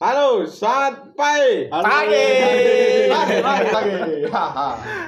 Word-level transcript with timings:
Halo, 0.00 0.48
selamat 0.48 1.12
pagi. 1.12 1.68
Pagi. 1.68 2.24
Pagi, 3.12 3.36
pagi, 3.44 3.66
pagi. 3.68 3.92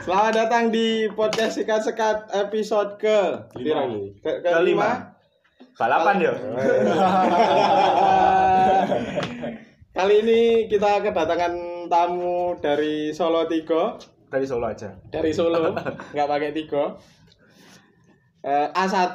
Selamat 0.05 0.33
datang 0.37 0.69
di 0.69 1.09
podcast 1.17 1.57
sekat-sekat 1.57 2.29
episode 2.37 3.01
ke 3.01 3.41
Lima. 3.57 3.89
Ke, 4.21 4.45
ke, 4.45 4.53
Kelima. 4.53 5.17
Balapan 5.81 6.17
ya. 6.21 6.33
Kali 9.97 10.15
ini 10.29 10.41
kita 10.69 11.01
kedatangan 11.01 11.89
tamu 11.89 12.61
dari 12.61 13.17
Solo 13.17 13.49
Tigo, 13.49 13.97
Dari 14.29 14.45
Solo 14.45 14.69
aja. 14.69 14.93
dari 15.09 15.33
Solo, 15.33 15.73
nggak 16.13 16.29
pakai 16.29 16.53
Tigo. 16.53 17.01
Eh, 18.43 18.67
A1 18.75 19.15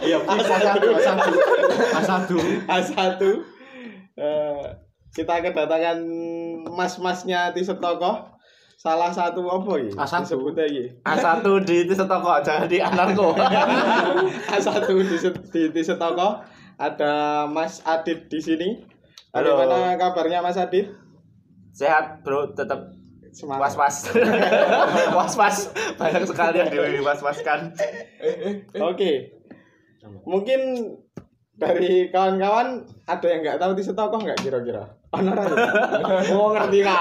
Iya, 0.00 0.18
A1, 0.22 0.62
A1. 0.78 1.18
A1. 1.92 2.30
A1 2.64 3.22
Eh, 4.16 4.64
kita 5.12 5.44
kedatangan 5.44 5.98
mas-masnya 6.66 7.52
di 7.52 7.60
Setoko 7.60 8.32
salah 8.76 9.10
satu 9.10 9.44
apa 9.44 9.72
ya 9.76 9.92
A1. 9.98 10.24
disebutnya 10.24 10.64
iki 10.64 10.84
A1 11.02 11.44
di 11.60 11.84
Setoko, 11.90 12.32
jangan 12.40 12.64
di 12.64 12.78
Anarko. 12.78 13.36
A1 14.56 14.78
di, 15.02 15.16
Set- 15.16 15.44
di, 15.50 15.68
di 15.68 15.82
Setoko 15.82 16.40
ada 16.78 17.44
Mas 17.44 17.82
Adit 17.82 18.30
di 18.30 18.38
sini 18.38 18.68
Halo. 19.34 19.58
bagaimana 19.58 19.98
kabarnya 19.98 20.40
Mas 20.40 20.56
Adit 20.56 20.88
Sehat, 21.76 22.24
Bro, 22.24 22.56
tetap 22.56 22.95
semangat 23.36 23.76
was-was. 23.76 23.96
was-was. 25.20 25.58
Banyak 26.00 26.24
sekali 26.24 26.56
yang 26.64 26.72
diwas-waskan. 26.72 27.76
oke 28.80 29.36
mungkin 30.26 30.60
dari 31.56 32.12
kawan-kawan 32.12 32.84
ada 33.08 33.26
yang 33.26 33.40
nggak 33.42 33.58
tahu 33.58 33.72
di 33.74 33.82
Setoko 33.82 34.16
nggak 34.20 34.38
kira-kira 34.44 34.84
Ya? 35.18 35.32
Oh 36.32 36.48
ngerti 36.50 36.78
iki. 36.80 36.94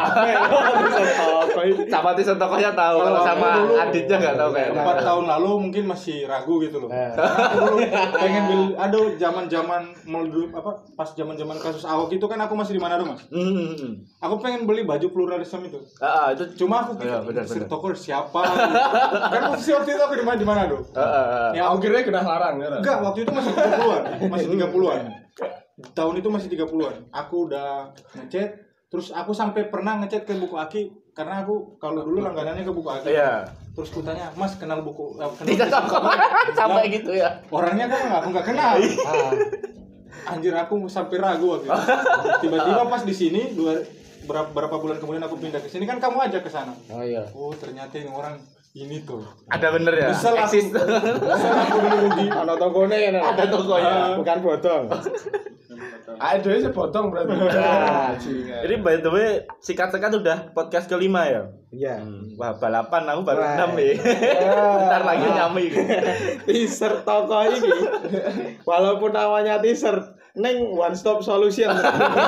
Sama 1.87 2.11
di 2.13 2.23
Setokonya 2.23 2.71
tahu, 2.73 2.97
kalau 2.99 3.21
sama 3.21 3.47
dulu- 3.57 3.77
Aditnya 3.77 4.15
nggak 4.17 4.35
tahu 4.35 4.49
kayaknya. 4.51 4.81
empat 4.81 4.97
tahun 5.01 5.25
lalu 5.27 5.49
mungkin 5.61 5.83
masih 5.85 6.17
ragu 6.25 6.59
gitu 6.59 6.77
loh. 6.77 6.89
Eh. 6.89 7.11
Dulu 7.51 7.75
pengen 8.13 8.43
beli, 8.45 8.65
aduh 8.75 9.05
zaman 9.15 9.45
zaman 9.45 9.81
dulu 10.05 10.51
apa 10.51 10.71
pas 10.93 11.09
zaman 11.11 11.35
zaman 11.35 11.57
kasus 11.57 11.83
Ahok 11.83 12.11
itu 12.11 12.25
kan 12.25 12.39
aku 12.39 12.53
masih 12.53 12.73
di 12.73 12.81
Manado 12.81 13.03
mas. 13.03 13.23
Hmm. 13.27 14.03
Aku 14.19 14.39
pengen 14.39 14.63
beli 14.63 14.83
baju 14.83 15.07
pluralisme 15.07 15.63
itu. 15.63 15.79
Ah, 15.97 16.27
ah, 16.27 16.27
itu 16.31 16.43
Cuma 16.55 16.81
aku 16.81 16.97
Iya, 16.97 17.19
pikir 17.21 17.43
benar. 17.45 17.67
Toko 17.67 17.87
siapa? 17.91 18.41
kan 19.25 19.41
posisi 19.49 19.71
waktu 19.71 19.89
itu 19.91 20.01
aku 20.01 20.15
di 20.15 20.23
mana 20.23 20.37
di 20.37 20.47
Manado. 20.47 20.77
Ah, 20.91 21.01
ah. 21.01 21.49
Ya, 21.51 21.67
Aku 21.67 21.79
kira 21.79 22.01
kena 22.01 22.21
larang 22.21 22.55
ya. 22.57 22.67
enggak 22.75 22.97
waktu 23.01 23.23
itu 23.23 23.31
masih 23.31 23.51
30-an, 23.51 24.01
masih 24.25 24.47
30-an. 24.49 25.01
Tahun 25.75 26.15
itu 26.15 26.31
masih 26.31 26.47
30-an. 26.55 27.11
Aku 27.11 27.51
udah 27.51 27.91
ngechat 28.15 28.63
terus 28.87 29.11
aku 29.11 29.35
sampai 29.35 29.67
pernah 29.67 29.99
ngechat 29.99 30.23
ke 30.23 30.39
buku 30.39 30.55
Aki 30.55 31.11
karena 31.11 31.43
aku 31.43 31.75
kalau 31.83 32.07
dulu 32.07 32.23
langganannya 32.23 32.63
ke 32.63 32.71
buku 32.71 32.87
Aki. 32.87 33.11
Iya. 33.11 33.43
Terus 33.75 33.91
kutanya, 33.91 34.31
"Mas 34.39 34.55
kenal 34.55 34.79
buku 34.87 35.19
eh, 35.19 35.27
kenal 35.35 35.47
Di 35.51 35.55
Setoko. 35.59 35.97
Sampai 36.59 36.87
gitu 36.87 37.11
ya. 37.11 37.27
Orangnya 37.51 37.91
kan 37.91 38.23
aku 38.23 38.27
nggak 38.31 38.47
kenal. 38.47 38.73
Ah, 38.79 39.31
Anjir 40.31 40.55
aku 40.55 40.87
sampai 40.87 41.19
ragu 41.21 41.59
waktu 41.59 41.67
itu. 41.67 41.81
Tiba-tiba 42.47 42.81
pas 42.87 43.03
di 43.03 43.13
sini 43.13 43.51
dua 43.51 43.77
berapa, 44.25 44.49
berapa 44.49 44.75
bulan 44.81 44.97
kemudian 44.97 45.21
aku 45.21 45.37
pindah 45.37 45.61
ke 45.61 45.69
sini 45.69 45.85
kan 45.85 46.01
kamu 46.01 46.17
aja 46.31 46.39
ke 46.41 46.49
sana. 46.49 46.73
oh 46.89 47.03
iya 47.05 47.29
Oh 47.35 47.53
ternyata 47.53 47.93
ini 48.01 48.09
orang 48.09 48.41
ini 48.75 49.07
tuh. 49.07 49.23
Ada 49.47 49.71
bener 49.71 49.93
ya? 49.95 50.11
Bisa 50.11 50.35
lah. 50.35 50.43
Eksis. 50.43 50.67
Masa 50.67 51.49
aku 51.63 51.77
rugi. 51.79 52.27
Ono 52.27 52.53
tokone 52.59 52.95
kan 52.99 53.15
Ada 53.15 53.43
tokonya. 53.47 53.93
bukan 54.19 54.37
bodong 54.43 54.83
Ada 56.15 56.47
aja 56.47 56.69
potong 56.71 57.11
berarti. 57.11 57.31
Ah. 57.55 58.11
Jadi 58.63 58.75
by 58.79 58.99
the 58.99 59.11
way, 59.11 59.43
sikat-sikat 59.59 60.11
udah 60.15 60.51
podcast 60.51 60.87
kelima 60.87 61.27
ya? 61.27 61.43
iya 61.75 61.99
Wah, 62.39 62.55
balapan 62.55 63.03
aku 63.11 63.21
baru 63.27 63.43
enam 63.43 63.75
ya. 63.75 63.99
Bentar 64.79 65.01
lagi 65.03 65.27
nyampe 65.27 65.61
teaser 66.47 67.03
toko 67.03 67.43
ini 67.51 67.67
walaupun 68.63 69.11
namanya 69.11 69.59
teaser 69.59 70.15
neng 70.35 70.71
one 70.71 70.95
stop 70.95 71.19
solution 71.19 71.71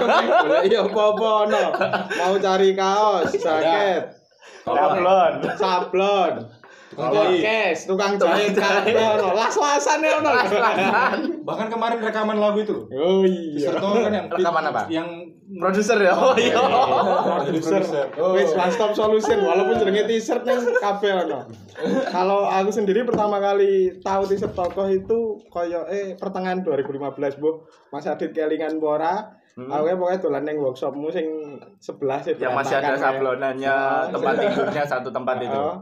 iya 0.68 0.80
apa-apa 0.84 1.31
no 1.47 1.63
mau 2.16 2.36
cari 2.40 2.72
kaos 2.72 3.36
jaket 3.36 4.16
Sablon. 4.68 5.34
sablon 5.56 6.34
podcast 6.97 7.81
tukang 7.85 8.18
jahit 8.18 8.58
ono 8.96 9.35
las-lasan 9.38 10.02
ya 10.02 10.12
ono 10.18 10.30
Bahkan 11.46 11.68
kemarin 11.69 12.00
rekaman 12.02 12.38
lagu 12.41 12.57
itu 12.63 12.90
oh 12.90 13.22
iya 13.22 13.69
Serto 13.69 13.88
kan 14.02 14.12
yang 14.12 14.28
Rekaman 14.31 14.63
apa? 14.74 14.81
Yang 14.90 15.09
Produser 15.47 15.96
ya? 16.03 16.12
Oh 16.12 16.36
iya. 16.36 16.59
Produser. 17.40 17.80
Wis 18.36 18.52
one 18.52 18.68
stop 18.68 18.91
solution 18.91 19.40
walaupun 19.47 19.80
jenenge 19.80 20.03
t-shirt 20.03 20.44
neng 20.44 20.59
kabeh 20.59 21.24
ono. 21.24 21.47
Kalau 22.12 22.52
aku 22.52 22.68
sendiri 22.68 23.07
pertama 23.07 23.40
kali 23.40 23.96
tahu 24.03 24.28
t-shirt 24.28 24.52
tokoh 24.52 24.91
itu 24.91 25.40
koyo 25.47 25.88
eh 25.88 26.19
pertengahan 26.19 26.68
2015, 26.68 27.40
Bu. 27.40 27.63
Mas 27.96 28.03
Adit 28.12 28.36
kelingan 28.36 28.75
pora. 28.84 29.37
Hmm. 29.57 29.73
Aku 29.73 29.90
ya 29.90 29.97
pokoknya 29.97 30.19
dolan 30.22 30.44
neng 30.45 30.57
workshopmu 30.62 31.09
sing 31.09 31.25
sebelah 31.81 32.22
sih. 32.22 32.38
Yang 32.38 32.53
masih 32.53 32.75
ada 32.78 32.94
ya. 32.94 33.01
sablonannya, 33.01 33.78
Oh. 33.81 34.13
tempat 34.13 34.34
tidurnya 34.38 34.84
satu 34.85 35.09
tempat 35.09 35.41
itu. 35.41 35.57
Oh. 35.57 35.78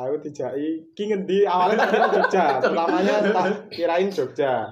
Aku 0.00 0.16
dijai 0.24 0.80
ki 0.96 1.12
ngendi 1.12 1.44
awalnya 1.44 1.84
tak 1.84 1.92
kira 1.92 2.06
Jogja. 2.08 2.44
Pertamanya 2.64 3.14
tak 3.20 3.44
kirain 3.68 4.08
Jogja. 4.08 4.64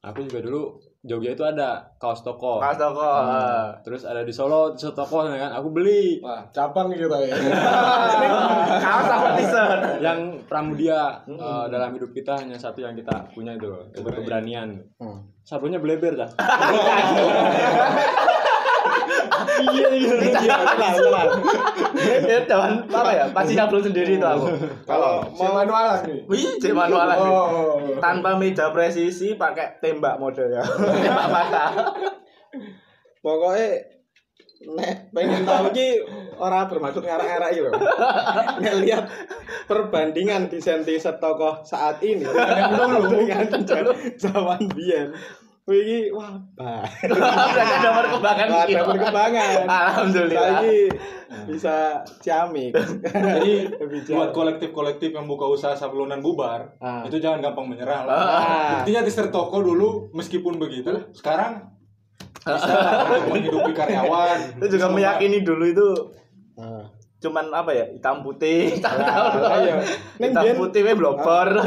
Aku 0.00 0.24
juga 0.24 0.40
dulu 0.48 0.80
Jogja 1.04 1.36
itu 1.36 1.44
ada 1.44 1.84
kaos 2.00 2.24
toko. 2.24 2.56
Mas 2.56 2.80
toko. 2.80 3.04
ah. 3.04 3.76
Terus 3.84 4.08
ada 4.08 4.24
di 4.24 4.32
Solo, 4.32 4.72
di 4.72 4.80
toko 4.80 5.28
kan 5.28 5.52
aku 5.52 5.68
beli 5.68 6.24
Wah, 6.24 6.48
cabang 6.56 6.88
gitu 6.88 7.04
ya. 7.04 7.36
Kaos 8.88 9.08
apa 9.12 9.28
t-shirt? 9.36 9.80
yang 10.00 10.40
Pramudia 10.48 11.20
eh, 11.28 11.64
dalam 11.68 11.92
hidup 11.92 12.16
kita 12.16 12.40
hanya 12.40 12.56
satu 12.56 12.80
yang 12.80 12.96
kita 12.96 13.28
punya 13.36 13.52
itu, 13.60 13.68
itu 13.92 14.08
keberanian. 14.08 14.80
Hmm. 14.96 15.20
Sablonya 15.48 15.80
bleber 15.80 16.12
dah. 16.12 16.30
Iya 19.58 19.90
iya 19.90 20.14
iya. 20.22 20.38
Salah 20.38 20.92
salah. 20.94 21.24
Ya, 21.98 22.38
jangan 22.46 22.86
apa 22.86 23.10
ya? 23.10 23.24
Pasti 23.34 23.58
sablon 23.58 23.82
sendiri 23.82 24.14
itu 24.20 24.22
aku. 24.22 24.54
Kalau 24.86 25.26
mau 25.34 25.50
manualan 25.50 26.06
nih. 26.06 26.20
Wih, 26.30 26.62
cek 26.62 26.70
manualan. 26.76 27.18
Oh. 27.18 27.98
Tanpa 27.98 28.38
meja 28.38 28.70
presisi, 28.70 29.34
pakai 29.34 29.82
tembak 29.82 30.20
modelnya. 30.22 30.62
Tembak 31.02 31.28
mata. 31.32 31.64
pokoknya 33.18 33.97
nek 34.58 35.14
pengen 35.14 35.46
tahu 35.46 35.70
ki 35.70 36.02
orang 36.34 36.66
bermaksud 36.66 37.06
ngarak-ngarak 37.06 37.50
iki 37.54 37.60
lho. 37.62 37.72
Nek 38.58 38.74
lihat 38.82 39.04
perbandingan 39.70 40.50
desain 40.50 40.82
t-shirt 40.82 41.22
tokoh 41.22 41.62
saat 41.62 42.02
ini 42.02 42.26
dengan 43.14 43.46
zaman 44.18 44.66
biyen. 44.74 45.14
Wih, 45.68 46.08
wah, 46.16 46.32
bah. 46.56 46.80
Ada 46.80 47.90
perkembangan. 47.92 48.46
Ada 48.48 48.72
gitu. 48.72 48.88
perkembangan. 48.88 49.68
Alhamdulillah. 49.68 50.64
Saiki 50.64 50.78
bisa 51.44 51.76
ciamik. 52.24 52.72
Jadi 53.04 53.76
buat 54.08 54.32
kolektif-kolektif 54.32 55.12
yang 55.12 55.28
buka 55.28 55.44
usaha 55.44 55.76
sablonan 55.76 56.24
bubar, 56.24 56.72
Ah. 56.80 57.04
itu 57.04 57.20
jangan 57.20 57.44
gampang 57.44 57.68
menyerah 57.68 58.08
lah. 58.08 58.16
Ah. 58.16 58.72
Intinya 58.80 59.04
di 59.04 59.12
toko 59.12 59.60
dulu 59.60 60.08
meskipun 60.16 60.56
begitu, 60.56 60.88
sekarang 61.12 61.68
bisa 62.50 62.74
menghidupi 63.24 63.72
karyawan. 63.72 64.38
Itu 64.56 64.66
juga 64.70 64.86
meyakini 64.88 65.38
dulu 65.40 65.64
itu 65.64 65.88
Ah. 66.54 66.82
cuman 67.18 67.50
apa 67.52 67.70
ya 67.70 67.86
hitam 67.88 68.18
putih 68.20 68.74
Ah, 68.82 68.94
tahu 69.30 69.60
iya. 69.60 69.74
Ning 70.16 70.30
hitam 70.30 70.42
biyen- 70.44 70.58
putih 70.58 70.80
we 70.82 70.92
blobor 70.92 71.48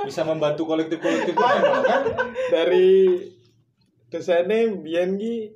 bisa 0.00 0.20
membantu 0.22 0.64
kolektif-kolektif 0.66 1.32
lain 1.32 1.60
malah 1.60 1.82
kan. 1.82 2.02
dari 2.48 3.20
desainnya 4.08 4.72
biyen 4.74 5.14
ki 5.14 5.52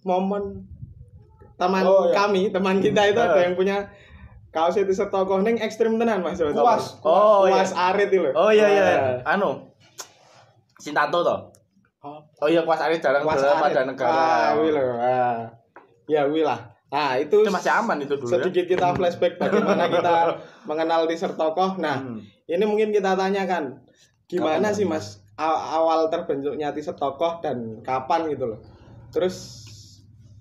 momen 0.00 0.66
teman 1.56 1.82
Oh, 1.82 2.06
iya. 2.06 2.14
kami 2.16 2.42
teman 2.48 2.78
kita 2.78 3.02
itu 3.06 3.18
ada 3.18 3.38
yang 3.40 3.52
punya 3.52 3.90
kaos 4.48 4.74
itu 4.74 4.90
setokoh 4.90 5.38
neng 5.38 5.58
ekstrim 5.58 5.94
tenan 5.94 6.22
mas 6.22 6.38
Kuas. 6.38 6.98
Oh, 7.02 7.44
kuas 7.44 7.70
arit 7.70 8.08
itu 8.08 8.18
loh 8.20 8.32
oh 8.32 8.50
iya 8.50 8.66
iya 8.66 8.84
Ah. 9.22 9.34
anu 9.34 9.70
Sintato 10.76 11.20
toh 11.20 11.38
Oh. 12.40 12.48
iya 12.48 12.64
kuas 12.64 12.80
arit 12.80 13.00
jarang 13.04 13.22
kuas 13.22 13.36
berada 13.36 13.60
pada 13.60 13.82
negara 13.84 14.12
ah 14.12 14.48
wi 14.56 14.68
ah. 14.72 15.38
ya 16.08 16.24
wi 16.26 16.40
lah 16.40 16.60
nah 16.90 17.14
itu 17.20 17.46
itu 17.46 17.52
masih 17.52 17.70
aman 17.70 18.02
itu 18.02 18.16
dulu 18.18 18.32
ya 18.32 18.42
sedikit 18.42 18.64
kita 18.66 18.86
flashback 18.96 19.38
bagaimana 19.38 19.86
kita 19.86 20.16
mengenal 20.68 21.06
teaser 21.06 21.36
tokoh 21.36 21.76
nah 21.78 22.00
Hmm. 22.00 22.24
ini 22.50 22.64
mungkin 22.66 22.90
kita 22.90 23.14
tanyakan 23.14 23.78
gimana 24.26 24.72
Kapan? 24.72 24.76
sih 24.76 24.86
mas 24.88 25.22
awal 25.38 26.10
terbentuknya 26.10 26.74
teaser 26.74 26.96
tokoh 26.98 27.38
dan 27.44 27.78
kapan 27.86 28.26
gitu 28.32 28.50
loh 28.56 28.60
terus 29.14 29.66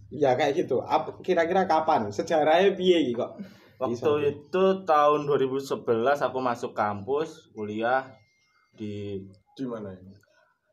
ya 0.09 0.33
kayak 0.33 0.57
gitu 0.65 0.81
kira-kira 1.21 1.69
kapan 1.69 2.09
sejarahnya 2.09 2.73
piye 2.73 3.05
iki 3.05 3.13
kok 3.13 3.37
waktu 3.79 3.95
Bisa. 3.95 4.33
itu 4.35 4.63
tahun 4.83 5.23
2011 5.23 5.85
aku 6.27 6.37
masuk 6.43 6.71
kampus 6.75 7.47
kuliah 7.55 8.11
di 8.75 9.23
Di 9.55 9.63
mana 9.67 9.91
ini? 9.91 10.18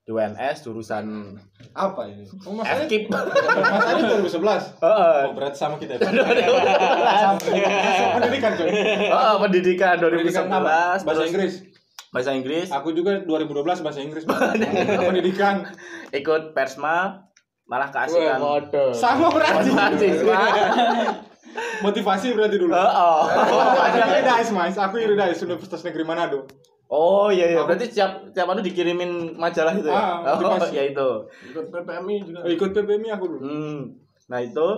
Di 0.06 0.14
UNS 0.14 0.62
jurusan 0.62 1.34
Apa 1.74 2.06
ini? 2.06 2.22
Oh, 2.46 2.54
Mas 2.54 2.70
Adi, 2.70 2.86
FKIP. 2.86 3.10
Mas 3.10 3.26
Adi 3.90 4.06
2011. 4.06 4.78
Heeh. 4.78 5.18
Oh, 5.26 5.34
berarti 5.34 5.58
sama 5.58 5.82
kita. 5.82 5.98
ya? 5.98 6.06
Sama 6.06 7.42
pendidikan, 8.22 8.54
coy. 8.54 8.70
Heeh, 8.70 9.34
pendidikan 9.42 9.98
Pendidikan 9.98 10.46
2011 10.46 10.46
apa? 10.46 11.02
Bahasa 11.02 11.26
Inggris. 11.26 11.54
Bahasa 12.14 12.30
Inggris. 12.38 12.70
Aku 12.70 12.94
juga 12.94 13.18
2012 13.26 13.82
bahasa 13.82 13.98
Inggris. 13.98 14.22
pendidikan. 15.10 15.74
Ikut 16.14 16.54
Persma 16.54 17.26
malah 17.66 17.90
keasikan. 17.90 18.38
Sama 18.94 19.26
berarti. 19.34 19.74
mahasiswa. 19.74 20.38
Motivasi 21.82 22.30
berarti 22.30 22.56
dulu. 22.62 22.78
Heeh. 22.78 23.20
Oh, 23.26 23.74
ada 23.82 24.06
Iridais, 24.06 24.54
Mas. 24.54 24.78
Aku 24.78 25.02
Iridais 25.02 25.42
Universitas 25.42 25.82
Negeri 25.82 26.06
Manado. 26.06 26.46
Oh 26.86 27.34
iya 27.34 27.50
iya, 27.50 27.66
berarti 27.66 27.90
setiap 27.90 28.30
setiap 28.30 28.46
anu 28.46 28.62
dikirimin 28.62 29.34
majalah 29.34 29.74
itu 29.74 29.90
ya. 29.90 29.98
Ah, 30.22 30.34
oh, 30.34 30.38
motivasi. 30.38 30.78
ya 30.78 30.84
itu. 30.86 31.08
Ikut 31.50 31.66
PPMI 31.68 32.16
juga. 32.22 32.38
Oh, 32.40 32.50
ikut 32.50 32.70
PPMI 32.70 33.08
aku 33.10 33.24
dulu. 33.26 33.40
Hmm. 33.42 33.80
Nah 34.26 34.38
itu 34.38 34.68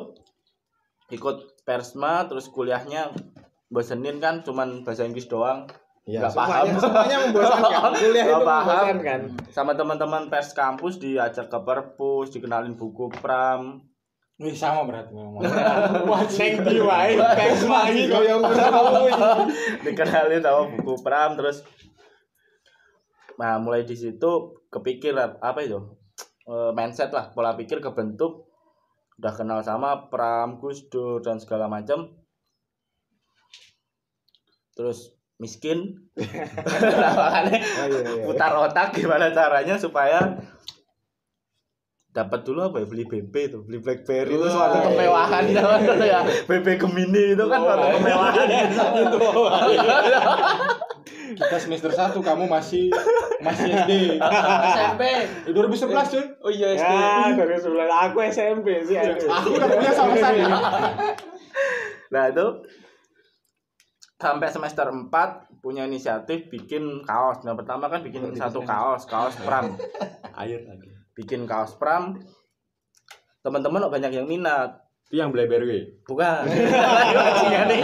ikut 1.11 1.37
Persma 1.63 2.25
terus 2.25 2.49
kuliahnya 2.49 3.13
bosenin 3.69 4.17
kan 4.19 4.41
cuman 4.41 4.81
bahasa 4.83 5.05
Inggris 5.05 5.29
doang. 5.29 5.69
Ya, 6.09 6.25
Nggak 6.25 6.33
semuanya, 6.33 6.57
paham. 6.65 6.81
semuanya 6.81 7.17
membosankan. 7.21 7.93
Kuliah 8.01 8.25
Nggak 8.25 8.33
itu 8.33 8.49
paham. 8.49 8.65
membosankan. 8.65 9.21
Sama 9.53 9.73
teman-teman 9.77 10.23
pers 10.33 10.57
kampus 10.57 10.97
diajak 10.97 11.53
ke 11.53 11.59
perpus, 11.61 12.33
dikenalin 12.33 12.73
buku 12.73 13.13
pram. 13.21 13.85
Wih, 14.41 14.57
sama 14.57 14.89
berarti 14.89 15.13
memang. 15.13 15.45
Neng 15.45 16.55
di 16.65 16.81
wae, 16.81 17.13
pers 17.13 17.61
lagi 17.69 18.03
koyo 18.09 18.41
ngono. 18.41 19.53
dikenalin 19.85 20.41
sama 20.41 20.63
buku 20.73 20.93
pram 21.05 21.37
terus 21.37 21.61
nah 23.39 23.57
mulai 23.63 23.87
di 23.87 23.95
situ 23.95 24.59
kepikir 24.69 25.15
apa 25.19 25.63
itu? 25.63 25.79
Eh, 26.49 26.71
mindset 26.75 27.13
lah 27.13 27.31
pola 27.31 27.55
pikir 27.55 27.79
kebentuk 27.79 28.49
udah 29.19 29.35
kenal 29.35 29.61
sama 29.61 30.09
pram 30.09 30.57
Gus 30.63 30.87
Dur 30.89 31.21
dan 31.21 31.37
segala 31.43 31.67
macam 31.69 32.15
terus 34.79 35.13
miskin. 35.39 36.09
Makanya 37.19 37.59
Oh, 37.59 37.87
iya, 37.91 38.01
iya. 38.03 38.25
putar 38.27 38.53
otak 38.55 38.95
gimana 38.95 39.31
caranya 39.35 39.75
supaya 39.79 40.39
dapat 42.09 42.41
dulu 42.43 42.73
apa 42.73 42.83
ya? 42.83 42.87
Beli 42.89 43.05
BB 43.07 43.35
itu 43.53 43.59
beli 43.63 43.79
BlackBerry 43.79 44.35
itu 44.35 44.47
suatu 44.51 44.83
Wah, 44.83 44.85
kemewahan 44.91 45.43
iya. 45.47 45.55
zaman 45.63 45.81
dulu 45.87 46.05
ya 46.07 46.21
BB 46.49 46.67
Gemini 46.81 47.25
itu 47.39 47.45
kan 47.47 47.59
suatu 47.63 47.87
kemewahan. 48.03 48.47
Kita 51.29 51.57
semester 51.61 51.93
1 51.93 52.17
kamu 52.19 52.49
masih 52.49 52.89
masih 53.39 53.71
SD. 53.71 53.93
SMP. 54.69 55.03
Eh, 55.47 55.53
2011 55.53 56.13
cuy. 56.13 56.25
Oh 56.43 56.51
iya 56.51 56.69
SD. 56.75 56.91
Ya, 56.91 57.35
dari 57.37 57.57
sebelah 57.57 57.87
aku 58.07 58.19
SMP 58.25 58.83
sih. 58.83 58.95
aduh. 58.95 59.29
Aku 59.31 59.49
udah 59.55 59.69
punya 59.69 59.93
sama 59.93 60.15
saya. 60.23 60.47
Nah 62.09 62.25
itu 62.27 62.47
sampai 64.19 64.49
semester 64.51 64.87
4 64.91 65.09
punya 65.63 65.87
inisiatif 65.87 66.51
bikin 66.51 67.03
kaos. 67.03 67.43
Nah 67.43 67.55
pertama 67.55 67.87
kan 67.87 68.03
bikin 68.03 68.35
satu 68.35 68.63
kaos, 68.63 69.07
kaos 69.07 69.39
pram. 69.43 69.79
Air 70.35 70.67
lagi. 70.67 70.91
Bikin 71.15 71.47
kaos 71.47 71.79
pram. 71.79 72.19
Teman-teman 73.43 73.87
kok 73.87 73.95
banyak 73.95 74.13
yang 74.13 74.27
minat. 74.27 74.83
Itu 75.09 75.23
yang 75.23 75.33
BlackBerry. 75.33 76.05
Bukan. 76.05 76.43
Bajingan 76.45 77.67
nih. 77.73 77.83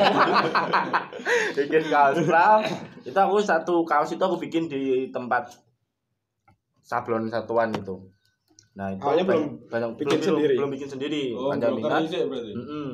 bikin 1.57 1.83
kaos 1.89 2.19
pram. 2.27 2.61
Itu 3.05 3.15
aku 3.15 3.37
satu 3.39 3.75
kaos 3.83 4.11
itu 4.11 4.21
aku 4.21 4.37
bikin 4.39 4.67
di 4.67 4.83
tempat 5.09 5.53
sablon 6.81 7.29
satuan 7.29 7.71
itu. 7.71 8.01
Nah 8.75 8.91
itu 8.91 9.01
Awalnya 9.01 9.25
belum 9.25 9.43
banyak- 9.45 9.71
banyak 9.71 9.91
bikin 9.97 10.19
belum, 10.19 10.29
sendiri? 10.31 10.55
Belum 10.57 10.71
bikin 10.73 10.89
sendiri. 10.89 11.23
Oh, 11.33 11.49
Banyak 11.49 11.69
broker 11.71 11.91
minat. 12.01 12.03
Mm-mm. 12.51 12.89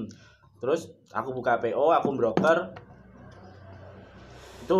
Terus 0.58 0.80
aku 1.08 1.32
buka 1.32 1.56
PO, 1.56 1.86
aku 1.90 2.08
broker. 2.12 2.58
Itu 4.60 4.76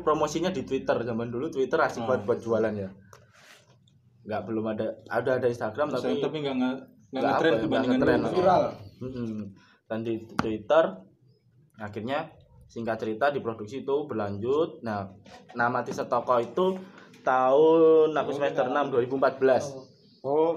promosinya 0.00 0.50
di 0.50 0.62
Twitter 0.62 0.94
zaman 1.00 1.28
dulu 1.28 1.48
Twitter 1.48 1.78
asik 1.80 2.02
Oh. 2.02 2.06
buat 2.06 2.22
buat 2.22 2.38
jualan 2.38 2.70
ya. 2.72 2.90
Nggak 4.22 4.42
belum 4.44 4.64
ada 4.68 4.86
ada 5.08 5.30
ada 5.38 5.46
Instagram 5.46 5.90
tapi 5.90 6.18
Tapi 6.18 6.36
enggak 6.38 6.54
enggak 6.54 6.74
Nggak 6.76 6.84
enggak 7.14 7.24
ngetren 7.24 7.50
apa 7.50 7.54
ya, 7.54 7.62
dibandingkan 7.62 7.96
nggak 7.96 8.06
ngetren. 8.06 8.20
dulu. 8.20 8.36
Viral. 8.36 8.62
Dan 9.84 9.98
di 10.00 10.14
Twitter 10.34 10.84
akhirnya 11.76 12.18
singkat 12.66 12.96
cerita 12.98 13.28
diproduksi 13.28 13.80
itu 13.80 13.94
berlanjut. 14.04 14.80
Nah, 14.80 15.08
nama 15.52 15.80
Tisa 15.80 16.04
Toko 16.04 16.38
itu 16.38 16.76
tahun 17.22 18.08
aku 18.10 18.30
semester 18.32 18.66
6 18.66 18.90
2014. 18.90 20.24
Oh, 20.24 20.56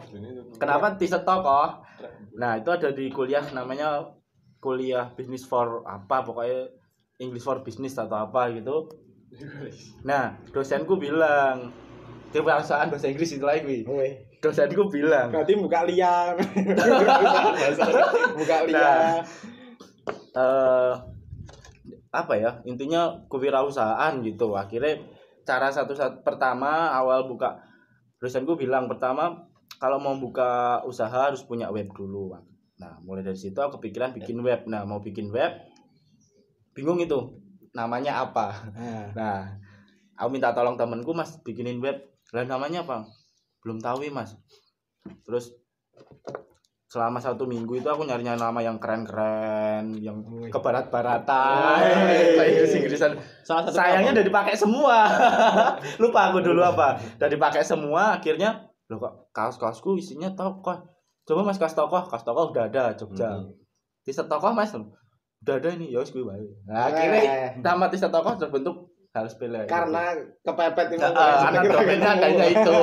Kenapa 0.55 0.95
Tisa 0.95 1.21
Toko? 1.21 1.83
Nah, 2.33 2.51
itu 2.55 2.69
ada 2.69 2.89
di 2.89 3.07
kuliah 3.07 3.43
namanya 3.51 4.03
kuliah 4.57 5.11
bisnis 5.11 5.43
for 5.43 5.83
apa 5.85 6.21
pokoknya 6.21 6.69
English 7.17 7.43
for 7.43 7.61
business 7.61 7.95
atau 7.95 8.19
apa 8.19 8.49
gitu. 8.51 8.87
Nah, 10.03 10.33
dosenku 10.49 10.95
bilang 10.95 11.71
kebiasaan 12.29 12.89
bahasa 12.89 13.07
Inggris 13.07 13.31
itu 13.31 13.43
lagi. 13.43 13.83
weh. 13.83 14.23
Dosenku 14.37 14.85
bilang, 14.87 15.33
Berarti 15.33 15.57
buka 15.57 15.81
liang. 15.83 16.37
buka 18.37 18.55
Nah. 18.69 18.69
liang. 18.69 19.25
Apa 22.17 22.33
ya 22.37 22.51
intinya 22.65 23.13
kewirausahaan 23.29 24.19
gitu. 24.25 24.57
Akhirnya 24.57 25.01
cara 25.45 25.69
satu 25.69 25.93
satu 25.93 26.25
pertama 26.25 26.91
awal 26.91 27.29
buka 27.29 27.61
dosenku 28.17 28.57
bilang 28.57 28.89
pertama 28.89 29.47
kalau 29.77 30.01
mau 30.01 30.17
buka 30.17 30.81
usaha 30.85 31.29
harus 31.29 31.45
punya 31.45 31.69
web 31.69 31.89
dulu. 31.93 32.33
Nah 32.77 32.97
mulai 33.05 33.25
dari 33.25 33.37
situ 33.37 33.57
aku 33.57 33.81
kepikiran 33.81 34.13
bikin 34.17 34.41
web. 34.41 34.65
Nah 34.65 34.85
mau 34.85 35.01
bikin 35.01 35.29
web 35.33 35.53
bingung 36.77 37.01
itu 37.01 37.41
namanya 37.73 38.21
apa. 38.21 38.69
Nah, 38.77 39.05
nah 39.17 39.37
aku 40.13 40.29
minta 40.29 40.53
tolong 40.53 40.77
temenku 40.77 41.13
mas 41.17 41.41
bikinin 41.41 41.81
web. 41.81 41.97
Lah 42.33 42.45
namanya 42.45 42.85
apa? 42.85 43.09
Belum 43.65 43.81
tahu 43.81 44.05
ya 44.05 44.13
mas. 44.13 44.37
Terus 45.25 45.56
selama 46.87 47.19
satu 47.19 47.43
minggu 47.43 47.83
itu 47.83 47.87
aku 47.87 48.07
nyari 48.07 48.23
nyari 48.23 48.39
nama 48.39 48.59
yang 48.63 48.79
keren-keren 48.79 49.91
yang 49.99 50.23
ke 50.47 50.55
barat-baratan 50.55 51.79
Wih. 51.83 52.39
kayak 52.39 52.49
Inggris-Inggrisan. 52.55 53.11
Salah 53.43 53.67
satu 53.67 53.75
sayangnya 53.75 54.15
udah 54.15 54.25
dipakai 54.25 54.55
semua. 54.55 55.03
Lupa 56.01 56.31
aku 56.31 56.39
dulu 56.39 56.63
apa. 56.63 56.95
Udah 57.19 57.27
dipakai 57.27 57.59
semua 57.59 58.15
akhirnya 58.15 58.63
loh 58.87 59.03
kok 59.03 59.13
kaos-kaosku 59.35 59.99
isinya 59.99 60.31
tokoh 60.31 60.79
coba 61.27 61.43
mas 61.43 61.59
kaos 61.59 61.75
tokoh 61.75 62.07
kaos 62.07 62.23
tokoh 62.23 62.55
udah 62.55 62.71
ada 62.71 62.95
Jogja. 62.95 63.35
Hmm. 63.35 63.51
t-shirt 64.07 64.31
tokoh 64.31 64.55
mas? 64.55 64.71
Udah 65.43 65.59
ada 65.59 65.75
nih 65.75 65.91
ya 65.91 65.99
wis 65.99 66.15
gue 66.15 66.23
nah, 66.23 66.39
Eh. 66.39 66.83
akhirnya 66.87 67.21
nama 67.59 67.91
t-shirt 67.91 68.15
tokoh 68.15 68.39
terbentuk 68.39 68.86
harus 69.23 69.33
pilih 69.37 69.65
karena 69.65 70.13
kepepet 70.45 70.87
itu. 70.93 71.07
karena 71.07 71.59
domainnya 71.65 72.09
adanya 72.17 72.45
itu 72.55 72.73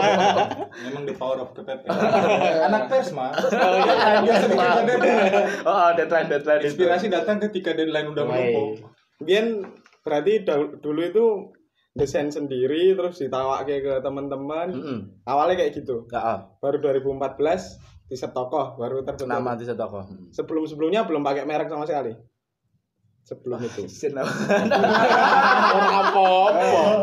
Memang 0.85 1.03
the 1.07 1.15
power 1.15 1.39
of 1.39 1.55
KPP. 1.55 1.87
Anak 2.67 2.91
pers 2.91 3.15
mah. 3.15 3.31
oh, 3.39 3.75
iya, 3.79 4.21
Biasa 4.27 4.47
bikin 4.51 4.85
deadline. 4.91 5.47
oh 5.63 5.89
deadline 5.95 6.29
deadline 6.29 6.61
itu 6.61 6.67
Inspirasi 6.75 7.07
datang 7.09 7.37
ketika 7.39 7.71
deadline 7.73 8.11
udah 8.11 8.25
menumpuk. 8.27 8.91
Biar 9.23 9.47
berarti 10.03 10.33
dulu 10.83 11.01
itu 11.01 11.27
desain 11.95 12.27
sendiri 12.29 12.99
terus 12.99 13.23
ditawake 13.23 13.81
ke 13.81 13.95
teman-teman. 14.03 14.69
Mm-mm. 14.75 14.99
Awalnya 15.25 15.63
kayak 15.63 15.73
gitu. 15.79 16.11
Ah. 16.11 16.51
Baru 16.59 16.83
2014 16.83 17.95
di 18.05 18.21
tokoh 18.21 18.77
baru 18.77 19.01
terbentuk. 19.01 19.33
nama 19.33 19.57
t-shirt 19.57 19.81
tokoh 19.81 20.05
Sebelum-sebelumnya 20.29 21.09
belum 21.09 21.25
pakai 21.25 21.49
merek 21.49 21.73
sama 21.73 21.89
sekali. 21.89 22.13
Sebelum 23.25 23.57
itu. 23.65 23.89
apa-apa 25.81 26.25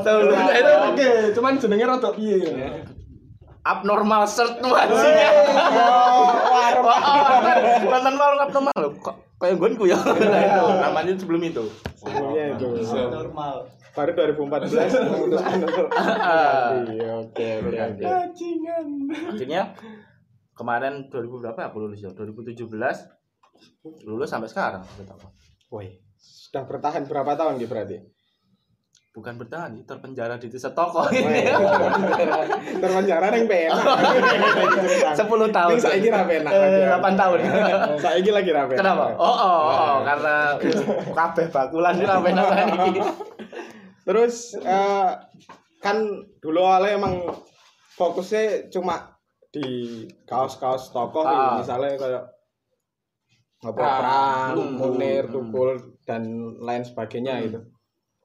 sebelumnya 0.05 0.53
itu. 0.53 0.73
Oke, 0.93 1.09
cuman 1.33 1.57
jenenge 1.57 1.85
rada 1.89 2.09
piye 2.13 2.37
ya. 2.45 2.69
abnormal 3.61 4.25
shirt 4.25 4.57
tuh 4.57 4.73
anjingnya 4.73 5.29
nonton 7.85 8.13
malu 8.17 8.37
abnormal. 8.41 8.73
Loh 8.73 8.91
kok 8.97 9.15
kayak 9.37 9.57
gue 9.57 9.89
ya? 9.89 9.97
Nah, 10.01 10.41
itu 10.45 10.61
namanya 10.81 11.13
sebelum 11.17 11.41
itu. 11.45 11.63
Sebelumnya 11.97 12.57
itu. 12.57 12.67
Normal. 13.09 13.69
Baru 13.91 14.11
2014 14.15 14.71
memutuskan 15.03 15.57
untuk 15.67 15.87
Iya, 16.95 17.11
oke 17.27 17.47
oke 17.59 17.75
oke. 17.75 18.05
akhirnya 19.35 19.75
kemarin 20.55 21.11
2000 21.11 21.41
berapa 21.43 21.59
aku 21.67 21.77
lulus 21.85 21.99
ya? 21.99 22.09
2017 22.15 22.71
lulus 24.07 24.29
sampai 24.31 24.47
sekarang 24.47 24.81
Woi, 25.71 26.01
sudah 26.21 26.63
bertahan 26.63 27.03
berapa 27.03 27.33
tahun 27.33 27.57
gitu 27.57 27.67
berarti? 27.67 27.97
bukan 29.11 29.35
bertahan 29.35 29.75
terpenjara 29.83 30.39
di 30.39 30.47
desa 30.47 30.71
toko 30.71 31.03
Woi, 31.03 31.43
Terpenjara 32.79 33.27
yang 33.27 33.43
penak. 33.43 33.83
sepuluh 35.19 35.51
tahun 35.51 35.75
Ini 35.75 35.83
saiki 35.83 36.07
ra 36.07 36.23
penak. 36.23 36.47
Eh, 36.47 36.87
delapan 36.87 37.13
tahun 37.19 37.37
Saiki 37.99 38.31
lagi 38.31 38.49
ra 38.49 38.63
penak. 38.65 38.79
kenapa 38.79 39.11
oh 39.11 39.27
oh, 39.27 39.59
oh 39.67 39.95
karena 40.07 40.55
kabeh 41.11 41.45
bakulan 41.49 41.99
ini 41.99 42.07
sampai 42.07 42.31
ini 42.31 43.01
Terus 44.01 44.35
eh, 44.57 45.09
kan 45.77 45.97
dulu 46.39 46.63
awalnya 46.63 46.95
emang 46.95 47.35
fokusnya 47.91 48.71
cuma 48.71 49.11
di 49.51 49.67
kaos-kaos 50.23 50.87
tokoh 50.89 51.21
Ah. 51.21 51.59
misalnya 51.59 51.99
kayak 51.99 52.23
apa 53.61 53.75
Pram, 53.75 53.99
Pram, 53.99 54.51
Tukul. 54.55 54.71
Munir, 54.95 55.23
Hmm. 55.27 55.33
Tukul 55.35 55.69
dan 56.11 56.27
lain 56.59 56.83
sebagainya 56.83 57.39
Hmm. 57.39 57.43
gitu. 57.47 57.59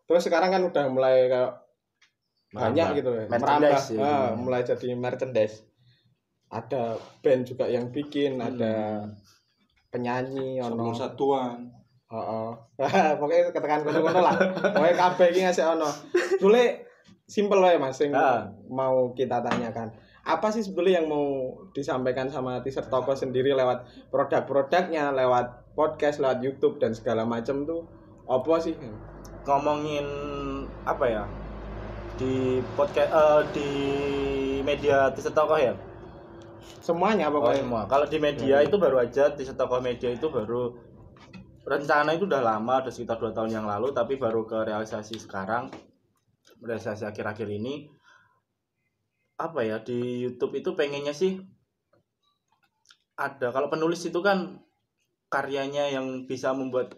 Terus 0.07 0.23
sekarang 0.27 0.51
kan 0.51 0.63
udah 0.63 0.85
mulai 0.91 1.31
kayak 1.31 1.51
banyak 2.51 3.03
gitu 3.03 3.11
ya, 3.13 3.25
merambah, 3.29 3.79
ya. 3.91 4.01
ah, 4.01 4.29
mulai 4.35 4.63
jadi 4.63 4.95
merchandise. 4.95 5.63
Ada 6.47 6.95
band 7.21 7.43
juga 7.45 7.67
yang 7.67 7.91
bikin, 7.91 8.39
Hmm. 8.39 8.49
ada 8.49 8.75
penyanyi, 9.91 10.59
ono. 10.59 10.95
Satuan. 10.95 11.71
Heeh. 12.07 12.49
Pokoknya 13.19 13.51
ketekan 13.51 13.83
kono-kono 13.83 14.21
lah. 14.23 14.35
Pokoknya 14.71 14.95
kabeh 14.95 15.27
iki 15.31 15.41
ngasih 15.43 15.65
ono. 15.69 15.91
Sule 16.39 16.87
simpel 17.27 17.59
wae 17.59 17.75
Mas 17.77 17.99
sing 17.99 18.15
Ah. 18.15 18.47
mau 18.71 19.11
kita 19.11 19.43
tanyakan. 19.43 19.91
Apa 20.23 20.51
sih 20.51 20.63
sebetulnya 20.63 21.03
yang 21.03 21.11
mau 21.11 21.27
disampaikan 21.71 22.27
sama 22.27 22.63
teaser 22.63 22.87
toko 22.87 23.11
sendiri 23.11 23.55
lewat 23.55 23.83
produk-produknya, 24.11 25.11
lewat 25.11 25.66
podcast, 25.77 26.19
lewat 26.19 26.41
YouTube 26.41 26.81
dan 26.81 26.97
segala 26.97 27.29
macam 27.29 27.69
tuh 27.69 27.85
apa 28.27 28.59
sih? 28.59 28.75
ngomongin 29.47 30.03
apa 30.83 31.07
ya 31.07 31.23
di 32.19 32.59
podcast 32.75 33.11
eh, 33.15 33.43
di 33.55 33.69
media 34.67 35.07
teaser 35.15 35.31
tokoh 35.31 35.55
ya 35.55 35.71
Semuanya 36.83 37.31
Oh, 37.31 37.39
pokoknya. 37.39 37.63
semua. 37.63 37.83
Kalau 37.87 38.07
di 38.11 38.19
media 38.19 38.59
itu 38.63 38.75
baru 38.75 38.99
aja 39.03 39.31
di 39.35 39.43
tokoh 39.47 39.79
media 39.79 40.11
itu 40.11 40.27
baru 40.27 40.75
rencana 41.63 42.15
itu 42.15 42.27
udah 42.27 42.43
lama, 42.43 42.83
udah 42.83 42.91
sekitar 42.91 43.19
dua 43.23 43.31
tahun 43.31 43.55
yang 43.55 43.67
lalu, 43.67 43.91
tapi 43.95 44.19
baru 44.19 44.47
ke 44.47 44.67
realisasi 44.67 45.19
sekarang, 45.19 45.71
realisasi 46.63 47.07
akhir-akhir 47.07 47.47
ini. 47.51 47.91
Apa 49.39 49.63
ya 49.63 49.79
di 49.83 50.27
YouTube 50.27 50.59
itu 50.59 50.75
pengennya 50.75 51.15
sih 51.15 51.39
ada 53.17 53.49
kalau 53.55 53.71
penulis 53.71 54.03
itu 54.05 54.19
kan 54.23 54.59
karyanya 55.27 55.91
yang 55.91 56.29
bisa 56.31 56.55
membuat 56.55 56.95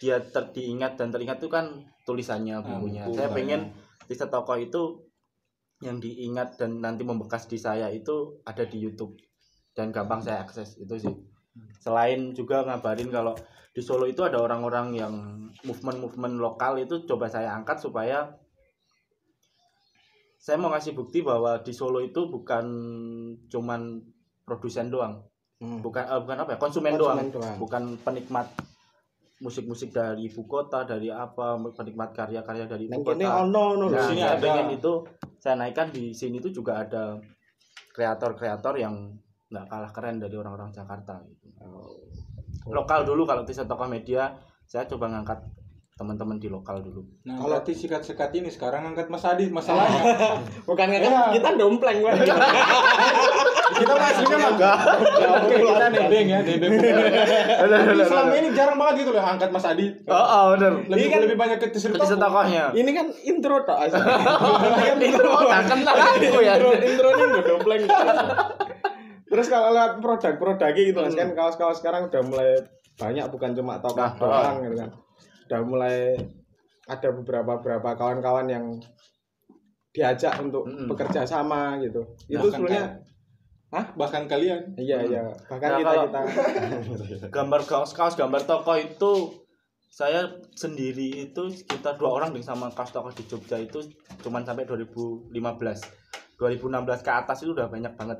dia 0.00 0.18
ter 0.18 0.50
diingat 0.56 0.96
dan 0.96 1.12
teringat 1.12 1.38
itu 1.44 1.52
kan 1.52 1.86
tulisannya 2.08 2.64
bukunya. 2.64 3.04
buku, 3.06 3.16
Saya 3.20 3.28
kan. 3.28 3.36
pengen 3.36 3.60
di 4.08 4.14
tokoh 4.16 4.58
itu 4.58 4.82
yang 5.80 6.00
diingat 6.00 6.60
dan 6.60 6.82
nanti 6.82 7.06
membekas 7.06 7.48
di 7.48 7.56
saya 7.56 7.88
itu 7.88 8.40
ada 8.44 8.64
di 8.68 8.80
YouTube 8.80 9.16
dan 9.72 9.92
gampang 9.94 10.20
saya 10.20 10.44
akses 10.44 10.76
itu 10.80 10.94
sih. 10.98 11.14
Selain 11.80 12.36
juga 12.36 12.64
ngabarin 12.66 13.08
kalau 13.08 13.36
di 13.70 13.80
Solo 13.80 14.10
itu 14.10 14.26
ada 14.26 14.42
orang-orang 14.42 14.98
yang 14.98 15.14
movement-movement 15.62 16.42
lokal 16.42 16.76
itu 16.82 17.06
coba 17.06 17.30
saya 17.30 17.54
angkat 17.54 17.78
supaya 17.78 18.34
saya 20.40 20.56
mau 20.58 20.72
ngasih 20.72 20.96
bukti 20.96 21.22
bahwa 21.22 21.60
di 21.62 21.70
Solo 21.70 22.02
itu 22.02 22.26
bukan 22.26 22.66
cuman 23.46 24.02
produsen 24.42 24.90
doang, 24.90 25.22
Hmm. 25.60 25.84
bukan 25.84 26.04
eh, 26.08 26.20
bukan 26.24 26.36
apa 26.40 26.50
ya 26.56 26.58
konsumen, 26.58 26.96
Konsumen 26.96 27.28
doang, 27.28 27.36
doang. 27.36 27.56
bukan 27.60 27.82
penikmat 28.00 28.48
musik-musik 29.44 29.92
dari 29.92 30.28
ibu 30.28 30.48
kota, 30.48 30.88
dari 30.88 31.12
apa 31.12 31.56
penikmat 31.76 32.16
karya-karya 32.16 32.64
dari 32.64 32.88
ibu 32.88 33.04
kota. 33.04 33.16
kene 33.16 33.28
ono 33.28 33.64
lho. 33.76 33.86
Nah, 33.92 34.08
sini 34.08 34.24
ada. 34.24 34.40
pengen 34.40 34.72
itu 34.72 35.04
saya 35.36 35.60
naikkan 35.60 35.92
di 35.92 36.16
sini 36.16 36.40
itu 36.40 36.48
juga 36.48 36.80
ada 36.84 37.20
kreator-kreator 37.92 38.80
yang 38.80 39.12
nggak 39.52 39.66
kalah 39.68 39.92
keren 39.92 40.16
dari 40.16 40.32
orang-orang 40.36 40.72
Jakarta 40.72 41.20
gitu. 41.28 41.48
Lokal 42.72 43.04
dulu 43.04 43.28
kalau 43.28 43.44
di 43.44 43.52
tokoh 43.52 43.88
media 43.88 44.32
saya 44.64 44.88
coba 44.88 45.12
ngangkat 45.12 45.44
teman-teman 46.00 46.40
di 46.40 46.48
lokal 46.48 46.80
dulu. 46.80 47.04
Nah, 47.22 47.36
Kalau- 47.36 47.60
berarti 47.60 47.76
sikat-sikat 47.76 48.32
ini 48.32 48.48
sekarang 48.48 48.88
angkat 48.88 49.12
Mas 49.12 49.20
Adi 49.20 49.52
masalahnya. 49.52 50.00
Bukan 50.68 50.86
kan 50.88 50.96
Ya. 50.96 51.28
kita 51.28 51.60
dompleng 51.60 52.00
Mas. 52.00 52.24
kita 53.70 53.92
aslinya 53.94 54.36
mah 54.40 54.50
enggak. 54.56 54.76
Oke, 55.20 55.56
kita 55.60 55.86
nebeng 55.92 56.26
ya, 56.26 56.38
nebeng. 56.40 56.70
Tapi 56.72 58.00
selama 58.08 58.32
ini 58.34 58.48
jarang 58.50 58.80
banget 58.80 58.94
gitu 59.04 59.10
loh 59.12 59.20
angkat 59.20 59.52
Mas 59.52 59.66
Adi. 59.68 59.86
Oh, 60.08 60.16
oh 60.16 60.44
benar. 60.56 60.72
Lebih 60.82 60.96
Ini 60.96 61.04
kan- 61.06 61.22
lebih 61.28 61.36
banyak 61.36 61.58
ke 61.60 61.68
Di 61.68 61.84
tokohnya. 61.92 62.64
Ini 62.72 62.90
kan 62.90 63.06
intro 63.20 63.56
tok. 63.62 63.78
Itu 64.96 65.20
nggak 65.20 65.62
kenal 65.68 65.94
aku 65.94 66.40
ya. 66.40 66.56
intro 66.56 66.70
intro 66.72 67.08
ini 67.12 67.24
nggak 67.28 67.44
dompleng 67.44 67.82
terus 69.30 69.46
kalau 69.46 69.70
lihat 69.70 70.02
produk-produk 70.02 70.74
gitu 70.74 70.98
mas 70.98 71.14
kan 71.14 71.30
kaos-kaos 71.32 71.78
sekarang 71.78 72.10
udah 72.10 72.22
mulai 72.26 72.50
banyak 72.98 73.22
bukan 73.30 73.54
cuma 73.54 73.78
tokoh 73.78 74.02
Nah, 74.02 74.10
doang 74.18 74.58
gitu 74.60 74.74
kan 74.74 74.90
udah 75.50 75.60
mulai 75.66 76.14
ada 76.86 77.08
beberapa 77.10 77.58
beberapa 77.58 77.98
kawan-kawan 77.98 78.46
yang 78.46 78.64
diajak 79.90 80.38
untuk 80.38 80.62
Mm-mm. 80.70 80.86
bekerja 80.86 81.26
sama 81.26 81.74
gitu. 81.82 82.06
Itu 82.30 82.38
Bahkan 82.38 82.54
sebenarnya 82.54 82.86
Bahkan 83.70 84.26
kalian? 84.26 84.74
Iya 84.74 84.98
iya. 85.06 85.22
Nah, 85.22 85.34
bahkan 85.46 85.70
kita 85.78 85.90
kalau- 85.94 86.10
Gambar 87.34 87.60
kita 87.62 87.70
kaos-kaos, 87.70 88.14
gambar 88.18 88.42
tokoh 88.42 88.76
itu 88.78 89.12
saya 89.90 90.26
sendiri 90.54 91.30
itu 91.30 91.50
sekitar 91.50 91.98
dua 91.98 92.14
orang 92.18 92.30
dengan 92.34 92.54
sama 92.54 92.66
kaos 92.70 92.90
tokoh 92.94 93.10
di 93.10 93.26
Jogja 93.26 93.58
itu 93.58 93.82
cuman 94.22 94.46
sampai 94.46 94.66
2015 94.66 95.34
2016 95.34 97.06
ke 97.06 97.10
atas 97.10 97.42
itu 97.46 97.54
udah 97.54 97.70
banyak 97.70 97.94
banget. 97.94 98.18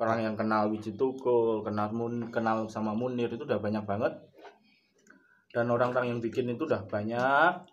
Orang 0.00 0.18
yang 0.18 0.34
kenal 0.34 0.66
Wiji 0.70 0.98
Tukul 0.98 1.62
kenal 1.62 1.90
Mun, 1.94 2.30
kenal 2.34 2.66
sama 2.66 2.90
Munir 2.90 3.30
itu 3.30 3.46
udah 3.46 3.58
banyak 3.62 3.86
banget 3.86 4.14
dan 5.50 5.66
orang-orang 5.70 6.14
yang 6.14 6.20
bikin 6.22 6.50
itu 6.50 6.66
udah 6.66 6.86
banyak. 6.86 7.66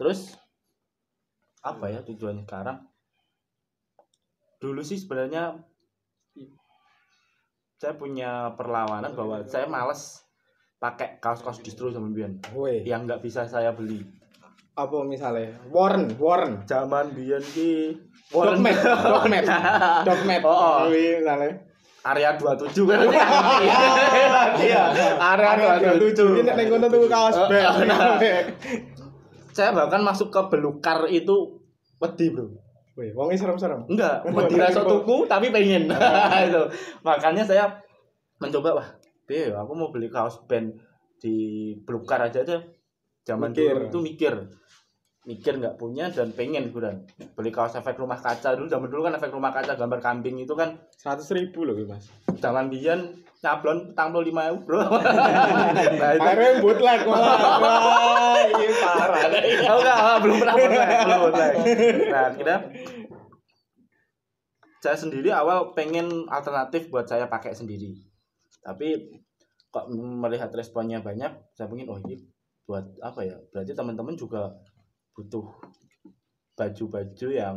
Terus 0.00 0.36
apa 1.60 1.92
ya 1.92 2.00
tujuannya 2.00 2.44
sekarang? 2.48 2.78
Dulu 4.60 4.80
sih 4.80 4.96
sebenarnya 5.00 5.56
saya 7.80 7.96
punya 7.96 8.52
perlawanan 8.60 9.16
bahwa 9.16 9.40
saya 9.48 9.64
males 9.64 10.20
pakai 10.80 11.20
kaos-kaos 11.20 11.64
distro 11.64 11.92
sama 11.92 12.12
Bian 12.12 12.40
Woi, 12.52 12.84
yang 12.84 13.04
nggak 13.08 13.24
bisa 13.24 13.48
saya 13.48 13.72
beli. 13.72 14.04
Apa 14.76 15.04
misalnya? 15.04 15.60
Warren 15.68 16.16
Warren. 16.16 16.64
Zaman 16.64 17.12
Bian 17.12 17.44
ki 17.44 18.00
Warren. 18.32 18.64
Dogmat. 18.64 18.76
Dogmat. 18.84 19.44
Dogmat 20.08 20.40
Oh, 20.44 20.56
oh. 20.56 20.80
Misalnya 20.88 21.69
area 22.00 22.30
27 22.36 22.72
kan? 22.88 22.98
Iya 24.60 24.82
area 25.20 25.50
27 26.00 26.40
ini 26.40 26.50
nek 26.50 26.66
kono 26.72 26.86
tuku 26.88 27.06
kaos 27.08 27.36
saya 29.56 29.74
bahkan 29.74 30.00
masuk 30.00 30.30
ke 30.30 30.40
belukar 30.48 31.10
itu 31.10 31.60
wedi 32.00 32.32
bro. 32.32 32.48
Wih, 32.98 33.14
wongnya 33.14 33.38
serem-serem. 33.38 33.86
Enggak 33.86 34.24
wedi 34.36 34.54
rasa 34.56 34.82
tuku 34.82 35.24
tapi 35.28 35.52
pengen. 35.54 35.88
Itu. 36.48 36.62
Makanya 37.06 37.44
saya 37.46 37.80
mencoba 38.40 38.80
wah 38.82 38.88
Be, 39.30 39.46
aku 39.54 39.72
mau 39.78 39.94
beli 39.94 40.10
kaos 40.10 40.42
band 40.50 40.74
di 41.22 41.70
belukar 41.86 42.18
aja 42.18 42.42
aja. 42.42 42.58
Zaman 43.22 43.52
Mikir. 43.52 43.76
dulu 43.76 43.86
itu 43.86 43.98
mikir 44.00 44.34
mikir 45.28 45.60
nggak 45.60 45.76
punya 45.76 46.08
dan 46.08 46.32
pengen 46.32 46.72
gue 46.72 46.80
dan. 46.80 47.04
Beli 47.36 47.52
kaos 47.52 47.76
efek 47.76 48.00
rumah 48.00 48.16
kaca. 48.16 48.56
Dulu 48.56 48.66
zaman 48.68 48.88
dulu 48.88 49.04
kan 49.04 49.14
efek 49.20 49.32
rumah 49.32 49.52
kaca 49.52 49.76
gambar 49.76 50.00
kambing 50.00 50.40
itu 50.40 50.56
kan 50.56 50.80
seratus 50.96 51.28
ribu 51.36 51.68
loh 51.68 51.76
mas. 51.84 52.08
Zaman 52.40 52.72
biyen 52.72 53.20
nyablon 53.40 53.92
petang 53.92 54.12
puluh 54.12 54.24
lima 54.32 54.52
bro. 54.64 54.80
Nah 56.00 56.10
itu. 56.16 56.24
Akhirnya 56.24 56.52
bootleg 56.64 57.00
malah 57.04 57.36
wah 57.60 58.36
ini 58.48 58.66
parah. 58.80 59.20
Oh, 59.20 59.28
enggak, 59.28 59.96
enggak, 59.96 60.16
belum 60.24 60.36
pernah 60.40 60.54
bootleg, 60.56 60.88
belum 60.88 61.20
bootleg. 61.20 61.52
Nah, 62.08 62.28
kira 62.36 62.56
saya 64.80 64.96
sendiri 64.96 65.28
awal 65.28 65.76
pengen 65.76 66.24
alternatif 66.32 66.88
buat 66.88 67.04
saya 67.04 67.28
pakai 67.28 67.52
sendiri. 67.52 67.92
Tapi 68.64 69.20
kok 69.68 69.88
melihat 69.92 70.48
responnya 70.56 71.04
banyak, 71.04 71.32
saya 71.52 71.68
pengen 71.68 71.92
oh 71.92 72.00
ini 72.08 72.16
buat 72.64 72.84
apa 73.04 73.20
ya? 73.24 73.36
Berarti 73.52 73.72
teman-teman 73.76 74.16
juga 74.16 74.52
butuh 75.20 75.44
baju-baju 76.56 77.28
yang 77.28 77.56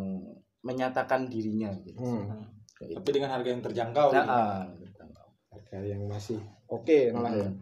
menyatakan 0.63 1.31
dirinya 1.31 1.71
gitu. 1.87 1.99
hmm. 1.99 2.51
Kayak 2.75 2.99
tapi 2.99 3.09
dengan 3.15 3.29
harga 3.31 3.49
yang 3.49 3.63
terjangkau. 3.63 4.07
Nah, 4.11 4.23
gitu. 4.23 4.31
ah, 4.31 4.63
harga 5.53 5.77
yang 5.89 6.03
masih 6.05 6.39
oke 6.69 6.99
malah 7.13 7.33
ya. 7.33 7.49
Hmm. 7.49 7.57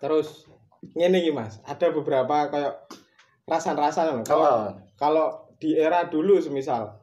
terus 0.00 0.48
ngene 0.96 1.22
iki 1.22 1.32
mas 1.32 1.60
ada 1.64 1.88
beberapa 1.92 2.48
kayak 2.50 2.74
rasan-rasan 3.46 4.20
loh 4.20 4.24
kalau 4.26 4.48
Oh, 4.48 4.68
kalau 4.98 5.26
di 5.56 5.78
era 5.78 6.08
dulu 6.08 6.42
semisal 6.42 6.98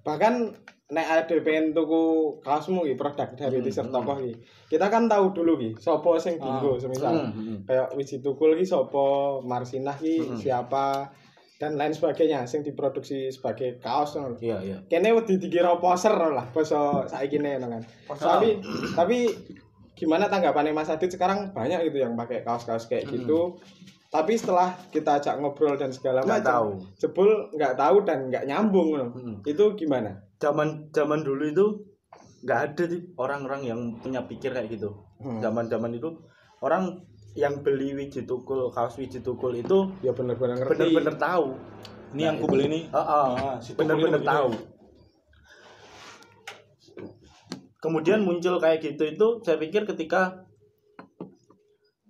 bahkan 0.00 0.56
nek 0.90 1.06
ada 1.06 1.34
pengen 1.46 1.70
tuku 1.70 2.02
kaosmu 2.42 2.82
iki 2.82 2.98
produk 2.98 3.30
dari 3.38 3.62
Hmm, 3.62 3.66
t-shirt 3.66 3.88
hmm. 3.88 3.94
tokoh 3.94 4.16
iki 4.26 4.34
kita 4.74 4.86
kan 4.90 5.06
tahu 5.06 5.30
dulu 5.30 5.54
ki 5.54 5.70
sopo 5.78 6.18
sing 6.18 6.38
dinggo 6.42 6.74
semisal 6.82 7.14
hmm, 7.14 7.32
hmm. 7.32 7.58
kayak 7.66 7.94
Wiji 7.94 8.18
Tukul 8.18 8.58
ki 8.58 8.66
sopo 8.66 9.38
Marsinah 9.46 9.94
ki 9.94 10.14
Hmm. 10.26 10.38
siapa 10.38 11.06
dan 11.60 11.76
lain 11.76 11.92
sebagainya 11.92 12.48
sing 12.48 12.64
diproduksi 12.64 13.28
sebagai 13.28 13.76
kaos 13.84 14.16
ngono. 14.16 14.32
Iya, 14.40 14.58
iya. 14.64 14.76
kene 14.88 15.12
wedi 15.12 15.36
dikira 15.36 15.76
poser 15.76 16.16
lah 16.16 16.48
basa 16.50 17.04
saiki 17.04 17.36
ne 17.38 17.60
ngono 17.60 17.78
kan 17.78 17.82
tapi 18.16 18.58
tapi 18.96 19.18
gimana 19.92 20.32
tanggapannya 20.32 20.72
Mas 20.72 20.88
Adit 20.88 21.12
sekarang 21.12 21.52
banyak 21.52 21.92
gitu 21.92 22.00
yang 22.00 22.16
pakai 22.16 22.40
kaos-kaos 22.40 22.88
kayak 22.88 23.12
gitu 23.12 23.60
tapi 24.10 24.34
setelah 24.34 24.74
kita 24.90 25.22
ajak 25.22 25.38
ngobrol 25.38 25.78
dan 25.78 25.94
segala 25.94 26.24
macam 26.26 26.42
tahu. 26.42 26.70
jebul 26.98 27.30
nggak 27.54 27.78
tahu 27.78 27.96
dan 28.02 28.26
nggak 28.26 28.42
nyambung 28.48 28.96
loh. 28.96 29.12
Mm-mm. 29.14 29.44
itu 29.46 29.64
gimana 29.78 30.18
zaman 30.40 30.88
zaman 30.90 31.20
dulu 31.20 31.44
itu 31.46 31.66
nggak 32.40 32.60
ada 32.72 32.84
sih 32.88 33.00
orang-orang 33.14 33.62
yang 33.62 33.80
punya 34.00 34.24
pikir 34.24 34.50
kayak 34.50 34.72
gitu 34.72 34.96
Hmm. 35.20 35.36
zaman 35.36 35.68
zaman 35.68 35.92
itu 35.92 36.16
orang 36.64 37.04
yang 37.36 37.60
beli 37.60 37.92
wiji 37.92 38.24
tukul 38.24 38.72
kaos 38.72 38.96
wiji 38.96 39.20
tukul 39.20 39.52
itu 39.52 39.92
ya 40.00 40.16
bener-bener 40.16 40.56
ngerti 40.56 40.72
bener-bener 40.72 41.14
tahu 41.14 41.60
Ini 42.10 42.22
yang 42.26 42.36
ku 42.42 42.50
beli 42.50 42.66
nih. 42.66 42.84
Heeh, 42.90 43.26
Ah, 43.38 43.54
si 43.62 43.70
ini 43.70 43.86
begini. 43.86 44.24
tahu 44.26 44.50
kemudian 47.80 48.20
muncul 48.20 48.56
kayak 48.56 48.80
gitu 48.80 49.04
itu 49.06 49.26
saya 49.40 49.56
pikir 49.56 49.84
ketika 49.84 50.44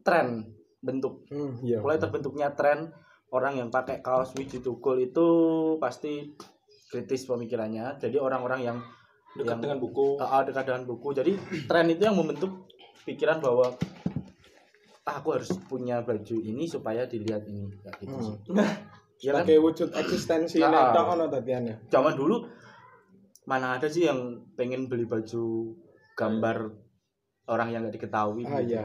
tren 0.03 0.51
bentuk 0.81 1.27
Hmm, 1.29 1.61
iya. 1.61 1.79
mulai 1.79 1.99
terbentuknya 1.99 2.55
tren 2.55 2.91
orang 3.31 3.59
yang 3.59 3.69
pakai 3.71 4.01
kaos 4.01 4.35
wiji 4.35 4.59
tukul 4.59 4.99
itu 4.99 5.27
pasti 5.79 6.31
kritis 6.91 7.25
pemikirannya 7.25 7.97
jadi 7.97 8.19
orang-orang 8.19 8.61
yang 8.65 8.79
Dekat 9.31 9.47
yang 9.49 9.61
dengan 9.63 9.79
buku. 9.79 10.19
Ah, 10.19 10.43
dekat 10.43 10.67
dengan 10.67 10.83
buku. 10.85 11.15
Jadi 11.15 11.33
tren 11.65 11.87
itu 11.87 12.03
yang 12.03 12.19
membentuk 12.19 12.67
pikiran 13.01 13.39
bahwa 13.39 13.79
"Ah, 15.07 15.17
aku 15.17 15.33
harus 15.33 15.55
punya 15.65 16.03
baju 16.03 16.37
ini 16.37 16.67
supaya 16.67 17.07
dilihat 17.07 17.47
ini 17.47 17.71
kayak 17.81 17.95
gitu 18.01 18.11
Hmm. 18.11 18.27
sih. 18.27 18.37
Ya 19.23 19.37
kan? 19.37 19.45
sebagai 19.45 19.61
wujud 19.61 19.89
eksistensi 19.93 20.59
Ah. 20.59 20.91
netok 20.91 21.07
ono 21.13 21.29
tadiannya 21.29 21.87
Zaman 21.87 22.17
dulu 22.17 22.41
mana 23.45 23.77
ada 23.77 23.85
sih 23.85 24.05
yang 24.05 24.19
pengen 24.51 24.89
beli 24.89 25.05
baju 25.05 25.77
gambar 26.17 26.73
orang 27.47 27.69
yang 27.69 27.81
nggak 27.85 28.01
diketahui 28.01 28.43
ah 28.43 28.59
gitu. 28.59 28.73
iya 28.73 28.85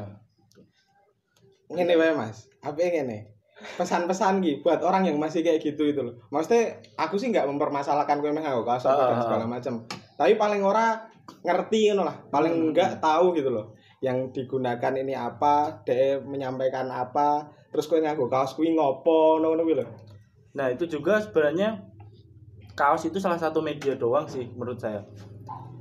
ngene 1.68 1.94
wae 1.96 2.14
mas 2.14 2.52
apa 2.60 2.78
yang 2.80 2.94
ngene 3.02 3.32
pesan-pesan 3.56 4.44
gitu 4.44 4.62
buat 4.62 4.84
orang 4.84 5.08
yang 5.08 5.16
masih 5.16 5.40
kayak 5.40 5.64
gitu 5.64 5.88
itu 5.88 6.00
loh 6.00 6.16
maksudnya 6.28 6.76
aku 7.00 7.16
sih 7.16 7.32
nggak 7.32 7.48
mempermasalahkan 7.48 8.20
gue 8.20 8.30
memang 8.30 8.64
kaos 8.64 8.84
apa 8.84 9.12
dan 9.12 9.18
Ah. 9.18 9.24
segala 9.24 9.46
macam 9.48 9.74
tapi 10.16 10.36
paling 10.36 10.60
ora 10.60 11.08
ngerti 11.42 11.90
ngono 11.90 12.04
lah 12.06 12.16
paling 12.28 12.54
Hmm. 12.54 12.66
enggak 12.70 13.00
tahu 13.00 13.32
gitu 13.34 13.50
loh 13.50 13.72
yang 14.04 14.30
digunakan 14.30 14.94
ini 14.94 15.16
apa 15.16 15.82
dia 15.82 16.20
menyampaikan 16.20 16.86
apa 16.88 17.48
terus 17.72 17.88
gue 17.88 17.98
nganggo 17.98 18.28
kaos 18.28 18.54
kuwi 18.54 18.76
ngopo 18.76 19.40
ngono 19.40 19.64
kuwi 19.64 19.80
lho 19.80 19.88
Nah 20.56 20.72
itu 20.72 20.88
juga 20.88 21.20
sebenarnya 21.20 21.84
kaos 22.76 23.04
itu 23.04 23.20
salah 23.20 23.36
satu 23.36 23.60
media 23.60 23.92
doang 23.96 24.24
sih 24.24 24.48
menurut 24.56 24.80
saya. 24.80 25.04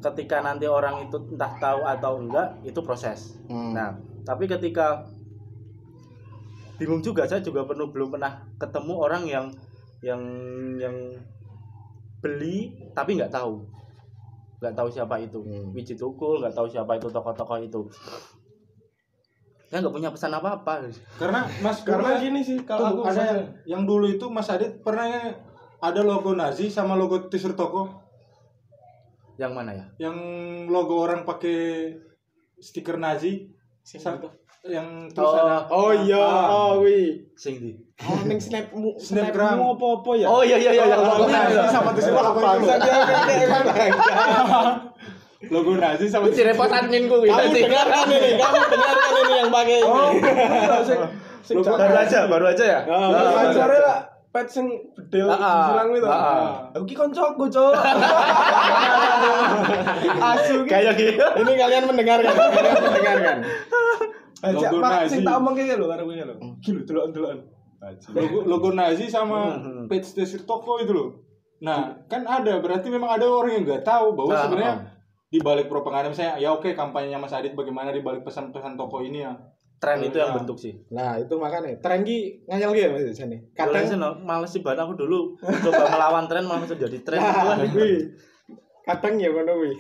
Ketika 0.03 0.43
nanti 0.43 0.67
orang 0.67 1.07
itu 1.07 1.15
entah 1.31 1.55
tahu 1.63 1.87
atau 1.87 2.19
enggak 2.19 2.59
itu 2.67 2.83
proses. 2.83 3.39
Hmm. 3.47 3.71
Nah, 3.71 3.95
tapi 4.27 4.51
ketika 4.51 5.07
bingung 6.77 7.03
juga 7.03 7.27
saya 7.27 7.41
juga 7.41 7.63
penuh 7.67 7.91
belum 7.91 8.19
pernah 8.19 8.43
ketemu 8.59 8.95
orang 8.99 9.23
yang 9.27 9.47
yang 10.03 10.23
yang 10.77 10.97
beli 12.21 12.73
tapi 12.93 13.17
nggak 13.21 13.33
tahu. 13.33 13.65
Nggak 14.61 14.75
tahu 14.77 14.89
siapa 14.89 15.21
itu. 15.21 15.39
Hmm. 15.45 15.73
biji 15.73 15.95
tukul 15.95 16.41
nggak 16.41 16.57
tahu 16.57 16.67
siapa 16.69 16.97
itu 16.97 17.09
tokoh-tokoh 17.09 17.59
itu. 17.61 17.81
Kan 19.69 19.83
nggak 19.85 19.95
punya 19.95 20.11
pesan 20.13 20.33
apa-apa. 20.33 20.89
Karena 21.21 21.45
Mas 21.61 21.85
Karena 21.85 22.21
gini 22.21 22.41
sih 22.41 22.63
kalau 22.63 23.01
aku 23.01 23.11
ada 23.11 23.23
yang, 23.23 23.41
yang 23.65 23.83
dulu 23.85 24.07
itu 24.09 24.27
Mas 24.29 24.49
Adit 24.49 24.81
pernah 24.81 25.35
ada 25.85 26.01
logo 26.01 26.33
Nazi 26.33 26.73
sama 26.73 26.97
logo 26.97 27.29
t-shirt 27.29 27.57
toko. 27.57 27.91
Yang 29.37 29.53
mana 29.53 29.71
ya? 29.75 29.87
Yang 30.09 30.17
logo 30.71 30.95
orang 31.03 31.27
pakai 31.27 31.91
stiker 32.63 32.97
Nazi. 32.97 33.51
Sa- 33.85 34.17
yang 34.65 34.89
terus 35.09 35.29
Oh. 35.29 35.37
ada 35.39 35.57
oh 35.69 35.93
iya 35.95 36.17
Ah. 36.17 36.45
oh 36.49 36.73
wi 36.81 37.21
sing 37.35 37.55
di 37.59 37.71
oh 38.01 38.17
ning 38.25 38.39
snap 38.39 38.73
mu 38.73 38.97
Snapgram. 38.99 39.55
snapmu 39.55 39.77
apa-apa 39.77 40.11
ya 40.15 40.27
oh 40.27 40.41
iya 40.41 40.57
iya 40.57 40.73
iya 40.73 40.85
yang 40.87 40.99
logo 40.99 41.21
logo 41.21 41.27
Nazi 41.29 41.69
sama 41.69 41.91
t-shirt 41.93 42.17
toko 42.17 42.33
itu. 42.33 42.41
Bangsa 42.41 42.75
dia 42.79 42.97
kayak 43.63 43.93
logo 45.47 45.73
Nazi 45.75 46.07
sama 46.09 46.25
si 46.29 46.41
repot 46.43 46.65
adminku 46.67 47.17
gitu 47.21 47.29
Kamu 47.31 47.53
sih 47.53 47.63
dengarkan 47.63 48.07
ini, 48.09 48.31
kamu 48.35 48.57
dengarkan 48.67 49.13
ini 49.15 49.35
yang 49.37 49.51
pakai 49.51 49.77
ini. 49.77 49.85
Oh, 49.87 50.11
sing 50.81 50.99
sing 51.43 51.57
Logo 51.61 51.77
baru 51.77 51.97
aja 51.99 52.19
baru 52.25 52.45
aja 52.49 52.65
ya 52.65 52.81
Ah, 52.87 53.09
Nah, 53.13 53.21
baru 53.53 53.77
aja. 53.77 53.95
pet 54.33 54.47
sing 54.49 54.67
bedel 54.99 55.29
Ah, 55.29 55.37
ah. 55.37 55.63
silang 55.69 55.89
itu. 55.93 56.09
Ah, 56.09 56.17
ah. 56.17 56.49
Aku 56.73 56.83
ki 56.83 56.97
koncoku, 56.97 57.47
Cuk. 57.47 57.71
Asu 60.27 60.65
ki. 60.65 60.69
kayak 60.69 60.93
gitu 60.97 61.21
Ini 61.21 61.53
kalian 61.55 61.85
mendengarkan, 61.85 62.33
kalian 62.33 62.81
mendengarkan. 62.81 63.37
Ajak 64.47 64.71
Logo 64.71 64.77
Pak 64.79 64.91
Nazi. 64.95 65.09
sing 65.09 65.21
tak 65.23 65.35
omong 65.37 65.55
ki 65.55 65.65
lho 65.71 65.87
karo 65.87 66.03
kuwi 66.05 66.17
lho. 66.21 66.35
Ki 66.59 66.71
lho 66.71 66.83
delok-delokan. 66.83 67.39
logo 68.11 68.39
logo 68.45 68.69
Nazi 68.73 69.07
sama 69.07 69.41
Hmm. 69.55 69.85
page 69.87 70.09
t-shirt 70.11 70.45
toko 70.45 70.79
itu 70.79 70.89
loh 70.91 71.21
nah 71.59 71.81
kan 72.05 72.25
ada 72.25 72.57
berarti 72.57 72.89
memang 72.89 73.13
ada 73.13 73.25
orang 73.25 73.53
yang 73.53 73.65
nggak 73.65 73.83
tahu 73.83 74.13
bahwa 74.15 74.33
Ah, 74.33 74.41
sebenarnya 74.43 74.75
di 75.27 75.39
balik 75.39 75.67
propaganda 75.67 76.09
misalnya 76.09 76.37
ya 76.39 76.49
oke 76.51 76.73
kampanyenya 76.73 77.17
Mas 77.17 77.31
Adit 77.31 77.53
bagaimana 77.53 77.89
di 77.89 78.01
balik 78.01 78.23
pesan-pesan 78.23 78.75
toko 78.75 79.01
ini 79.01 79.21
ya 79.21 79.37
tren 79.77 80.01
itu 80.01 80.17
yang 80.17 80.31
Iya. 80.31 80.37
bentuk 80.39 80.57
sih 80.57 80.73
Nah, 80.89 81.17
itu 81.17 81.35
makanya 81.35 81.77
tren 81.77 82.01
ki 82.03 82.17
nganyel 82.47 82.71
ki 82.71 82.81
ya 82.81 82.89
Mas 82.89 83.05
Jani. 83.11 83.37
Kadang 83.53 83.85
Kadang 83.85 84.17
males 84.23 84.49
sih 84.49 84.61
banget 84.61 84.81
aku 84.81 84.95
dulu 84.95 85.37
coba 85.65 85.85
melawan 85.87 86.25
tren 86.25 86.45
malah 86.45 86.65
menjadi 86.65 86.99
tren 87.01 87.19
itu 87.19 87.29
Nah, 87.39 87.45
kan 87.55 87.69
kuwi. 87.69 87.93
Kadang 88.85 89.17
ya 89.17 89.33
kuwi. 89.33 89.73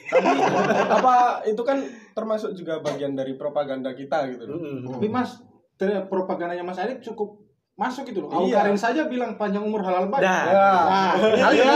Apa 0.90 1.14
itu 1.44 1.60
kan 1.60 1.76
termasuk 2.12 2.52
juga 2.52 2.80
bagian 2.80 3.12
dari 3.12 3.34
propaganda 3.34 3.92
kita 3.92 4.28
gitu 4.28 4.44
loh. 4.46 4.56
Mm-mm. 4.56 4.88
tapi 4.90 5.08
Mas 5.08 5.36
propagandanya 6.02 6.62
Mas 6.62 6.78
Adit 6.78 7.02
cukup 7.02 7.36
masuk 7.74 8.06
gitu 8.06 8.22
loh 8.22 8.30
Iya. 8.40 8.62
Karin 8.62 8.78
saja 8.78 9.04
bilang 9.04 9.34
panjang 9.34 9.60
umur 9.60 9.82
halal 9.82 10.06
baik 10.06 10.22
Nah, 10.22 10.42
Ya. 10.46 10.70
Nah, 10.80 11.12
Iya. 11.50 11.74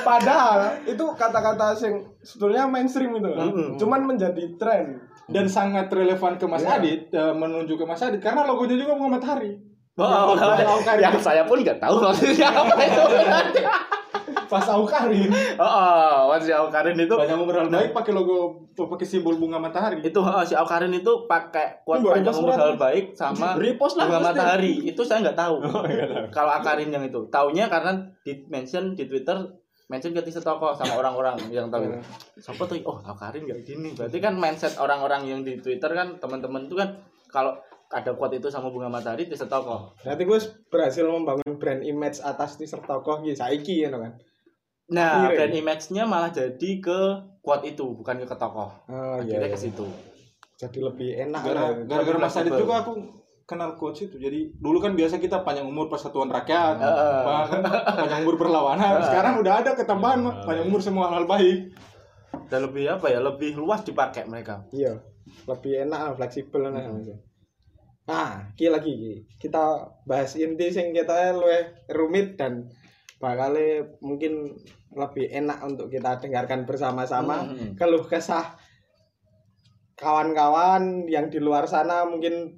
Padahal 0.00 0.58
itu 0.82 1.04
kata-kata 1.12 1.70
sing 1.72 1.92
sebetulnya 2.18 2.64
mainstream 2.64 3.12
itu. 3.14 3.28
Mm-mm. 3.28 3.76
Cuman 3.76 4.00
menjadi 4.06 4.44
tren. 4.56 5.06
dan 5.28 5.44
sangat 5.44 5.92
relevan 5.92 6.34
ke 6.34 6.48
Mas 6.48 6.64
Iya. 6.64 6.80
Adit 6.80 7.00
eh, 7.10 7.32
menunjuk 7.32 7.76
ke 7.76 7.84
Mas 7.84 8.00
Adit 8.00 8.16
karena 8.18 8.42
logonya 8.42 8.74
juga 8.74 8.96
bunga 8.96 9.20
matahari 9.20 9.60
Oh, 9.94 10.32
Pas 10.32 10.62
Aukarin- 10.64 11.02
yang 11.02 11.18
saya 11.18 11.42
pun 11.42 11.58
nggak 11.58 11.76
tahu 11.76 12.00
maksudnya 12.00 12.48
apa 12.48 12.74
itu. 12.80 13.02
pas 14.48 14.66
Aukarin 14.72 15.30
Oh, 15.60 15.64
oh 15.64 16.18
masih 16.32 16.56
Aukarin 16.56 16.96
itu 16.96 17.14
panjang 17.14 17.38
umur 17.38 17.68
baik 17.68 17.92
pakai 17.92 18.12
logo 18.16 18.68
pakai 18.74 19.06
simbol 19.06 19.36
bunga 19.36 19.60
matahari. 19.60 20.00
Itu 20.00 20.24
oh, 20.24 20.42
si 20.42 20.56
Aukarin 20.56 20.92
itu 20.96 21.28
pakai 21.28 21.84
kuat 21.84 22.00
baru 22.00 22.18
panjang 22.18 22.36
umur 22.40 22.56
hal 22.56 22.74
baik 22.80 23.12
sama 23.12 23.54
Repost 23.60 24.00
lah, 24.00 24.08
bunga 24.08 24.32
matahari. 24.32 24.88
Itu 24.88 25.04
saya 25.04 25.22
nggak 25.28 25.38
tahu. 25.38 25.54
Kalau 26.34 26.50
Aukarin 26.58 26.90
yang 26.90 27.04
itu. 27.04 27.20
Taunya 27.28 27.68
karena 27.68 27.94
di 28.24 28.42
mention 28.48 28.96
di 28.96 29.04
Twitter 29.04 29.36
mention 29.88 30.12
ke 30.12 30.20
t 30.20 30.28
toko 30.36 30.76
sama 30.76 31.00
orang-orang 31.00 31.48
yang 31.48 31.72
tahu 31.72 31.88
siapa 32.36 32.68
tuh? 32.68 32.76
Oh 32.84 33.00
Aukarin 33.00 33.48
nggak 33.48 33.60
gini. 33.64 33.96
Berarti 33.96 34.18
kan 34.20 34.36
mindset 34.36 34.76
orang-orang 34.76 35.24
yang 35.28 35.40
di 35.44 35.60
Twitter 35.60 35.88
kan 35.92 36.20
teman-teman 36.20 36.68
itu 36.68 36.76
kan 36.76 36.92
kalau 37.28 37.56
ada 37.88 38.12
quote 38.12 38.36
itu 38.36 38.52
sama 38.52 38.68
bunga 38.68 38.92
matahari 38.92 39.24
t 39.26 39.34
toko. 39.48 39.96
Berarti 40.04 40.22
gue 40.28 40.38
berhasil 40.68 41.04
membangun 41.08 41.56
brand 41.56 41.80
image 41.80 42.20
atas 42.20 42.60
t-shirt 42.60 42.84
tokoh 42.84 43.24
gitu 43.24 43.40
saiki 43.40 43.88
ya 43.88 43.88
kan. 43.88 44.12
Nah 44.88 45.28
Kira. 45.28 45.44
brand 45.44 45.54
image-nya 45.54 46.04
malah 46.04 46.28
jadi 46.28 46.70
ke 46.78 47.00
quote 47.38 47.64
itu 47.66 47.84
bukan 47.92 48.18
ke 48.18 48.36
tokoh 48.36 48.72
Oh 48.88 49.20
iya. 49.20 49.36
akhirnya 49.38 49.48
iya. 49.48 49.54
ke 49.54 49.60
situ 49.60 49.86
Jadi 50.58 50.78
lebih 50.82 51.10
enak 51.22 51.42
gara-gara 51.86 52.18
Mas 52.18 52.34
Adit 52.34 52.50
juga 52.52 52.82
aku 52.82 52.98
kenal 53.44 53.76
coach 53.76 54.04
itu 54.04 54.18
jadi 54.18 54.50
dulu 54.54 54.76
kan 54.76 54.92
biasa 54.92 55.16
kita 55.16 55.40
panjang 55.40 55.64
umur 55.64 55.86
persatuan 55.86 56.28
rakyat 56.28 56.76
Heeh. 56.76 57.20
bahkan 57.22 57.60
panjang 57.94 58.20
umur 58.22 58.36
berlawanan 58.36 59.00
sekarang 59.00 59.38
udah 59.38 59.54
ada 59.60 59.70
ketambahan 59.72 60.18
Mas. 60.20 60.36
panjang 60.42 60.66
umur 60.66 60.80
semua 60.80 61.08
hal 61.08 61.24
baik 61.24 61.72
dan 62.48 62.64
lebih 62.64 62.90
apa 62.90 63.06
ya 63.06 63.20
lebih 63.20 63.54
luas 63.54 63.80
dipakai 63.82 64.24
mereka 64.24 64.64
Iya. 64.68 64.98
Lebih 65.44 65.84
enak 65.84 66.16
fleksibel 66.16 66.64
lah. 66.64 66.72
Mas. 66.72 67.12
Nah, 68.08 68.48
ki 68.56 68.72
lagi 68.72 68.88
ki. 68.88 69.14
Kita 69.36 69.84
bahas 70.08 70.32
inti 70.34 70.72
sing 70.72 70.96
kita 70.96 71.36
luwih 71.36 71.68
rumit 71.92 72.40
dan 72.40 72.64
bakal 73.18 73.54
mungkin 73.98 74.54
lebih 74.94 75.26
enak 75.28 75.58
untuk 75.60 75.90
kita 75.90 76.18
dengarkan 76.18 76.62
bersama-sama 76.64 77.42
Hmm. 77.44 77.74
keluh 77.74 78.06
kesah 78.06 78.54
kawan-kawan 79.98 81.10
yang 81.10 81.26
di 81.26 81.42
luar 81.42 81.66
sana 81.66 82.06
mungkin 82.06 82.54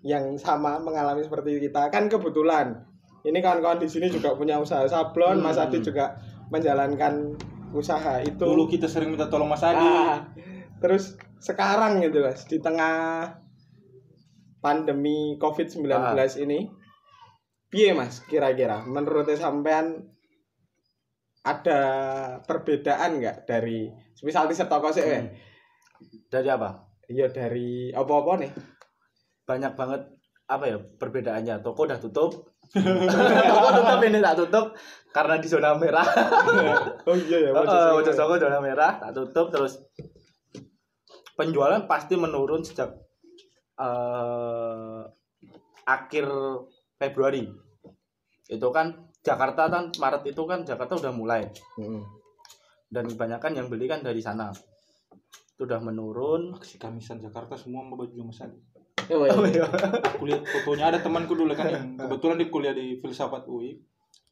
yang 0.00 0.32
sama 0.34 0.80
mengalami 0.80 1.20
seperti 1.20 1.60
kita 1.60 1.92
kan 1.92 2.08
kebetulan 2.08 2.80
ini 3.20 3.44
kawan-kawan 3.44 3.76
di 3.76 3.84
sini 3.84 4.08
juga 4.08 4.32
punya 4.32 4.56
usaha 4.56 4.88
sablon 4.88 5.44
Mas 5.44 5.60
Hmm. 5.60 5.68
Adi 5.68 5.84
juga 5.84 6.16
menjalankan 6.48 7.36
usaha 7.68 8.24
itu 8.24 8.40
dulu 8.40 8.64
kita 8.64 8.88
sering 8.88 9.12
minta 9.12 9.28
tolong 9.28 9.44
Mas 9.44 9.60
Adit 9.60 9.76
Ah, 9.76 10.24
terus 10.80 11.20
sekarang 11.36 12.00
gitu 12.00 12.24
mas 12.24 12.48
di 12.48 12.56
tengah 12.58 13.28
pandemi 14.58 15.36
COVID-19 15.36 15.84
Ah. 15.92 16.26
ini 16.40 16.72
piye 17.68 17.92
mas 17.92 18.24
kira-kira? 18.24 18.84
Menurut 18.84 19.28
sampean 19.36 20.08
ada 21.44 21.80
perbedaan 22.44 23.22
nggak 23.22 23.48
dari 23.48 23.88
misal 24.24 24.50
di 24.50 24.56
toko 24.58 24.88
sih 24.92 25.04
Hmm. 25.04 25.28
dari 26.28 26.48
apa? 26.52 26.84
Iya 27.08 27.32
dari 27.32 27.88
apa-apa 27.94 28.32
nih. 28.44 28.52
Banyak 29.48 29.72
banget 29.74 30.02
apa 30.48 30.64
ya 30.68 30.76
perbedaannya. 30.76 31.64
Toko 31.64 31.88
udah 31.88 31.98
tutup. 32.00 32.52
Toko 33.52 33.68
tutup 33.72 34.00
ini 34.04 34.20
tak 34.20 34.36
tutup 34.36 34.66
karena 35.12 35.40
di 35.40 35.48
zona 35.48 35.72
merah. 35.72 36.04
Oh 37.08 37.16
iya 37.16 37.48
ya, 37.48 37.50
Wajah 37.56 38.12
Soko 38.12 38.36
zona 38.36 38.60
merah 38.60 39.00
tak 39.00 39.16
tutup 39.16 39.48
terus 39.48 39.80
penjualan 41.38 41.86
pasti 41.86 42.18
menurun 42.18 42.66
sejak 42.66 42.92
eh, 43.78 45.00
akhir 45.86 46.26
Februari 46.98 47.46
itu 48.48 48.68
kan 48.74 49.06
Jakarta 49.22 49.70
kan 49.70 49.94
Maret 49.96 50.34
itu 50.34 50.42
kan 50.44 50.66
Jakarta 50.66 50.98
udah 50.98 51.12
mulai 51.14 51.46
Heeh. 51.78 52.02
dan 52.90 53.04
kebanyakan 53.06 53.52
yang 53.54 53.66
beli 53.70 53.86
kan 53.86 54.02
dari 54.02 54.18
sana 54.18 54.50
itu 55.58 55.66
udah 55.66 55.82
menurun 55.82 56.54
Aksi 56.54 56.78
kamisan 56.78 57.18
Jakarta 57.18 57.58
semua 57.58 57.82
baju 57.86 58.06
Mas 58.22 58.38
Adi. 58.46 58.58
Oh 59.10 59.24
iya. 59.24 59.64
Aku 60.14 60.28
lihat 60.28 60.44
fotonya 60.46 60.92
ada 60.92 60.98
temanku 61.02 61.34
dulu 61.34 61.50
kan 61.56 61.66
yang 61.66 61.96
kebetulan 61.96 62.36
di 62.38 62.46
kuliah 62.52 62.76
di 62.76 62.94
filsafat 63.00 63.48
UI. 63.48 63.74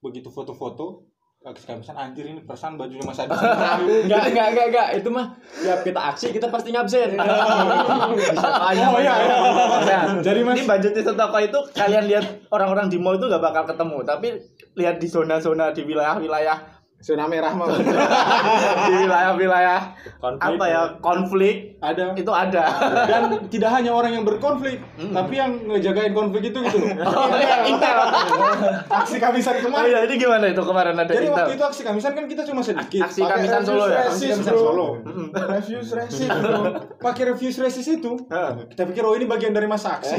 Begitu 0.05 0.29
foto-foto 0.31 1.03
aksi 1.47 1.63
kamisan 1.63 1.95
anjir 1.95 2.27
ini 2.27 2.43
perasaan 2.43 2.75
bajunya 2.75 3.07
Mas 3.07 3.23
Adi. 3.23 3.31
Enggak, 4.07 4.35
enggak, 4.35 4.47
enggak, 4.51 4.67
enggak. 4.67 4.89
Itu 4.99 5.09
mah 5.15 5.39
tiap 5.63 5.81
kita 5.87 6.01
aksi 6.11 6.35
kita 6.35 6.51
pasti 6.51 6.75
ngabsen. 6.75 7.15
oh 7.15 8.71
iya 8.75 8.87
iya. 8.99 9.15
Nah, 9.87 10.19
Jadi 10.27 10.41
Mas 10.43 10.59
ini 10.59 10.63
budget 10.67 10.93
di 10.99 11.03
toko 11.07 11.39
itu 11.39 11.59
kalian 11.71 12.05
lihat 12.11 12.51
orang-orang 12.51 12.91
di 12.91 12.99
mall 12.99 13.15
itu 13.15 13.31
nggak 13.31 13.43
bakal 13.43 13.63
ketemu 13.71 13.99
tapi 14.03 14.29
lihat 14.75 14.99
di 14.99 15.07
zona-zona 15.07 15.71
di 15.71 15.87
wilayah-wilayah 15.87 16.76
Zona 17.07 17.31
merah 17.31 17.55
mau. 17.55 17.71
di 18.91 18.95
wilayah-wilayah 18.99 19.81
apa 20.43 20.65
ya 20.67 20.83
konflik 20.99 21.79
ada 21.79 22.11
itu 22.19 22.33
ada 22.35 22.67
dan 23.07 23.23
tidak 23.47 23.71
hanya 23.79 23.95
orang 23.95 24.11
yang 24.19 24.25
berkonflik, 24.27 24.83
Hmm. 24.99 25.15
tapi 25.15 25.39
yang 25.39 25.55
ngejagain 25.71 26.11
konflik 26.11 26.51
itu 26.51 26.59
gitu 26.67 26.83
loh. 26.83 26.89
oh, 27.07 27.31
ya, 27.39 27.63
Intel 27.63 27.99
aksi 28.91 29.23
kamisan 29.23 29.63
oh, 29.63 29.71
kemarin. 29.71 29.87
iya, 29.87 29.99
ini 30.03 30.15
gimana 30.19 30.51
itu 30.51 30.63
kemarin 30.67 30.99
ada 30.99 31.13
Jadi 31.15 31.31
Intel 31.31 31.37
waktu 31.39 31.53
itu 31.55 31.65
aksi 31.71 31.83
kamisan 31.87 32.13
kan 32.19 32.25
kita 32.27 32.43
cuma 32.43 32.61
sedikit. 32.67 33.07
aksi 33.07 33.21
kamisan 33.23 33.63
Solo 33.63 33.85
ya 33.87 33.99
Aksi 34.11 34.27
kamisan 34.35 34.57
Solo. 34.59 34.89
Mm-mm. 35.07 35.27
Reviews 35.55 35.89
resis 35.95 36.27
bro. 36.27 36.63
Pakai 36.99 37.23
reviews 37.31 37.57
resist 37.63 37.91
itu. 38.03 38.13
Kita 38.75 38.83
pikir 38.83 39.07
oh 39.07 39.15
ini 39.15 39.31
bagian 39.31 39.55
dari 39.55 39.71
masa 39.71 40.03
aksi. 40.03 40.17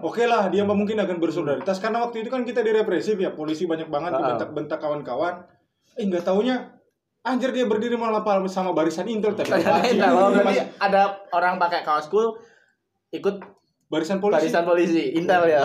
Oke 0.00 0.24
lah, 0.24 0.48
dia 0.48 0.64
mungkin 0.64 0.96
akan 0.96 1.20
bersolidaritas 1.20 1.76
karena 1.84 2.00
waktu 2.00 2.24
itu 2.24 2.32
kan 2.32 2.48
kita 2.48 2.64
direpresif 2.64 3.20
ya, 3.20 3.34
polisi 3.36 3.68
banyak 3.68 3.92
banget 3.92 4.16
dibentak-bentak 4.16 4.78
kawan-kawan. 4.80 5.44
Eh 5.98 6.04
nggak 6.08 6.24
taunya 6.24 6.72
anjir 7.22 7.54
dia 7.54 7.70
berdiri 7.70 7.94
malah 7.94 8.22
sama 8.50 8.74
barisan 8.74 9.06
Intel 9.06 9.38
tapi 9.38 9.54
oh, 9.54 10.30
berarti 10.34 10.58
ada 10.82 11.22
orang 11.30 11.54
pakai 11.54 11.86
kaos 11.86 12.10
cool 12.10 12.34
ikut 13.14 13.38
barisan 13.86 14.18
polisi. 14.18 14.50
barisan 14.50 14.64
polisi 14.66 15.14
Intel 15.14 15.46
ya 15.46 15.62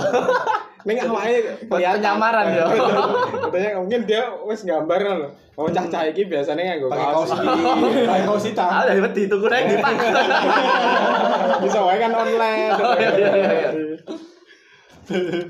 Ning 0.87 1.03
awake 1.03 1.67
Buat 1.67 1.99
penyamaran 1.99 2.47
ya. 2.55 2.63
Katanya 3.43 3.69
mungkin 3.83 4.07
dia 4.07 4.23
wis 4.47 4.63
gambar 4.63 4.99
loh. 5.03 5.31
Oh 5.59 5.67
cah-cah 5.67 6.07
iki 6.07 6.31
biasanya 6.31 6.79
nganggo 6.79 6.87
pakai 6.93 7.07
kaos 7.11 7.31
pakai 8.07 8.23
kaos 8.23 8.45
hitam. 8.45 8.69
ah 8.69 8.85
dari 8.87 9.01
wedi 9.03 9.25
tuku 9.27 9.49
pak 9.49 9.93
Bisa 11.65 11.81
wae 11.83 11.97
kan 11.99 12.13
online. 12.15 12.71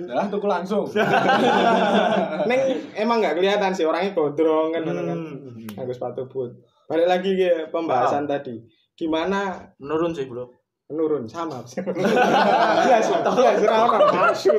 Lah 0.07 0.25
tuku 0.29 0.47
langsung. 0.47 0.85
Neng 2.49 2.61
emang 2.93 3.17
nggak 3.21 3.35
kelihatan 3.37 3.73
sih 3.73 3.85
orangnya 3.85 4.13
gondrong 4.13 4.73
kan 4.73 4.81
kan. 4.85 4.95
Hmm. 4.95 5.57
Nganggo 5.77 5.93
sepatu 5.93 6.29
boot. 6.29 6.51
Balik 6.87 7.07
lagi 7.09 7.31
ke 7.35 7.67
pembahasan 7.73 8.29
tadi. 8.29 8.61
Gimana 8.97 9.73
menurun 9.81 10.13
sih 10.13 10.29
bro 10.29 10.49
menurun 10.87 11.27
sama. 11.27 11.59
Iya 12.87 12.97
sih. 13.03 13.13
Iya 13.13 13.51
sih 13.59 13.67
ora 13.67 13.77
ono 13.91 14.07
asu. 14.31 14.55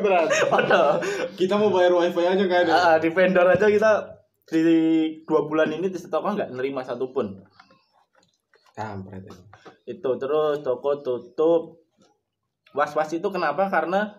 Waduh. 0.53 1.01
Kita 1.39 1.57
mau 1.57 1.73
bayar 1.73 1.97
wifi 1.97 2.23
aja 2.27 2.45
kan 2.45 2.69
ada. 2.69 2.75
Ah, 2.77 2.97
di 3.01 3.09
vendor 3.09 3.49
aja 3.49 3.67
kita 3.67 4.19
di 4.49 4.65
dua 5.29 5.45
bulan 5.45 5.69
ini 5.73 5.93
di 5.93 5.99
toko 6.01 6.33
nggak 6.33 6.57
nerima 6.57 6.81
satupun 6.81 7.37
Kampret 8.73 9.27
itu. 9.27 9.43
itu 9.85 10.11
terus 10.17 10.65
toko 10.65 11.05
tutup 11.05 11.83
was 12.73 12.95
was 12.97 13.11
itu 13.13 13.29
kenapa 13.29 13.69
karena 13.69 14.17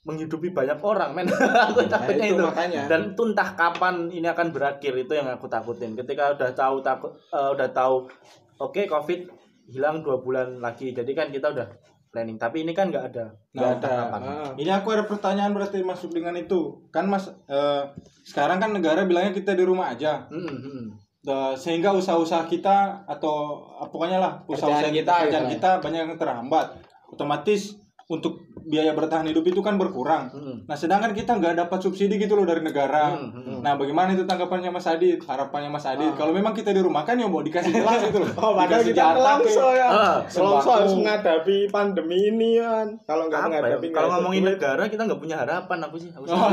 menghidupi 0.00 0.56
banyak 0.56 0.80
orang 0.80 1.12
men 1.12 1.28
aku 1.68 1.84
takutnya 1.84 2.24
itu 2.24 2.40
itu, 2.40 2.44
makanya. 2.44 2.88
dan 2.88 3.12
itu 3.12 3.22
entah 3.28 3.50
kapan 3.52 4.08
ini 4.08 4.24
akan 4.24 4.48
berakhir 4.48 4.96
itu 4.96 5.12
yang 5.12 5.28
aku 5.28 5.44
takutin 5.44 5.92
ketika 5.92 6.32
udah 6.32 6.50
tahu 6.56 6.80
takut 6.80 7.12
eh, 7.12 7.50
udah 7.52 7.68
tahu 7.68 8.08
oke 8.56 8.80
covid 8.88 9.28
hilang 9.68 10.00
dua 10.00 10.24
bulan 10.24 10.56
lagi 10.56 10.96
jadi 10.96 11.12
kan 11.12 11.28
kita 11.28 11.52
udah 11.52 11.68
planning 12.08 12.40
tapi 12.40 12.64
ini 12.64 12.72
kan 12.72 12.88
nggak 12.88 13.12
ada 13.12 13.30
Nggak 13.50 13.58
Nggak 13.58 13.66
ada. 13.66 13.74
entah 13.82 13.92
kapan. 13.98 14.20
Ah. 14.22 14.50
Ini 14.54 14.70
aku 14.78 14.88
ada 14.94 15.04
pertanyaan 15.10 15.50
berarti 15.50 15.82
masuk 15.82 16.10
dengan 16.14 16.34
itu. 16.38 16.86
Kan 16.94 17.10
Mas 17.10 17.26
eh, 17.50 17.82
sekarang 18.22 18.62
kan 18.62 18.70
negara 18.70 19.02
bilangnya 19.02 19.34
kita 19.34 19.58
di 19.58 19.66
rumah 19.66 19.90
aja. 19.90 20.30
Hmm, 20.30 20.46
hmm. 20.46 20.84
Eh, 21.26 21.54
sehingga 21.58 21.90
usaha-usaha 21.90 22.46
kita 22.46 23.06
atau 23.10 23.66
eh, 23.82 23.88
pokoknya 23.90 24.22
lah 24.22 24.32
usaha-usaha 24.46 24.94
kita, 24.94 24.94
kita, 24.94 25.14
kerjaan 25.26 25.46
gitu. 25.50 25.54
kita 25.58 25.70
banyak 25.82 26.00
yang 26.06 26.12
terhambat. 26.14 26.66
Otomatis 27.10 27.74
untuk 28.06 28.38
biaya 28.66 28.92
bertahan 28.92 29.26
hidup 29.28 29.44
itu 29.46 29.60
kan 29.60 29.80
berkurang. 29.80 30.30
Hmm. 30.32 30.56
Nah, 30.64 30.76
sedangkan 30.76 31.16
kita 31.16 31.36
nggak 31.36 31.56
dapat 31.66 31.78
subsidi 31.80 32.20
gitu 32.20 32.36
loh 32.36 32.44
dari 32.44 32.60
negara. 32.60 33.16
Hmm, 33.16 33.32
hmm. 33.32 33.58
Nah, 33.64 33.76
bagaimana 33.76 34.12
itu 34.12 34.24
tanggapannya 34.24 34.70
Mas 34.70 34.88
Adit? 34.88 35.22
Harapannya 35.24 35.70
Mas 35.72 35.86
Adit? 35.88 36.12
Kalau 36.18 36.32
memang 36.34 36.52
kita 36.52 36.70
di 36.70 36.82
rumah 36.84 37.02
kan 37.08 37.16
ya 37.16 37.26
mau 37.26 37.40
dikasih 37.40 37.72
jelas 37.80 38.04
gitu 38.04 38.20
loh. 38.20 38.30
Oh, 38.36 38.52
padahal 38.56 38.84
Dikasih 38.84 38.92
kita 38.92 39.14
kelongso 39.16 39.68
ya. 39.72 39.88
Ah, 39.88 40.16
sembako. 40.28 40.70
harus 40.70 40.94
menghadapi 40.96 41.56
pandemi 41.72 42.18
ini 42.28 42.50
kan. 42.60 42.86
Kalau 43.06 43.28
nggak 43.28 43.40
ya? 43.40 43.46
menghadapi 43.48 43.86
kalau 43.92 44.08
ngomongin 44.18 44.42
negara 44.44 44.82
kita 44.90 45.02
nggak 45.08 45.20
punya 45.20 45.36
harapan 45.40 45.78
aku 45.86 45.96
sih 45.96 46.10
aku 46.12 46.24
sih. 46.28 46.34
Oh, 46.36 46.48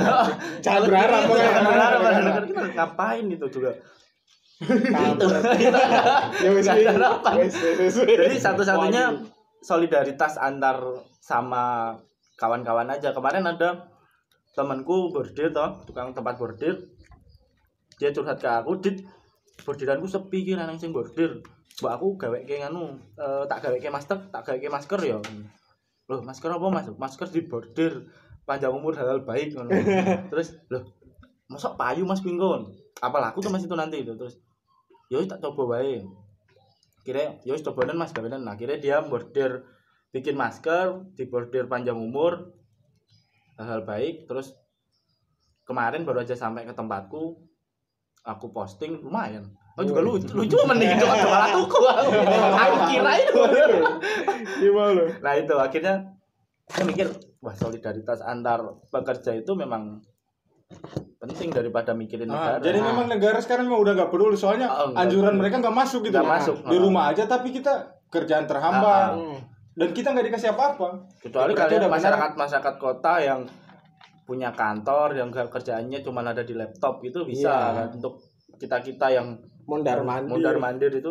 Jangan 0.64 0.80
berharap 0.88 1.20
Jangan 1.28 1.62
berharap 1.68 1.98
negara 2.00 2.44
kita 2.48 2.62
ngapain 2.74 3.26
itu 3.28 3.46
juga. 3.50 3.72
Ya 6.42 6.50
wis, 6.54 6.66
wis, 6.70 7.54
wis. 7.82 7.94
Jadi 7.98 8.36
satu-satunya 8.38 9.04
solidaritas 9.62 10.36
antar 10.36 11.06
sama 11.22 11.94
kawan-kawan 12.36 12.90
aja. 12.90 13.14
Kemarin 13.14 13.46
ada 13.46 13.88
temanku 14.52 15.14
bordir 15.14 15.54
toh, 15.54 15.86
tukang 15.86 16.12
tempat 16.12 16.36
bordir. 16.36 16.90
Dia 17.96 18.10
curhat 18.10 18.42
ke 18.42 18.50
aku, 18.50 18.82
"Dit, 18.82 19.06
bordiranku 19.62 20.10
sepi 20.10 20.42
ki 20.42 20.58
nang 20.58 20.76
sing 20.76 20.90
bordir. 20.90 21.40
Mbak 21.80 21.92
aku 21.94 22.06
gaweke 22.18 22.60
nganu, 22.60 22.98
eh, 23.16 23.44
tak 23.46 23.64
gaweke 23.64 23.88
masker, 23.88 24.18
tak 24.28 24.42
gaweke 24.44 24.68
masker 24.68 25.00
ya." 25.00 25.18
Loh, 26.10 26.20
masker 26.20 26.50
apa 26.50 26.66
Mas? 26.68 26.90
Masker 26.98 27.30
di 27.30 27.46
bordir. 27.46 28.10
Panjang 28.42 28.74
umur 28.74 28.92
halal 28.98 29.22
baik 29.22 29.54
ngono. 29.54 29.70
Terus, 30.34 30.58
loh, 30.66 30.82
masa 31.46 31.78
payu 31.78 32.02
Mas 32.02 32.20
Pinggon? 32.20 32.66
Apa 32.98 33.22
laku 33.22 33.38
tuh 33.38 33.54
Mas 33.54 33.62
itu 33.62 33.74
nanti 33.78 34.02
itu 34.02 34.12
terus. 34.18 34.38
Yo 35.12 35.22
tak 35.28 35.44
coba 35.44 35.76
wae 35.76 36.00
kira 37.02 37.42
ya 37.42 37.52
wis 37.54 37.66
cobanan 37.66 37.98
mas 37.98 38.14
gawenan 38.14 38.46
nah 38.46 38.54
akhirnya 38.54 38.78
dia 38.78 38.96
bordir 39.02 39.66
bikin 40.12 40.36
masker 40.36 41.02
di 41.16 41.24
bordir 41.26 41.66
panjang 41.66 41.96
umur 41.96 42.52
hal-hal 43.56 43.82
baik. 43.84 44.28
Terus 44.28 44.52
kemarin 45.64 46.04
baru 46.04 46.26
aja 46.26 46.36
sampai 46.36 46.68
ke 46.68 46.74
tempatku 46.76 47.40
aku 48.22 48.46
posting 48.50 49.02
lumayan. 49.02 49.48
Oh 49.72 49.88
juga 49.88 50.04
lucu, 50.04 50.28
lucu 50.36 50.52
mending 50.68 51.00
itu 51.00 51.06
malah 51.08 51.48
tuku 51.48 51.78
aku 51.80 52.76
kira 52.92 53.12
itu 53.24 53.40
Gimana? 54.60 55.02
nah 55.24 55.32
itu. 55.32 55.54
Akhirnya 55.56 56.12
saya 56.68 56.84
mikir 56.84 57.08
wah 57.40 57.56
solidaritas 57.56 58.20
antar 58.20 58.84
pekerja 58.92 59.32
itu 59.32 59.56
memang 59.56 60.04
penting 61.18 61.48
daripada 61.48 61.92
mikirin 61.92 62.26
Ah, 62.26 62.58
negara 62.58 62.58
jadi 62.60 62.78
memang 62.80 63.06
negara 63.06 63.38
sekarang 63.38 63.64
memang 63.64 63.80
udah 63.80 63.92
nggak 63.94 64.10
peduli 64.10 64.34
soalnya 64.34 64.66
Oh, 64.66 64.90
nggak 64.90 65.02
anjuran 65.02 65.24
peduli. 65.28 65.40
mereka 65.40 65.56
nggak 65.60 65.76
masuk 65.76 66.00
gitu 66.02 66.14
Nggak 66.14 66.26
Nah, 66.26 66.36
masuk. 66.36 66.56
di 66.62 66.76
Ah. 66.76 66.82
rumah 66.82 67.04
aja 67.08 67.24
tapi 67.24 67.48
kita 67.50 67.72
kerjaan 68.08 68.44
terhambat 68.44 69.10
Ah, 69.12 69.38
dan 69.72 69.88
kita 69.90 70.08
nggak 70.10 70.26
dikasih 70.28 70.50
apa-apa 70.50 70.88
kecuali 71.16 71.52
Berarti 71.52 71.60
kalian 71.62 71.78
udah 71.78 71.86
benar. 71.86 71.96
masyarakat 71.96 72.30
masyarakat 72.36 72.74
kota 72.76 73.14
yang 73.18 73.40
punya 74.22 74.50
kantor 74.50 75.08
yang 75.12 75.28
ke- 75.28 75.48
kerjaannya 75.48 75.98
cuma 76.00 76.22
ada 76.22 76.40
di 76.40 76.52
laptop 76.52 76.98
itu 77.00 77.22
bisa 77.22 77.50
Iya. 77.50 77.74
kan 77.76 77.88
untuk 77.92 78.14
kita 78.56 78.76
kita 78.80 79.06
yang 79.10 79.34
Mondar 79.62 80.00
mandir. 80.00 80.26
mondar 80.28 80.56
mandir 80.58 80.90
itu 80.90 81.10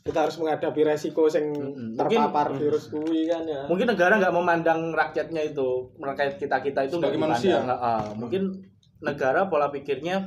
Kita 0.00 0.24
harus 0.24 0.36
menghadapi 0.36 0.80
resiko 0.86 1.28
sing 1.28 1.52
Mm-mm. 1.52 1.92
terpapar 1.94 2.48
Mungkin- 2.48 2.60
virus 2.62 2.88
kuwi 2.88 3.28
kan 3.28 3.44
ya. 3.44 3.60
mungkin 3.64 3.84
negara 3.86 4.16
nggak 4.16 4.32
memandang 4.32 4.88
rakyatnya 4.90 5.42
itu 5.46 5.68
rakyat 5.98 6.36
kita 6.38 6.56
kita 6.62 6.80
itu 6.82 6.96
nggak 6.96 7.12
manusia. 7.14 7.60
Ah, 7.60 7.76
ah. 7.76 8.02
mungkin 8.14 8.56
negara 9.00 9.46
pola 9.46 9.68
pikirnya 9.68 10.26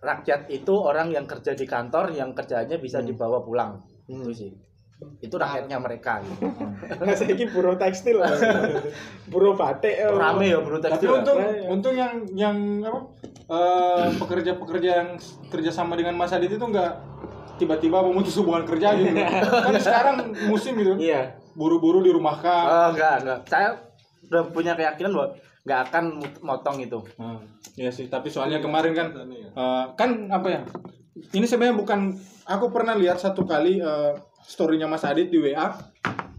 rakyat 0.00 0.48
itu 0.48 0.74
orang 0.74 1.08
yang 1.10 1.24
kerja 1.24 1.52
di 1.52 1.64
kantor 1.64 2.12
yang 2.12 2.32
kerjanya 2.32 2.76
bisa 2.76 2.98
Hmm. 2.98 3.08
dibawa 3.08 3.40
pulang 3.40 3.80
Hmm. 4.04 4.20
itu 4.22 4.32
sih 4.34 4.52
itu 5.20 5.34
rakyatnya 5.34 5.76
mereka 5.76 6.22
gitu. 6.22 6.48
Nah, 6.96 7.12
saya 7.12 7.28
ini 7.28 7.44
buruh 7.46 7.76
tekstil. 7.76 8.24
buruh 9.32 9.52
batik. 9.52 9.90
eh. 9.92 10.08
rame 10.08 10.48
ya 10.48 10.56
tapi 10.56 10.80
tekstil 10.80 11.10
ya. 11.10 11.16
untung 11.18 11.38
Iya. 11.38 11.66
untung 11.68 11.94
yang 11.94 12.12
yang 12.32 12.56
apa 12.80 13.00
eh, 13.44 14.06
pekerja-pekerja 14.16 14.90
yang 14.94 15.08
kerja 15.50 15.68
sama 15.68 15.92
dengan 15.92 16.14
Mas 16.14 16.32
Adit 16.32 16.48
itu 16.48 16.62
nggak 16.62 16.92
tiba-tiba 17.54 18.00
memutus 18.00 18.32
hubungan 18.34 18.64
kerja 18.64 18.96
gitu 18.96 19.12
kan 19.66 19.74
sekarang 19.76 20.16
musim 20.48 20.72
gitu 20.74 20.96
Iya. 20.96 21.36
buru-buru 21.52 22.00
dirumahkan. 22.00 22.64
Oh, 22.64 22.88
enggak, 22.90 23.14
enggak. 23.20 23.38
Saya 23.44 23.68
udah 24.24 24.42
punya 24.48 24.72
keyakinan 24.72 25.12
bahwa 25.12 25.28
nggak 25.64 25.80
akan 25.88 26.04
motong 26.40 26.78
itu. 26.78 27.00
Hmm, 27.16 27.40
Iya 27.74 27.90
sih, 27.90 28.06
tapi 28.06 28.28
soalnya 28.28 28.60
kemarin 28.60 28.92
kan 28.92 29.08
eh, 29.32 29.84
kan 29.96 30.10
apa 30.28 30.48
ya? 30.48 30.60
Ini 31.32 31.42
sebenarnya 31.42 31.74
bukan 31.74 32.00
aku 32.44 32.68
pernah 32.68 32.94
lihat 32.94 33.16
satu 33.16 33.42
kali 33.42 33.80
eh, 33.80 34.12
story-nya 34.40 34.84
Mas 34.84 35.02
Adit 35.02 35.28
di 35.28 35.40
WA. 35.40 35.72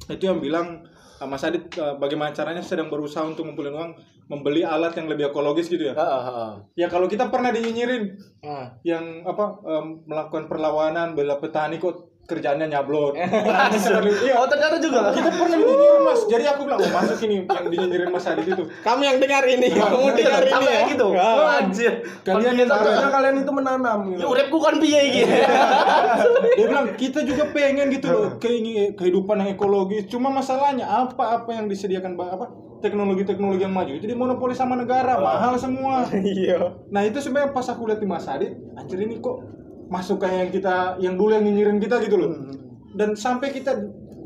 Itu 0.06 0.30
yang 0.30 0.38
bilang 0.38 0.86
eh, 1.18 1.28
Mas 1.28 1.42
Adit 1.42 1.74
eh, 1.74 1.96
bagaimana 1.98 2.32
caranya 2.32 2.62
sedang 2.62 2.88
berusaha 2.88 3.26
untuk 3.26 3.44
ngumpulin 3.44 3.74
uang 3.74 3.92
membeli 4.26 4.62
alat 4.62 4.94
yang 4.94 5.06
lebih 5.06 5.30
ekologis 5.30 5.70
gitu 5.70 5.86
ya. 5.86 5.94
Heeh, 5.94 6.22
heeh. 6.24 6.52
Ya 6.78 6.88
kalau 6.88 7.06
kita 7.06 7.30
pernah 7.30 7.50
dinyinyirin 7.50 8.18
Ah. 8.42 8.78
yang 8.82 9.22
apa 9.22 9.58
em, 9.66 10.06
melakukan 10.06 10.46
perlawanan 10.46 11.14
bela 11.14 11.38
petani 11.38 11.78
kok 11.78 12.14
kerjaannya 12.26 12.68
nyablon. 12.68 13.14
Iya. 14.26 14.36
Oh, 14.38 14.48
ternyata 14.50 14.78
juga. 14.78 15.14
Kita 15.14 15.30
pernah 15.30 15.58
dinyinyirin 15.58 16.02
Mas. 16.02 16.22
Jadi 16.26 16.46
aku 16.46 16.66
bilang, 16.66 16.80
"Oh, 16.82 16.92
masuk 16.92 17.18
ini 17.24 17.46
yang 17.46 17.66
dinyinyirin 17.70 18.10
Mas 18.10 18.26
Adit 18.26 18.48
itu." 18.48 18.64
Kamu 18.82 19.02
yang 19.02 19.18
dengar 19.18 19.44
ini, 19.46 19.68
kamu 19.70 20.10
dengar 20.14 20.42
ini 20.42 20.66
ya. 20.66 20.80
gitu. 20.90 21.08
Ah. 21.14 21.62
Anjir. 21.62 21.94
Kalian 22.22 22.56
yang 22.58 22.70
Karena 22.70 23.10
kalian 23.10 23.36
itu 23.40 23.52
menanam 23.52 24.00
gitu. 24.10 24.20
Ya 24.20 24.28
uripku 24.28 24.58
kan 24.58 24.76
piye 24.78 25.00
iki. 25.08 25.22
dia 26.56 26.66
bilang 26.66 26.88
kita 26.96 27.20
juga 27.22 27.52
pengen 27.52 27.92
gitu 27.92 28.08
loh 28.08 28.28
keingin 28.38 28.96
kehidupan 28.96 29.36
yang 29.38 29.50
ekologis 29.52 30.08
cuma 30.08 30.32
masalahnya 30.32 30.86
apa 30.86 31.42
apa 31.42 31.50
yang 31.52 31.68
disediakan 31.68 32.16
apa 32.16 32.48
teknologi-teknologi 32.80 33.62
yang 33.62 33.74
maju 33.74 33.92
itu 33.92 34.06
dimonopoli 34.06 34.54
sama 34.54 34.76
negara 34.76 35.18
mahal 35.18 35.56
semua 35.56 36.08
Iya. 36.16 36.80
nah 36.88 37.02
itu 37.02 37.20
sebenarnya 37.20 37.52
pas 37.52 37.68
aku 37.68 37.88
lihat 37.88 38.00
di 38.00 38.08
Mas 38.08 38.26
Adit 38.26 38.56
anjir 38.74 39.00
ini 39.00 39.20
kok 39.20 39.44
masuk 39.88 40.22
kayak 40.22 40.38
yang 40.48 40.52
kita 40.52 40.76
yang 41.02 41.14
dulu 41.18 41.32
yang 41.36 41.46
nyinyirin 41.46 41.78
kita 41.78 42.02
gitu 42.02 42.18
loh. 42.18 42.32
Dan 42.96 43.14
sampai 43.14 43.52
kita 43.52 43.76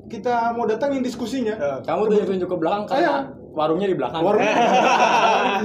kita 0.09 0.57
mau 0.57 0.65
datangin 0.65 1.05
diskusinya. 1.05 1.81
Kamu 1.85 2.09
tunjuk-tunjuk 2.09 2.49
ke 2.49 2.57
belakang 2.57 2.83
karena 2.89 3.29
warungnya 3.53 3.87
di 3.87 3.95
belakang. 3.97 4.21
warung 4.25 4.41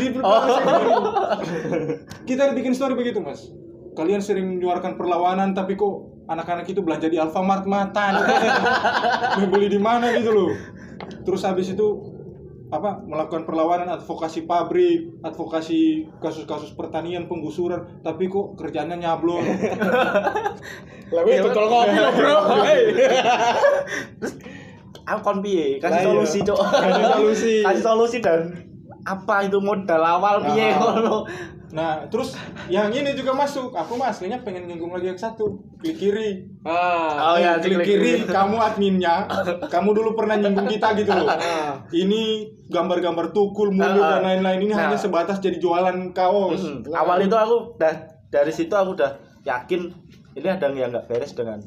di 0.00 0.06
belakang. 0.12 0.48
Sini. 0.54 1.94
kita 2.28 2.52
bikin 2.52 2.72
story 2.76 2.94
begitu 2.94 3.18
mas. 3.24 3.48
Kalian 3.94 4.18
sering 4.18 4.58
menyuarakan 4.58 4.98
perlawanan 4.98 5.54
tapi 5.54 5.78
kok 5.78 6.26
anak-anak 6.26 6.66
itu 6.66 6.82
belanja 6.82 7.06
di 7.06 7.16
Alfamart 7.16 7.64
matan? 7.64 8.20
Mau 9.38 9.48
beli 9.48 9.70
di 9.70 9.80
mana 9.80 10.10
gitu 10.18 10.30
loh. 10.34 10.50
Terus 11.24 11.46
habis 11.46 11.70
itu 11.72 12.13
apa 12.74 12.98
melakukan 13.06 13.46
perlawanan 13.46 13.86
advokasi 13.86 14.50
pabrik 14.50 15.22
advokasi 15.22 16.10
kasus-kasus 16.18 16.74
pertanian 16.74 17.30
penggusuran 17.30 18.02
tapi 18.02 18.26
kok 18.26 18.58
kerjanya 18.58 18.98
nyablon 18.98 19.46
Lalu 21.14 21.28
itu 21.38 21.48
tol 21.52 21.66
kopi 21.70 21.94
Bro. 21.94 22.36
Hei. 22.66 22.82
Aku 25.04 25.20
kon 25.20 25.38
piye? 25.44 25.78
Lah, 25.78 25.92
Kasih 25.92 26.00
iya. 26.00 26.06
solusi, 26.08 26.38
Cok. 26.42 26.58
Kasih 26.58 27.04
solusi. 27.06 27.54
Kasih 27.68 27.84
solusi 27.84 28.16
dan 28.18 28.40
apa 29.04 29.44
itu 29.44 29.60
modal 29.60 30.00
awal 30.00 30.40
piye 30.42 30.72
Ah. 30.72 30.80
ngono. 30.80 31.28
Nah 31.74 32.06
terus 32.06 32.38
yang 32.66 32.86
ini 32.88 33.12
juga 33.12 33.34
masuk 33.34 33.74
aku 33.74 33.98
mah 33.98 34.08
aslinya 34.08 34.38
pengen 34.40 34.64
nyinggung 34.64 34.88
lagi 34.88 35.10
yang 35.10 35.18
satu 35.18 35.58
klik 35.76 35.98
kiri 35.98 36.46
Ah. 36.62 37.34
Oh 37.34 37.36
ya, 37.36 37.58
klik 37.58 37.82
kiri 37.82 38.24
kamu 38.30 38.56
adminnya 38.56 39.26
kamu 39.66 39.90
dulu 39.92 40.14
pernah 40.14 40.38
nyinggung 40.38 40.64
kita 40.64 40.94
gitu 40.94 41.10
loh 41.10 41.26
ini 41.90 42.46
gambar-gambar 42.64 43.28
tukul 43.30 43.68
mulut 43.68 43.90
Ah, 43.98 44.06
ah. 44.06 44.10
dan 44.14 44.22
lain-lain 44.24 44.60
ini 44.62 44.72
Nah. 44.72 44.86
hanya 44.86 44.96
sebatas 44.96 45.36
jadi 45.38 45.58
jualan 45.58 45.92
kaos. 46.12 46.62
Awal 46.86 47.18
itu 47.22 47.34
aku 47.34 47.76
udah 47.76 47.94
dari 48.28 48.48
situ 48.48 48.70
aku 48.70 48.94
udah 48.94 49.10
yakin 49.42 49.90
ini 50.32 50.48
ada 50.48 50.66
yang 50.68 50.88
nggak 50.88 51.04
beres 51.04 51.34
dengan 51.34 51.58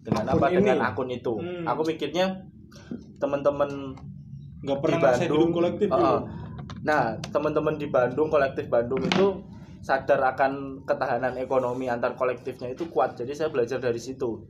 dengan 0.00 0.24
Akun 0.26 0.34
apa 0.34 0.46
ini. 0.48 0.56
dengan 0.58 0.78
akun 0.82 1.08
itu. 1.08 1.34
Hmm. 1.36 1.64
Aku 1.64 1.84
mikirnya 1.84 2.26
teman-teman 3.16 3.92
nggak 4.58 4.78
di 4.78 4.82
pernah 4.82 5.12
hidup 5.14 5.28
Bandung 5.30 5.50
kolektif 5.52 5.88
Heeh. 5.88 6.00
gitu 6.00 6.48
Nah, 6.80 7.02
teman-teman 7.28 7.76
di 7.76 7.86
Bandung, 7.86 8.28
kolektif 8.28 8.64
Bandung 8.66 9.02
itu 9.02 9.26
sadar 9.80 10.20
akan 10.28 10.52
ketahanan 10.82 11.34
ekonomi 11.36 11.86
antar 11.86 12.12
kolektifnya 12.12 12.68
itu 12.68 12.86
kuat. 12.86 13.14
Jadi 13.14 13.32
saya 13.32 13.48
belajar 13.48 13.76
dari 13.76 13.96
situ. 13.96 14.44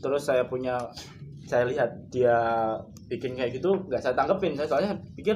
Terus 0.00 0.22
saya 0.22 0.44
punya 0.44 0.80
saya 1.42 1.64
lihat 1.64 1.90
dia 2.08 2.36
bikin 3.06 3.34
kayak 3.34 3.52
gitu 3.52 3.74
nggak 3.84 3.98
saya 3.98 4.14
tanggepin 4.14 4.54
saya 4.54 4.66
soalnya 4.66 4.94
pikir 5.12 5.34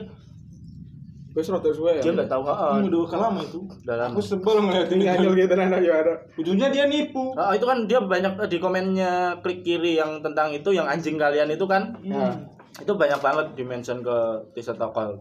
Wes 1.34 1.50
rada 1.50 1.66
suwe 1.66 1.90
ya. 1.90 1.98
dia 2.00 2.14
nggak 2.14 2.30
tahu 2.30 2.46
heeh, 2.46 2.72
Hmm, 2.78 2.86
udah 2.86 3.18
lama 3.18 3.40
itu 3.42 3.58
udah 3.82 3.96
lama. 3.98 4.14
aku 4.14 4.22
sebel 4.22 4.62
ngeliat 4.62 4.86
Ini 4.86 4.94
ini 4.94 5.06
anyel 5.10 5.34
gitu 5.34 5.54
nah 5.58 5.66
ya 5.74 5.94
ada. 5.98 6.14
ujungnya 6.38 6.70
dia 6.70 6.86
nipu 6.86 7.34
Ah, 7.34 7.50
itu 7.50 7.66
kan 7.66 7.82
dia 7.84 7.98
banyak 7.98 8.38
eh, 8.38 8.46
di 8.46 8.58
komennya 8.58 9.12
klik 9.42 9.66
kiri 9.66 9.98
yang 9.98 10.22
tentang 10.22 10.54
itu 10.54 10.70
yang 10.70 10.86
anjing 10.86 11.18
kalian 11.18 11.50
itu 11.50 11.66
kan 11.66 11.90
Nah. 12.06 12.30
itu 12.74 12.92
banyak 12.92 13.18
banget 13.18 13.46
di 13.52 13.62
mention 13.62 13.98
ke 13.98 14.16
Tisa 14.52 14.70
Tokol 14.72 15.18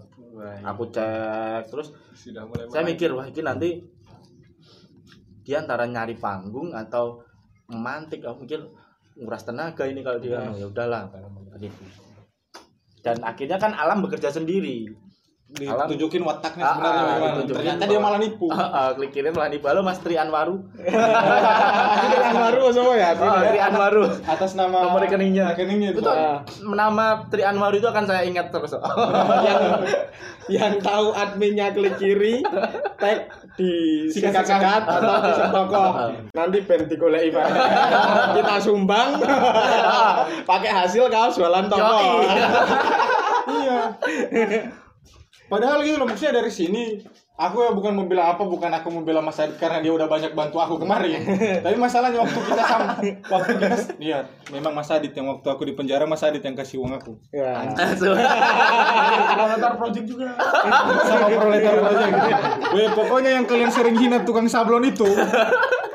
aku 0.64 0.84
cek 0.92 1.72
terus 1.72 1.96
Sudah 2.14 2.44
mulai 2.48 2.68
saya 2.70 2.84
mikir 2.86 3.10
wah 3.16 3.26
ini 3.28 3.42
nanti 3.42 3.70
dia 5.44 5.60
antara 5.60 5.84
nyari 5.84 6.16
panggung 6.16 6.72
atau 6.72 7.20
memantik. 7.68 8.24
Aku 8.24 8.48
mikir 8.48 8.64
nguras 9.20 9.44
tenaga 9.44 9.84
ini 9.86 10.02
kalau 10.02 10.20
dia. 10.20 10.40
Ya 10.56 10.66
udahlah 10.68 11.12
gitu. 11.60 11.84
dan 13.04 13.20
akhirnya 13.24 13.60
kan 13.60 13.76
alam 13.76 14.00
bekerja 14.00 14.32
sendiri 14.32 14.88
ditunjukin 15.54 16.22
wataknya 16.22 16.64
Ah, 16.64 16.74
sebenarnya 16.74 16.98
ah, 16.98 17.30
ditunjukin. 17.32 17.56
ternyata 17.56 17.84
dia 17.86 18.00
malah 18.00 18.18
nipu 18.18 18.48
Ah, 18.50 18.66
ah, 18.66 18.90
klik 18.92 19.12
kiri 19.12 19.30
malah 19.30 19.48
nipu 19.48 19.66
halo 19.66 19.82
Mas 19.82 20.02
Tri 20.02 20.16
Anwaru 20.16 20.58
Ini 20.76 20.98
kan 22.16 22.34
baru 22.34 22.64
semua 22.70 22.96
ya. 22.96 23.14
oh, 23.14 23.38
Tri 23.40 23.60
Anwaru 23.60 24.04
atas 24.26 24.52
nama 24.54 24.78
Nomor 24.84 25.00
rekeningnya. 25.00 25.54
rekeningnya 25.54 25.90
itu 25.92 26.02
Betul. 26.02 26.10
Ah. 26.12 26.42
nama 26.66 27.06
Tri 27.28 27.44
Anwaru 27.44 27.78
itu 27.78 27.86
akan 27.86 28.04
saya 28.04 28.26
ingat 28.26 28.50
terus 28.50 28.74
yang 29.48 29.62
yang 30.50 30.74
tahu 30.78 31.14
adminnya 31.14 31.70
klik 31.70 31.96
kiri 31.96 32.42
tag 32.98 33.30
di 33.54 33.72
Sikat-sikat. 34.06 34.44
sikat-sikat 34.44 34.84
atau 34.84 35.16
di 35.22 35.32
toko 35.48 35.84
nanti 36.34 36.58
ben 36.64 36.82
digoleki 36.84 37.30
Pak. 37.30 37.46
kita 38.36 38.54
sumbang 38.60 39.22
pakai 40.50 40.72
hasil 40.74 41.08
kaos 41.08 41.38
jualan 41.38 41.70
toko 41.70 42.26
iya 43.54 43.80
padahal 45.54 45.86
gitu 45.86 46.02
loh 46.02 46.10
maksudnya 46.10 46.42
dari 46.42 46.50
sini 46.50 46.98
aku 47.38 47.62
ya 47.62 47.72
bukan 47.78 47.94
membela 47.94 48.34
apa 48.34 48.42
bukan 48.42 48.74
aku 48.74 48.90
membela 48.90 49.22
Mas 49.22 49.38
Adit 49.38 49.62
karena 49.62 49.86
dia 49.86 49.94
udah 49.94 50.10
banyak 50.10 50.34
bantu 50.34 50.58
aku 50.58 50.82
kemarin 50.82 51.22
tapi 51.66 51.78
masalahnya 51.78 52.26
waktu 52.26 52.40
kita 52.42 52.64
sama 52.66 52.98
waktu 53.30 53.52
kita 53.62 53.78
lihat 54.02 54.26
memang 54.50 54.74
Mas 54.74 54.90
Adit 54.90 55.14
yang 55.14 55.30
waktu 55.30 55.46
aku 55.46 55.62
di 55.70 55.78
penjara 55.78 56.10
Mas 56.10 56.26
Adit 56.26 56.42
yang 56.42 56.58
kasih 56.58 56.82
uang 56.82 56.98
aku 56.98 57.22
ya. 57.30 57.70
Proletar 59.38 59.74
Project 59.78 60.06
juga. 60.10 60.34
sama 61.06 61.28
proletar 61.30 61.74
project 61.82 62.14
Weh, 62.74 62.90
pokoknya 62.94 63.32
yang 63.38 63.46
kalian 63.46 63.70
sering 63.70 63.98
hina 63.98 64.26
tukang 64.26 64.50
sablon 64.50 64.90
itu 64.90 65.06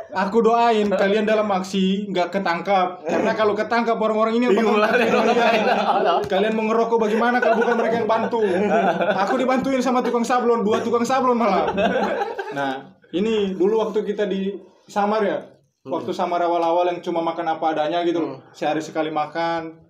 aku 0.09 0.41
doain 0.41 0.89
kalian 0.89 1.29
dalam 1.29 1.49
aksi 1.49 2.09
nggak 2.09 2.33
ketangkap. 2.33 3.05
Karena 3.05 3.33
kalau 3.37 3.53
ketangkap 3.53 3.97
orang-orang 4.01 4.41
ini 4.41 4.47
bakal- 4.53 4.57
bingung. 4.57 4.79
kalian 6.25 6.53
mau 6.57 6.65
ngerokok 6.69 6.99
bagaimana 6.99 7.37
kalau 7.41 7.57
bukan 7.61 7.77
mereka 7.77 7.95
yang 8.01 8.09
bantu? 8.09 8.41
Aku 9.27 9.35
dibantuin 9.37 9.81
sama 9.85 10.01
tukang 10.01 10.25
sablon 10.25 10.65
dua 10.65 10.81
tukang 10.81 11.05
sablon 11.05 11.37
malah. 11.37 11.69
Nah 12.53 12.73
ini 13.13 13.57
dulu 13.57 13.89
waktu 13.89 14.05
kita 14.05 14.29
di 14.29 14.53
Samar 14.89 15.21
ya? 15.25 15.39
Waktu 15.89 16.13
Samar 16.13 16.45
awal-awal 16.45 16.93
yang 16.93 17.01
cuma 17.01 17.25
makan 17.25 17.57
apa 17.57 17.73
adanya 17.73 18.05
gitu 18.05 18.21
loh. 18.21 18.41
Sehari 18.53 18.81
sekali 18.85 19.09
makan 19.09 19.88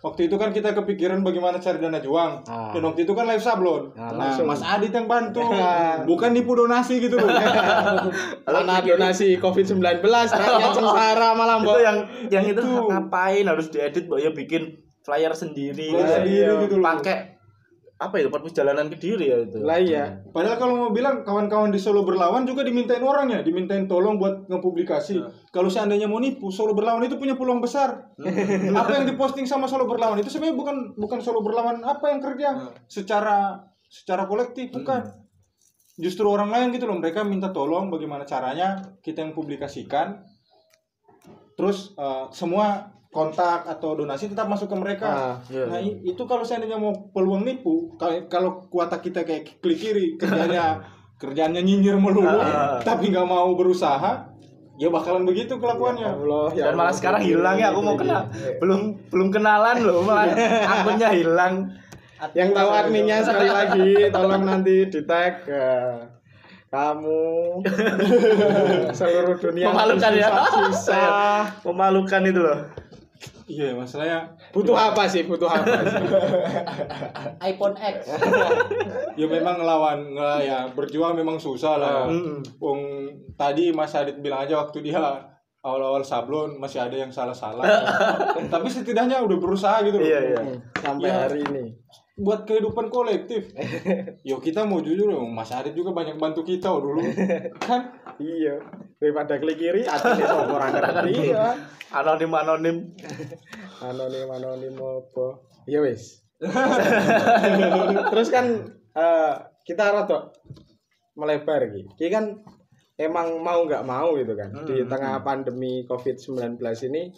Waktu 0.00 0.32
itu 0.32 0.36
kan 0.40 0.48
kita 0.48 0.72
kepikiran 0.72 1.20
bagaimana 1.20 1.60
cari 1.60 1.76
dana 1.76 2.00
juang. 2.00 2.40
Ah. 2.48 2.72
Dan 2.72 2.88
waktu 2.88 3.04
itu 3.04 3.12
kan 3.12 3.28
live 3.28 3.44
sablon. 3.44 3.92
Ah, 3.92 4.08
Nah, 4.10 4.32
langsung. 4.32 4.48
Mas 4.48 4.64
Adit 4.64 4.88
yang 4.90 5.04
bantu. 5.04 5.44
Bukan 6.10 6.32
nipu 6.32 6.56
donasi 6.56 7.04
gitu 7.04 7.20
loh. 7.20 7.28
Karena 8.48 8.80
donasi 8.80 9.36
COVID-19 9.36 10.00
rakyat 10.00 10.72
sengsara 10.80 11.36
malah 11.36 11.60
itu 11.60 11.80
yang 11.84 11.98
yang 12.32 12.44
itu 12.48 12.64
ngapain 12.88 13.44
harus 13.44 13.68
diedit 13.68 14.08
mbak 14.08 14.18
ya 14.20 14.30
bikin 14.32 14.62
flyer 15.04 15.32
sendiri 15.32 15.92
Flyer 15.92 16.00
gitu. 16.00 16.12
sendiri 16.16 16.52
gitu 16.64 16.76
loh. 16.80 16.84
pakai 16.96 17.39
apa 18.00 18.16
itu 18.16 18.32
perjalanan 18.32 18.88
ke 18.88 18.96
diri 18.96 19.28
ya 19.28 19.44
itu 19.44 19.60
Lah 19.60 19.76
iya. 19.76 20.24
Padahal 20.32 20.56
kalau 20.56 20.74
mau 20.80 20.90
bilang 20.90 21.20
kawan-kawan 21.20 21.68
di 21.68 21.76
Solo 21.76 22.00
Berlawan 22.00 22.48
juga 22.48 22.64
dimintain 22.64 23.04
orangnya, 23.04 23.44
dimintain 23.44 23.84
tolong 23.84 24.16
buat 24.16 24.48
ngepublikasi. 24.48 25.20
Kalau 25.52 25.68
seandainya 25.68 26.08
mau 26.08 26.16
nipu, 26.16 26.48
Solo 26.48 26.72
Berlawan 26.72 27.04
itu 27.04 27.20
punya 27.20 27.36
peluang 27.36 27.60
besar. 27.60 28.08
apa 28.80 28.90
yang 28.96 29.04
diposting 29.04 29.44
sama 29.44 29.68
Solo 29.68 29.84
Berlawan 29.84 30.16
itu 30.16 30.32
sebenarnya 30.32 30.56
bukan 30.56 30.76
bukan 30.96 31.20
Solo 31.20 31.44
Berlawan 31.44 31.84
apa 31.84 32.08
yang 32.08 32.24
kerja 32.24 32.72
secara 32.88 33.68
secara 33.92 34.24
kolektif 34.24 34.72
bukan. 34.72 35.04
Justru 36.00 36.24
orang 36.24 36.48
lain 36.48 36.72
gitu 36.72 36.88
loh, 36.88 36.96
mereka 36.96 37.20
minta 37.20 37.52
tolong 37.52 37.92
bagaimana 37.92 38.24
caranya 38.24 38.96
kita 39.04 39.20
yang 39.20 39.36
publikasikan. 39.36 40.24
Terus 41.52 41.92
eh, 42.00 42.24
semua 42.32 42.96
kontak 43.10 43.66
atau 43.66 43.94
donasi 43.94 44.26
tetap 44.26 44.46
masuk 44.46 44.66
ke 44.66 44.76
mereka. 44.76 45.08
Ah, 45.10 45.34
iya. 45.46 45.66
Nah 45.66 45.78
itu 45.82 46.22
kalau 46.24 46.40
seandainya 46.40 46.78
mau 46.78 46.94
peluang 47.10 47.42
nipu, 47.42 47.90
kalau 47.98 48.22
kalau 48.26 48.50
kuota 48.64 48.96
kita 48.96 49.22
kayak 49.22 49.58
klik 49.58 49.78
kiri 49.78 50.06
kerjanya 50.14 50.78
kerjanya 51.20 51.58
nyinyir 51.58 51.98
melulu, 51.98 52.38
Ah. 52.38 52.78
tapi 52.80 53.10
nggak 53.10 53.26
mau 53.26 53.52
berusaha, 53.52 54.24
ya 54.78 54.88
bakalan 54.88 55.26
begitu 55.26 55.52
Ya 55.52 55.60
kelakuannya. 55.60 56.06
Allah, 56.08 56.46
ya 56.50 56.64
Dan 56.70 56.74
malah 56.74 56.86
Allah. 56.86 56.96
sekarang 56.96 57.22
hilang 57.22 57.56
ya 57.56 57.66
aku 57.68 57.80
mau 57.82 57.92
kenal. 57.94 58.22
Belum 58.56 58.80
belum 59.06 59.28
kenalan 59.28 59.76
loh 59.82 60.00
malah 60.00 60.30
akunnya 60.70 61.10
hilang. 61.10 61.66
Yang 62.32 62.50
tahu 62.54 62.68
adminnya 62.70 63.16
sekali 63.20 63.48
lagi, 63.48 63.90
tolong 64.08 64.44
nanti 64.44 64.86
di 64.86 65.00
tag 65.02 65.44
kamu 66.70 67.66
seluruh 68.98 69.34
dunia 69.36 69.66
Memalukan 69.66 70.12
ya. 70.14 70.28
susah 70.46 71.42
Memalukan 71.66 72.22
itu 72.22 72.38
loh. 72.38 72.58
Iya, 73.50 73.74
masalahnya 73.74 74.30
butuh 74.54 74.78
apa 74.78 75.10
sih 75.10 75.26
butuh 75.26 75.50
apa 75.50 75.82
sih 75.82 76.06
iPhone 77.50 77.74
X. 77.74 78.06
ya 79.20 79.26
memang 79.26 79.58
ngelawan 79.58 80.14
nggak 80.14 80.38
ya 80.46 80.58
berjuang 80.70 81.18
memang 81.18 81.42
susah 81.42 81.74
lah. 81.74 82.06
Mm. 82.06 82.46
Wong 82.62 82.80
tadi 83.34 83.74
Mas 83.74 83.90
Adit 83.98 84.22
bilang 84.22 84.46
aja 84.46 84.62
waktu 84.62 84.86
dia 84.86 85.02
awal-awal 85.60 86.00
sablon 86.06 86.56
masih 86.62 86.78
ada 86.78 86.94
yang 86.94 87.10
salah-salah. 87.10 87.66
Tapi 88.54 88.68
setidaknya 88.70 89.18
udah 89.18 89.38
berusaha 89.42 89.82
gitu 89.82 89.98
loh. 89.98 90.06
Iya 90.06 90.20
iya. 90.30 90.40
sampai 90.78 91.10
Ya. 91.10 91.16
hari 91.26 91.40
ini 91.42 91.64
Buat 92.20 92.44
kehidupan 92.44 92.92
kolektif. 92.92 93.56
Yo 94.28 94.38
kita 94.44 94.68
mau 94.68 94.84
jujur 94.84 95.08
ya, 95.08 95.20
Mas 95.24 95.50
Adit 95.56 95.72
juga 95.72 95.96
banyak 95.96 96.20
bantu 96.20 96.44
kita 96.44 96.68
oh, 96.68 96.84
dulu. 96.84 97.00
Kan? 97.64 97.96
Iya 98.20 98.60
daripada 99.00 99.40
klik 99.40 99.56
kiri 99.56 99.88
atau 99.88 100.12
di 100.12 100.22
orang 100.28 100.76
ngerti 100.76 101.32
ya 101.32 101.56
Anonim 101.90 102.30
anonim. 102.36 102.76
anonim 103.88 104.28
anonim 104.28 104.76
apa? 104.76 105.26
Ya 105.64 105.80
wis. 105.80 106.20
Terus 108.12 108.28
kan 108.28 108.46
eh, 108.94 109.34
kita 109.64 109.84
rada 109.90 110.30
melebar 111.16 111.68
gitu 111.72 111.90
Ki 111.96 112.12
kan 112.12 112.44
emang 113.00 113.40
mau 113.40 113.64
nggak 113.64 113.82
mau 113.88 114.14
gitu 114.20 114.36
kan. 114.36 114.52
Di 114.68 114.84
tengah 114.84 115.24
pandemi 115.24 115.82
covid 115.88 116.20
19 116.20 116.60
ini 116.92 117.10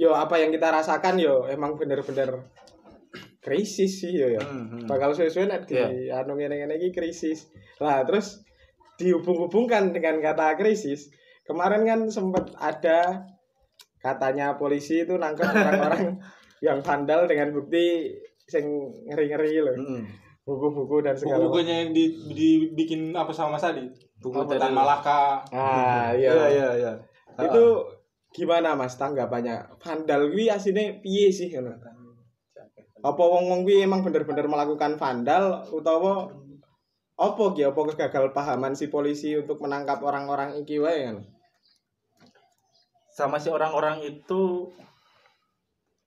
yo 0.00 0.16
apa 0.16 0.40
yang 0.40 0.48
kita 0.48 0.72
rasakan 0.72 1.20
yo 1.20 1.44
emang 1.44 1.76
bener-bener 1.76 2.40
krisis 3.40 3.98
sih 3.98 4.12
ya 4.12 4.36
Hmm, 4.38 4.68
hmm. 4.70 4.84
bakal 4.84 5.10
sesuai 5.10 5.46
nek 5.46 5.62
di 5.64 5.80
anu 6.08 6.34
ngene-ngene 6.34 6.76
iki 6.76 6.90
krisis 6.90 7.48
lah 7.76 8.04
terus 8.04 8.44
dihubung-hubungkan 8.96 9.90
dengan 9.90 10.20
kata 10.20 10.54
krisis 10.54 11.08
kemarin 11.42 11.82
kan 11.82 12.00
sempat 12.06 12.52
ada 12.54 13.24
katanya 13.96 14.54
polisi 14.54 15.02
itu 15.02 15.14
nangkep 15.14 15.44
orang-orang 15.56 16.20
yang 16.60 16.78
vandal 16.78 17.24
dengan 17.24 17.48
bukti 17.50 18.12
sing 18.42 18.68
ngeri-ngeri 19.06 19.52
loh 19.58 19.72
Mm-mm. 19.74 20.02
buku-buku 20.42 21.00
dan 21.00 21.16
segala 21.16 21.36
macam 21.38 21.48
buku-bukunya 21.48 21.74
yang 21.80 21.90
di, 21.90 22.04
dibikin 22.28 23.12
apa 23.12 23.30
sama 23.30 23.56
Mas 23.56 23.64
Adit? 23.64 23.88
Buku 24.18 24.44
dari- 24.44 24.60
Tan 24.60 24.74
Malaka. 24.74 25.40
ah 25.48 26.12
Iya 26.18 26.28
iya 26.28 26.48
iya 26.50 26.68
iya. 26.76 26.92
itu 27.40 27.64
gimana 28.30 28.74
mas 28.74 28.94
tanggapannya 28.94 29.56
vandal 29.76 30.28
kuwi 30.28 30.46
asine 30.46 31.00
piye 31.00 31.28
sih 31.28 31.48
ngono 31.48 31.72
apa 33.00 33.22
wong-wong 33.24 33.64
kuwi 33.64 33.84
emang 33.84 34.04
bener-bener 34.04 34.44
melakukan 34.44 35.00
vandal 35.00 35.64
utawa 35.72 36.28
apa 37.20 37.44
ki 37.52 37.68
apa 37.68 37.80
kegagal 37.92 38.32
pahaman 38.32 38.72
si 38.76 38.88
polisi 38.88 39.36
untuk 39.36 39.60
menangkap 39.60 40.00
orang-orang 40.00 40.56
iki 40.60 40.80
wae 40.80 41.20
sama 43.20 43.36
si 43.36 43.52
orang-orang 43.52 44.00
itu 44.00 44.72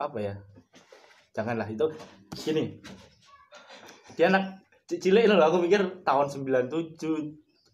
apa 0.01 0.17
ya? 0.17 0.35
Janganlah 1.37 1.69
itu 1.69 1.85
gini. 2.33 2.81
Dia 4.17 4.33
anak 4.33 4.65
ci- 4.89 4.97
cilik 4.97 5.29
loh 5.29 5.37
aku 5.37 5.61
mikir 5.61 6.01
tahun 6.01 6.33
97 6.33 6.97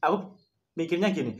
aku 0.03 0.15
mikirnya 0.75 1.15
gini. 1.15 1.39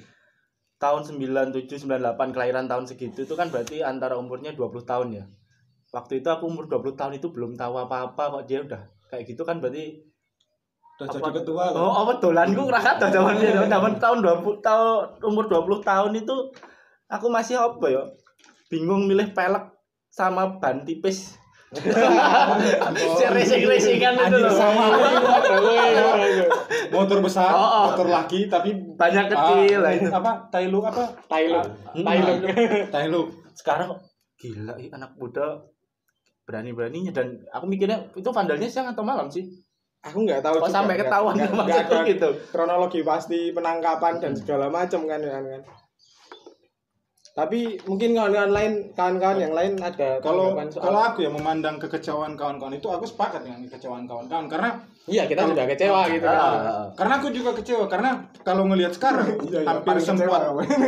Tahun 0.80 1.04
97 1.04 1.68
98 1.68 2.32
kelahiran 2.32 2.72
tahun 2.72 2.88
segitu 2.88 3.28
itu 3.28 3.36
kan 3.36 3.52
berarti 3.52 3.84
antara 3.84 4.16
umurnya 4.16 4.56
20 4.56 4.80
tahun 4.88 5.08
ya 5.12 5.26
waktu 5.90 6.22
itu 6.22 6.30
aku 6.30 6.46
umur 6.46 6.66
20 6.66 6.94
tahun 6.94 7.14
itu 7.18 7.28
belum 7.30 7.54
tahu 7.54 7.74
apa-apa 7.78 8.24
kok 8.32 8.44
dia 8.46 8.62
udah 8.62 8.82
kayak 9.08 9.26
gitu 9.26 9.42
kan 9.42 9.58
berarti 9.58 10.06
Udah 11.00 11.16
jadi 11.16 11.32
ketua 11.32 11.72
loh. 11.72 11.88
Oh, 11.88 12.04
apa 12.04 12.20
dolanku 12.20 12.68
kerakat 12.68 13.00
zaman 13.08 13.40
zaman 13.72 13.96
tahun 13.96 14.20
20 14.20 14.60
tahun 14.60 15.24
umur 15.24 15.48
20 15.48 15.80
tahun 15.80 16.12
itu 16.14 16.36
aku 17.08 17.32
masih 17.32 17.56
apa 17.56 17.88
ya? 17.88 18.04
Bingung 18.68 19.08
milih 19.08 19.32
pelek 19.32 19.64
sama 20.12 20.60
ban 20.60 20.84
tipis. 20.84 21.40
Racing-racingan 23.32 24.14
itu 24.20 24.38
loh. 24.44 24.52
Motor 26.92 27.18
besar, 27.22 27.48
Oh, 27.48 27.62
oh. 27.62 27.84
motor 27.94 28.08
laki 28.10 28.50
tapi 28.50 28.74
Banyak 28.98 29.30
kecil 29.30 29.80
lah 29.80 29.92
Ah, 29.92 29.96
itu. 29.96 30.10
apa? 30.10 30.32
Tailuk 30.50 30.84
apa? 30.84 31.04
Tailuk 31.30 31.64
Hmm. 31.96 32.04
Tailuk 32.04 32.38
Tailuk. 32.94 33.28
Sekarang 33.54 33.96
gila 34.36 34.74
ih, 34.76 34.90
anak 34.90 35.16
muda 35.16 35.64
berani-beraninya 36.50 37.14
dan 37.14 37.46
aku 37.54 37.70
mikirnya 37.70 38.10
itu 38.18 38.30
vandalnya 38.34 38.66
siang 38.66 38.90
atau 38.90 39.06
malam 39.06 39.30
sih? 39.30 39.46
aku 40.00 40.24
nggak 40.24 40.40
tahu 40.40 40.56
Kok 40.64 40.68
juga, 40.72 40.76
sampai 40.80 40.96
ketahuan 40.96 41.36
maksudku 41.36 41.96
ada 42.00 42.08
gitu. 42.08 42.30
kronologi 42.56 43.02
pasti 43.04 43.52
penangkapan 43.52 44.14
dan 44.24 44.32
segala 44.32 44.72
macam 44.72 45.04
kan 45.04 45.20
kan 45.20 45.44
kan 45.44 45.62
tapi 47.40 47.60
mungkin 47.82 48.12
kawan-kawan 48.12 48.52
lain 48.52 48.74
kawan-kawan 48.92 49.40
yang 49.40 49.54
lain 49.54 49.80
ada 49.80 50.20
Kalau 50.20 50.52
soal- 50.68 50.84
kalau 50.84 51.00
aku 51.02 51.24
ya 51.24 51.32
memandang 51.32 51.80
kekecewaan 51.80 52.36
kawan-kawan 52.36 52.76
itu 52.76 52.84
aku 52.86 53.08
sepakat 53.08 53.42
dengan 53.42 53.64
kekecewaan 53.64 54.04
kawan-kawan 54.04 54.46
karena 54.46 54.76
iya 55.06 55.24
kita 55.24 55.48
juga 55.48 55.64
kecewa 55.66 56.02
gitu 56.10 56.22
kan 56.22 56.36
Ah, 56.36 56.86
karena 56.94 57.14
aku 57.16 57.28
juga 57.32 57.52
kecewa 57.56 57.88
karena 57.88 58.12
kalau 58.42 58.68
ngelihat 58.68 58.92
sekarang 58.92 59.40
Iya, 59.48 59.64
hampir 59.64 59.88
paling 59.88 60.04
semua 60.04 60.38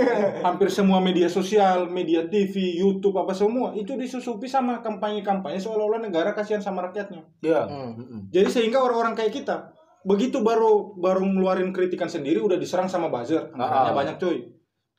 hampir 0.46 0.68
semua 0.70 1.00
media 1.00 1.28
sosial, 1.28 1.88
media 1.88 2.28
TV, 2.28 2.52
YouTube 2.76 3.16
apa 3.16 3.32
semua 3.32 3.72
itu 3.74 3.96
disusupi 3.96 4.46
sama 4.46 4.82
kampanye-kampanye 4.82 5.56
seolah-olah 5.58 6.02
negara 6.02 6.32
kasihan 6.32 6.60
sama 6.60 6.84
rakyatnya. 6.84 7.24
Iya. 7.40 7.64
Hmm. 7.64 7.92
Mm-mm. 7.96 8.20
Jadi 8.30 8.48
sehingga 8.52 8.78
orang-orang 8.78 9.16
kayak 9.16 9.32
kita 9.34 9.72
begitu 10.02 10.42
baru 10.42 10.94
baru 10.96 11.22
ngeluarin 11.24 11.70
kritikan 11.70 12.06
sendiri 12.06 12.38
udah 12.38 12.58
diserang 12.58 12.86
sama 12.86 13.08
buzzer. 13.08 13.50
Anggarannya 13.52 13.94
Ah. 13.94 13.96
banyak 13.96 14.16
cuy. 14.18 14.38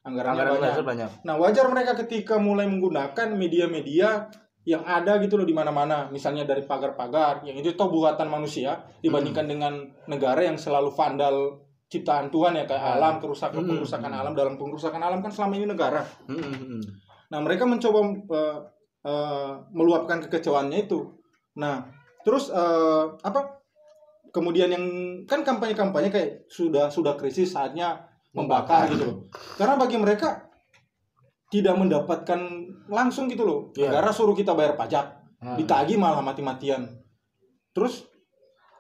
Anggarannya 0.02 0.42
Anggaran 0.42 0.58
banyak. 0.58 0.86
banyak. 0.86 1.10
Nah, 1.22 1.34
wajar 1.38 1.66
mereka 1.70 1.94
ketika 2.02 2.34
mulai 2.42 2.66
menggunakan 2.66 3.38
media-media 3.38 4.26
yang 4.62 4.82
ada 4.82 5.18
gitu 5.22 5.38
loh 5.38 5.46
di 5.46 5.54
mana-mana, 5.54 6.10
misalnya 6.10 6.46
dari 6.46 6.62
pagar-pagar, 6.66 7.42
yang 7.46 7.54
itu 7.58 7.74
toh 7.74 7.90
buatan 7.90 8.26
manusia 8.30 8.82
dibandingkan 9.02 9.46
dengan 9.46 9.74
negara 10.06 10.42
yang 10.42 10.54
selalu 10.58 10.90
vandal 10.94 11.62
ciptaan 11.86 12.30
Tuhan 12.30 12.56
ya 12.56 12.64
kayak 12.66 12.98
alam, 12.98 13.18
kerusakan 13.22 13.62
Hmm. 13.62 13.68
pengerusakan 13.74 14.10
alam 14.10 14.32
dalam 14.34 14.54
pengerusakan 14.58 15.02
alam 15.02 15.18
kan 15.22 15.30
selama 15.34 15.54
ini 15.58 15.66
negara. 15.66 16.02
Mm-mm, 16.30 16.40
mm-mm. 16.40 16.82
Nah, 17.30 17.38
mereka 17.42 17.66
mencoba 17.66 18.00
eh, 18.10 18.58
eh, 19.06 19.50
meluapkan 19.74 20.18
kekecewaannya 20.26 20.78
itu. 20.88 21.10
Nah, 21.58 21.84
terus 22.26 22.50
eh, 22.50 23.04
apa? 23.22 23.60
Kemudian 24.32 24.72
yang 24.72 24.84
kan 25.28 25.44
kampanye-kampanye 25.44 26.08
kayak 26.08 26.30
sudah 26.48 26.88
sudah 26.88 27.20
krisis 27.20 27.52
saatnya 27.52 28.00
membakar 28.32 28.88
gitu 28.88 29.04
loh. 29.04 29.16
Karena 29.54 29.76
bagi 29.76 29.96
mereka 29.96 30.48
tidak 31.48 31.76
mendapatkan 31.76 32.40
langsung 32.88 33.28
gitu 33.28 33.44
loh. 33.44 33.60
Iya. 33.72 33.92
Negara 33.92 34.08
suruh 34.08 34.32
kita 34.32 34.52
bayar 34.52 34.72
pajak, 34.74 35.04
Ah. 35.38 35.54
ditagih 35.54 35.96
malah 35.96 36.20
mati-matian. 36.20 36.88
Terus 37.70 38.08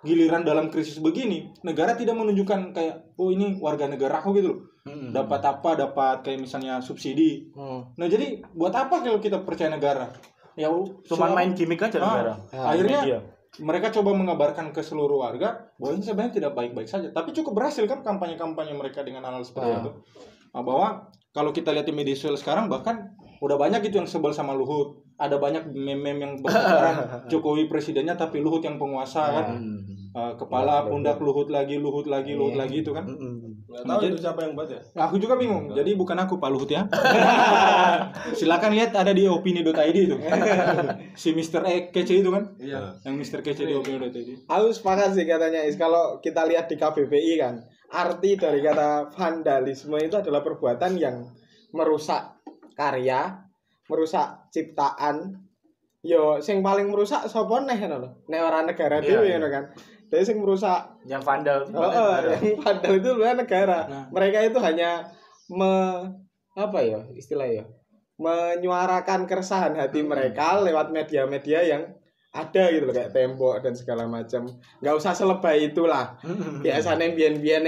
giliran 0.00 0.42
dalam 0.42 0.66
krisis 0.66 0.98
begini, 0.98 1.52
negara 1.60 1.92
tidak 1.92 2.14
menunjukkan 2.14 2.72
kayak 2.72 3.14
oh 3.14 3.28
ini 3.28 3.54
warga 3.56 3.86
negara 3.86 4.18
aku 4.18 4.34
gitu 4.34 4.48
loh. 4.48 4.60
Dapat 4.82 5.40
apa? 5.44 5.70
Dapat 5.78 6.16
kayak 6.22 6.40
misalnya 6.40 6.80
subsidi, 6.80 7.52
Hmm. 7.52 7.86
Nah 7.94 8.06
jadi 8.06 8.42
buat 8.50 8.72
apa 8.72 8.98
kalau 8.98 9.20
kita 9.20 9.44
percaya 9.44 9.70
negara? 9.70 10.10
Ya 10.52 10.68
Cuman 10.68 11.28
so- 11.30 11.36
main 11.36 11.52
gimmick 11.52 11.78
aja 11.78 11.96
Ah, 11.96 12.08
negara. 12.10 12.34
akhirnya 12.50 13.00
Media. 13.00 13.18
Mereka 13.60 13.92
coba 13.92 14.16
mengabarkan 14.16 14.72
ke 14.72 14.80
seluruh 14.80 15.20
warga 15.20 15.68
bahwa 15.76 16.00
ini 16.00 16.04
sebenarnya 16.04 16.40
tidak 16.40 16.52
baik-baik 16.56 16.88
saja. 16.88 17.12
Tapi 17.12 17.36
cukup 17.36 17.52
berhasil 17.60 17.84
kan 17.84 18.00
kampanye-kampanye 18.00 18.72
mereka 18.72 19.04
dengan 19.04 19.28
hal 19.28 19.44
seperti 19.44 19.68
Ah. 19.68 19.80
itu. 19.84 19.90
Nah, 20.56 20.62
bahwa 20.64 20.88
kalau 21.32 21.52
kita 21.52 21.68
lihat 21.72 21.84
di 21.84 21.92
media 21.92 22.16
sosial 22.16 22.40
sekarang 22.40 22.72
bahkan 22.72 23.12
udah 23.44 23.60
banyak 23.60 23.84
gitu 23.84 24.00
yang 24.00 24.08
sebel 24.08 24.32
sama 24.32 24.56
Luhut. 24.56 25.04
Ada 25.20 25.36
banyak 25.36 25.68
meme-meme 25.68 26.18
yang 26.18 26.32
bertebaran 26.40 26.96
Jokowi 27.30 27.68
presidennya 27.68 28.16
tapi 28.16 28.40
Luhut 28.40 28.64
yang 28.64 28.80
penguasa 28.80 29.20
kan. 29.28 29.46
Eh, 30.12 30.32
kepala 30.36 30.88
pundak 30.88 31.20
Luhut 31.20 31.48
lagi, 31.48 31.76
Luhut 31.76 32.08
lagi, 32.08 32.32
Luhut 32.32 32.56
lagi 32.56 32.80
itu 32.80 32.92
kan. 32.92 33.04
Nggak 33.72 33.88
tahu 33.88 34.00
itu 34.04 34.18
siapa 34.20 34.40
yang 34.44 34.52
buat 34.52 34.68
ya. 34.68 34.80
Nah, 34.92 35.08
aku 35.08 35.16
juga 35.16 35.34
bingung. 35.40 35.72
Jadi 35.72 35.96
bukan 35.96 36.16
aku 36.20 36.36
Pak 36.36 36.50
Luhut 36.52 36.68
ya. 36.68 36.84
Silakan 38.38 38.76
lihat 38.76 38.92
ada 38.92 39.16
di 39.16 39.24
opini.id 39.24 39.96
itu. 39.96 40.16
si 41.22 41.32
Mr. 41.32 41.64
E 41.64 41.74
kece 41.88 42.20
itu 42.20 42.28
kan. 42.28 42.52
Iya. 42.60 43.00
Yang 43.08 43.14
Mr. 43.24 43.40
kece 43.40 43.64
di 43.64 43.72
opini.id. 43.72 44.44
Aku 44.44 44.68
sepakat 44.68 45.16
sih 45.16 45.24
katanya 45.24 45.64
Is 45.64 45.80
kalau 45.80 46.20
kita 46.20 46.44
lihat 46.44 46.68
di 46.68 46.76
KBBI 46.76 47.32
kan 47.40 47.64
arti 47.92 48.40
dari 48.40 48.60
kata 48.64 49.12
vandalisme 49.12 49.96
itu 50.00 50.16
adalah 50.16 50.40
perbuatan 50.40 50.96
yang 50.96 51.28
merusak 51.72 52.40
karya, 52.76 53.48
merusak 53.88 54.48
ciptaan. 54.52 55.48
Yo 56.02 56.42
sing 56.42 56.66
paling 56.66 56.90
merusak 56.90 57.30
sapa 57.30 57.62
neh 57.62 57.78
ngono 57.78 57.96
lho. 58.02 58.10
Nek 58.26 58.40
ora 58.42 58.60
negara 58.66 58.98
Iya, 58.98 59.06
dhewe 59.06 59.24
iya. 59.28 59.36
ngono 59.38 59.48
kan. 59.54 59.64
Jadi 60.12 60.22
sing 60.28 60.38
merusak 60.44 60.92
Yang 61.08 61.22
vandal. 61.24 61.64
Oh, 61.72 61.88
oh, 61.88 62.16
yang 62.20 62.60
padahal 62.60 63.00
itu 63.00 63.08
sebenarnya 63.16 63.36
negara. 63.40 63.78
Nah. 63.88 64.04
Mereka 64.12 64.38
itu 64.52 64.58
hanya 64.60 65.08
me 65.48 65.72
apa 66.52 66.78
ya 66.84 67.00
istilah 67.16 67.48
ya 67.48 67.64
menyuarakan 68.20 69.24
keresahan 69.24 69.72
hati 69.72 70.04
mereka 70.04 70.60
lewat 70.60 70.92
media-media 70.92 71.64
yang 71.64 71.82
ada 72.32 72.68
gitu 72.72 72.88
loh 72.88 72.94
kayak 72.96 73.12
tembok 73.12 73.64
dan 73.64 73.72
segala 73.72 74.04
macam 74.04 74.52
nggak 74.84 74.94
usah 74.96 75.16
selebay 75.16 75.72
itulah 75.72 76.16
biasanya 76.60 77.08
bian-bian 77.12 77.64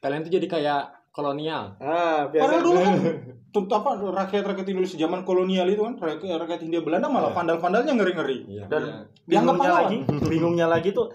Kalian 0.00 0.24
tuh 0.24 0.32
jadi 0.32 0.48
kayak 0.48 0.82
kolonial. 1.12 1.76
ah 1.76 2.24
biasa 2.32 2.40
Padahal 2.40 2.62
dulu 2.64 2.78
kan 2.80 2.96
tentu 3.54 3.72
apa 3.76 3.90
rakyat-rakyat 4.00 4.66
Indonesia 4.72 4.96
zaman 4.96 5.20
kolonial 5.28 5.68
itu 5.68 5.84
kan 5.84 5.94
rakyat, 6.00 6.40
rakyat 6.40 6.60
Hindia 6.64 6.80
Belanda 6.80 7.12
malah 7.12 7.36
vandal-vandalnya 7.36 7.92
ngeri-ngeri. 8.00 8.38
Iya. 8.48 8.64
Dan 8.72 8.82
Dianggap 9.28 9.60
bingungnya 9.60 9.72
lagi, 9.76 9.96
bingungnya 10.24 10.66
lagi 10.72 10.88
tuh 10.96 11.12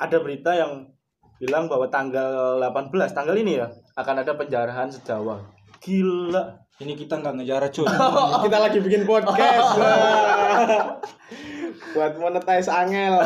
ada 0.00 0.16
berita 0.24 0.50
yang 0.56 0.88
bilang 1.36 1.68
bahwa 1.68 1.88
tanggal 1.92 2.56
18, 2.60 2.92
tanggal 3.12 3.36
ini 3.36 3.60
ya 3.60 3.68
akan 3.96 4.24
ada 4.24 4.32
penjarahan 4.36 4.88
sejawa. 4.88 5.44
Gila. 5.80 6.56
Ini 6.80 6.96
kita 6.96 7.20
nggak 7.20 7.40
ngejar 7.40 7.62
cuy. 7.68 7.84
kita 8.48 8.56
lagi 8.56 8.78
bikin 8.80 9.04
podcast 9.04 9.76
buat 11.90 12.12
monetize 12.20 12.70
angel 12.70 13.18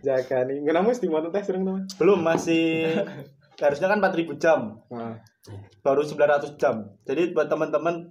jaga 0.00 0.46
nih 0.46 0.62
nggak 0.62 0.74
namus 0.74 1.02
di 1.02 1.08
monetize 1.10 1.46
sering 1.50 1.66
teman 1.66 1.82
Belum 1.98 2.20
masih 2.22 2.94
harusnya 3.56 3.88
kan 3.88 3.98
4000 4.00 4.36
jam. 4.42 4.60
nah, 4.92 5.16
Baru 5.80 6.02
900 6.02 6.58
jam. 6.58 6.90
Jadi 7.06 7.30
buat 7.32 7.46
teman-teman 7.46 8.10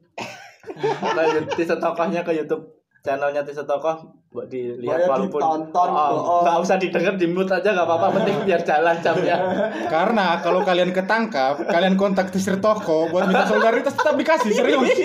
lanjut 1.18 1.46
Tisa 1.54 1.78
Tokohnya 1.78 2.26
ke 2.26 2.34
YouTube 2.34 2.72
channelnya 3.06 3.46
Tisa 3.46 3.62
Tokoh 3.62 4.02
buat 4.34 4.50
dilihat 4.50 5.06
Pokoknya 5.06 5.14
walaupun 5.14 5.40
ditonton, 5.40 5.90
Oh, 5.94 6.10
bohong. 6.12 6.42
nggak 6.44 6.58
usah 6.60 6.76
didengar 6.76 7.14
di 7.16 7.28
mute 7.30 7.54
aja 7.54 7.70
nggak 7.72 7.86
apa-apa 7.86 8.08
penting 8.18 8.36
biar 8.44 8.62
jalan 8.66 8.96
jamnya 9.00 9.38
Karena 9.94 10.42
kalau 10.42 10.66
kalian 10.66 10.90
ketangkap, 10.90 11.62
kalian 11.64 11.96
kontak 11.96 12.34
Tisir 12.34 12.58
Toko 12.58 13.08
buat 13.08 13.30
minta 13.30 13.46
solidaritas 13.46 13.94
tetap 13.94 14.18
dikasih 14.18 14.52
serius. 14.52 14.90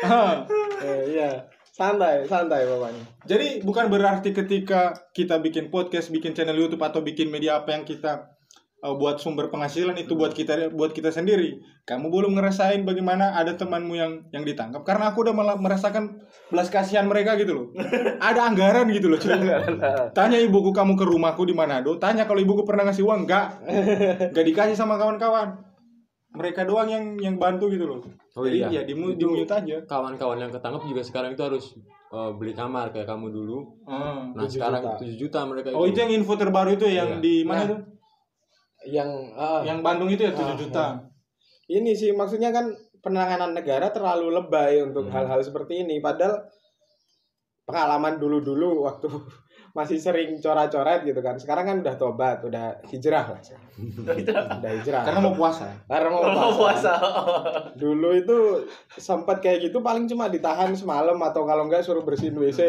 Ah. 0.00 0.48
eh, 0.80 1.12
iya 1.12 1.44
santai 1.70 2.24
santai 2.24 2.64
bapaknya 2.64 3.04
Jadi 3.24 3.60
bukan 3.60 3.92
berarti 3.92 4.32
ketika 4.32 4.96
kita 5.12 5.36
bikin 5.38 5.68
podcast, 5.68 6.08
bikin 6.08 6.32
channel 6.32 6.56
YouTube 6.56 6.80
atau 6.80 7.04
bikin 7.04 7.28
media 7.28 7.60
apa 7.60 7.76
yang 7.76 7.84
kita 7.84 8.32
uh, 8.80 8.94
buat 8.96 9.20
sumber 9.20 9.48
penghasilan 9.48 9.96
itu 9.96 10.16
buat 10.16 10.32
kita 10.32 10.72
buat 10.72 10.92
kita 10.92 11.12
sendiri. 11.12 11.60
Kamu 11.84 12.08
belum 12.08 12.36
ngerasain 12.36 12.84
bagaimana 12.84 13.34
ada 13.34 13.56
temanmu 13.56 13.94
yang 13.96 14.12
yang 14.30 14.44
ditangkap 14.44 14.84
karena 14.84 15.10
aku 15.12 15.24
udah 15.24 15.34
merasakan 15.58 16.20
belas 16.48 16.68
kasihan 16.68 17.06
mereka 17.06 17.36
gitu 17.36 17.52
loh. 17.54 17.66
ada 18.28 18.46
anggaran 18.48 18.88
gitu 18.92 19.08
loh. 19.08 19.18
cuy. 19.18 19.32
Tanya 20.16 20.38
ibuku 20.40 20.72
kamu 20.72 20.96
ke 20.96 21.04
rumahku 21.04 21.44
di 21.44 21.52
Manado, 21.52 21.96
tanya 21.98 22.24
kalau 22.24 22.40
ibuku 22.40 22.64
pernah 22.64 22.88
ngasih 22.88 23.04
uang 23.04 23.28
enggak. 23.28 23.46
Enggak 24.32 24.46
dikasih 24.46 24.76
sama 24.76 24.96
kawan-kawan. 24.96 25.56
Mereka 26.30 26.62
doang 26.62 26.86
yang 26.86 27.18
yang 27.18 27.34
bantu 27.42 27.66
gitu 27.74 27.90
loh. 27.90 27.98
Oh 28.38 28.46
Jadi 28.46 28.62
iya. 28.62 28.70
ya 28.70 28.82
di 28.86 28.94
di 28.94 29.24
mute 29.26 29.50
aja. 29.50 29.82
Kawan-kawan 29.82 30.38
yang 30.38 30.52
ketangkap 30.54 30.86
juga 30.86 31.02
sekarang 31.02 31.34
itu 31.34 31.42
harus 31.42 31.74
eh, 32.14 32.30
beli 32.38 32.54
kamar 32.54 32.94
kayak 32.94 33.10
kamu 33.10 33.34
dulu. 33.34 33.58
Ah. 33.90 34.30
Nah, 34.30 34.46
7 34.46 34.54
sekarang 34.54 34.82
juta. 34.86 35.02
7 35.02 35.18
juta 35.18 35.40
mereka 35.42 35.66
Oh 35.74 35.90
itu 35.90 35.98
yang 35.98 36.14
info 36.14 36.38
terbaru 36.38 36.78
itu 36.78 36.86
ya, 36.86 37.02
yang 37.02 37.18
Iya. 37.18 37.22
di 37.22 37.34
mana 37.42 37.66
Nah. 37.66 37.70
tuh? 37.74 37.80
Yang 38.88 39.08
ah, 39.34 39.60
Yang 39.60 39.80
Bandung 39.84 40.08
itu 40.08 40.22
ya 40.24 40.32
7 40.32 40.40
Ah, 40.40 40.56
juta. 40.56 40.84
ini 41.68 41.92
sih 41.92 42.10
maksudnya 42.10 42.48
kan 42.50 42.72
penanganan 43.00 43.52
negara 43.52 43.88
terlalu 43.88 44.32
lebay 44.32 44.80
untuk 44.82 45.08
Hmm. 45.08 45.14
hal-hal 45.14 45.40
seperti 45.40 45.84
ini 45.84 46.00
padahal 46.00 46.44
pengalaman 47.64 48.18
dulu-dulu 48.18 48.82
waktu 48.84 49.08
masih 49.72 49.96
sering 49.96 50.34
coret-coret 50.36 51.02
gitu 51.02 51.18
kan 51.18 51.34
sekarang 51.34 51.64
kan 51.64 51.76
udah 51.78 51.94
tobat 51.94 52.38
udah 52.40 52.82
hijrah 52.84 53.22
lah 53.24 53.40
udah 54.52 54.70
hijrah 54.74 55.02
Karena 55.02 55.20
mau 55.20 55.32
puasa. 55.32 55.70
karena 55.84 56.08
mau 56.08 56.20
mau 56.22 56.52
puasa. 56.52 56.92
puasa 56.92 56.92
dulu 57.72 58.12
itu 58.12 58.66
sempat 58.92 59.38
kayak 59.38 59.64
gitu 59.64 59.78
paling 59.78 60.04
cuma 60.04 60.26
ditahan 60.26 60.72
semalam 60.72 61.14
atau 61.16 61.42
kalau 61.42 61.64
enggak 61.64 61.80
suruh 61.80 62.02
bersihin 62.02 62.34
WC 62.34 62.60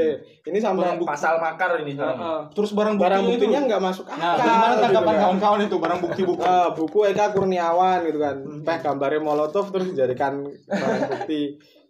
ini 0.44 0.58
sampai 0.58 0.86
Barang 0.86 1.00
bukti. 1.00 1.10
pasal 1.10 1.34
makar 1.38 1.70
ini 1.80 1.92
sekarang 1.94 2.16
Heeh. 2.16 2.42
Terus 2.52 2.72
barang 2.72 2.96
buktinya, 2.96 3.10
barang 3.12 3.24
buktinya 3.28 3.60
itu. 3.60 3.68
nggak 3.68 3.82
masuk 3.84 4.06
akal 4.06 4.22
Nah, 4.22 4.36
gimana 4.38 4.72
gitu 4.72 4.84
tanggapan 4.84 5.10
kan. 5.10 5.22
kawan-kawan 5.22 5.60
itu 5.64 5.76
barang 5.76 6.00
bukti-bukti? 6.02 6.46
Ah, 6.46 6.70
buku 6.72 7.00
Eka 7.08 7.26
Kurniawan 7.32 8.00
gitu 8.04 8.20
kan 8.20 8.36
peh 8.62 8.78
gambarnya 8.80 9.20
molotov 9.20 9.66
terus 9.68 9.88
dijadikan 9.90 10.34
barang 10.64 11.02
bukti 11.10 11.42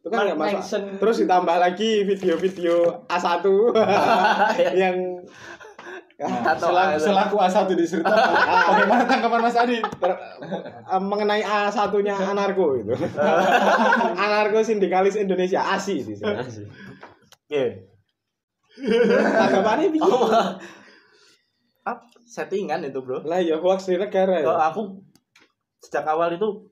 itu 0.01 0.07
kan 0.09 0.17
nggak 0.25 0.33
masuk 0.35 0.57
Manson. 0.57 0.83
terus 0.97 1.17
ditambah 1.19 1.55
lagi 1.55 2.01
video-video 2.03 3.05
A1 3.07 3.45
yang 4.81 4.97
Nah, 6.21 6.53
Atau 6.53 6.69
selaku, 6.69 7.01
selaku 7.01 7.35
A1 7.41 7.65
di 7.73 7.81
Sirta, 7.81 8.13
bagaimana 8.13 9.09
tanggapan 9.09 9.41
Mas 9.41 9.57
Adi? 9.57 9.81
ter- 9.81 10.21
eh, 10.85 11.01
mengenai 11.01 11.41
A1-nya 11.41 12.13
anarko 12.29 12.77
itu. 12.77 12.93
anarko 14.21 14.61
sindikalis 14.61 15.17
Indonesia 15.17 15.65
ASI 15.65 16.05
di 16.05 16.13
sini. 16.13 16.37
Oke. 17.41 17.63
Tanggapannya 19.33 19.89
piye? 19.89 20.05
Oh, 20.05 20.29
settingan 22.21 22.85
itu 22.85 23.01
bro 23.01 23.25
Lah 23.25 23.41
ya 23.41 23.57
hoax 23.57 23.89
di 23.89 23.97
negara 23.97 24.39
Kalau 24.39 24.55
ya. 24.55 24.69
aku 24.69 24.81
sejak 25.81 26.05
awal 26.05 26.31
itu 26.31 26.69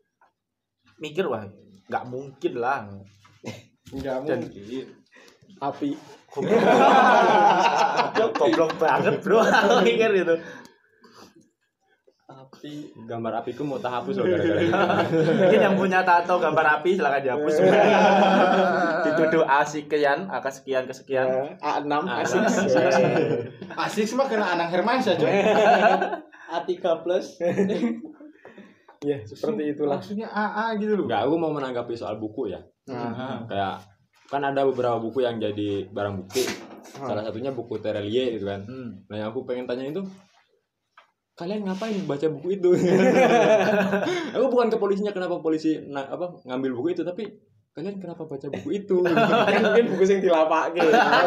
mikir 1.02 1.26
wah 1.26 1.42
nggak 1.90 2.06
mungkin 2.06 2.54
lah 2.56 2.86
Enggak 3.92 4.16
Dan- 4.24 4.46
mungkin. 4.46 4.86
Api. 5.60 5.90
goblok 6.30 6.62
goblok 8.38 8.72
banget 8.78 9.18
bro 9.20 9.42
aku 9.50 9.82
mikir 9.82 10.14
itu 10.16 10.36
Api. 12.30 12.74
Gambar 13.04 13.42
apiku 13.42 13.62
mau 13.62 13.76
tak 13.76 13.90
hapus 13.92 14.22
loh 14.22 14.30
mungkin 15.42 15.60
yang 15.60 15.74
punya 15.74 16.02
tato 16.02 16.38
gambar 16.38 16.80
api 16.80 16.94
silakan 16.94 17.22
dihapus 17.22 17.56
dituduh 19.04 19.42
A 19.44 19.66
sekian 19.66 20.30
A 20.30 20.38
kesekian 20.38 20.86
kesekian 20.86 21.26
Eh, 21.26 21.50
A6 21.60 21.94
A6. 22.06 22.34
A6. 22.46 22.78
Asik 23.76 24.06
sih 24.06 24.14
mah 24.14 24.28
kena 24.28 24.54
Anang 24.54 24.70
Hermansyah, 24.70 25.16
coy. 25.16 25.34
A3 26.50 26.70
plus. 27.02 27.42
Ya, 29.00 29.24
seperti 29.24 29.72
itulah. 29.72 29.96
Maksudnya 29.96 30.28
AA 30.28 30.76
gitu 30.78 31.00
loh. 31.00 31.06
Enggak, 31.08 31.22
aku 31.24 31.36
mau 31.40 31.52
menanggapi 31.56 31.96
soal 31.96 32.20
buku 32.20 32.52
ya. 32.52 32.60
Nah, 32.92 33.48
Kayak 33.48 33.88
kan 34.28 34.42
ada 34.44 34.62
beberapa 34.68 35.00
buku 35.00 35.24
yang 35.24 35.40
jadi 35.40 35.88
barang 35.88 36.16
bukti. 36.20 36.44
Salah 36.90 37.24
satunya 37.24 37.56
buku 37.56 37.80
Terelie 37.80 38.36
gitu 38.36 38.46
kan. 38.46 38.68
hmm. 38.68 39.08
Nah, 39.08 39.16
yang 39.16 39.28
aku 39.32 39.48
pengen 39.48 39.66
tanya 39.66 39.88
itu 39.88 40.04
kalian 41.40 41.64
ngapain 41.64 42.04
baca 42.04 42.28
buku 42.28 42.60
itu? 42.60 42.70
aku 44.36 44.46
bukan 44.52 44.68
ke 44.68 44.76
polisinya 44.76 45.16
kenapa 45.16 45.40
polisi 45.40 45.80
na- 45.88 46.12
apa 46.12 46.36
ngambil 46.44 46.76
buku 46.76 47.00
itu 47.00 47.08
tapi 47.08 47.32
kalian 47.80 47.96
kenapa 47.96 48.28
baca 48.28 48.48
buku 48.52 48.70
itu? 48.76 49.00
kan 49.08 49.60
mungkin 49.64 49.86
buku 49.96 50.04
sing 50.04 50.20
dilapake. 50.20 50.84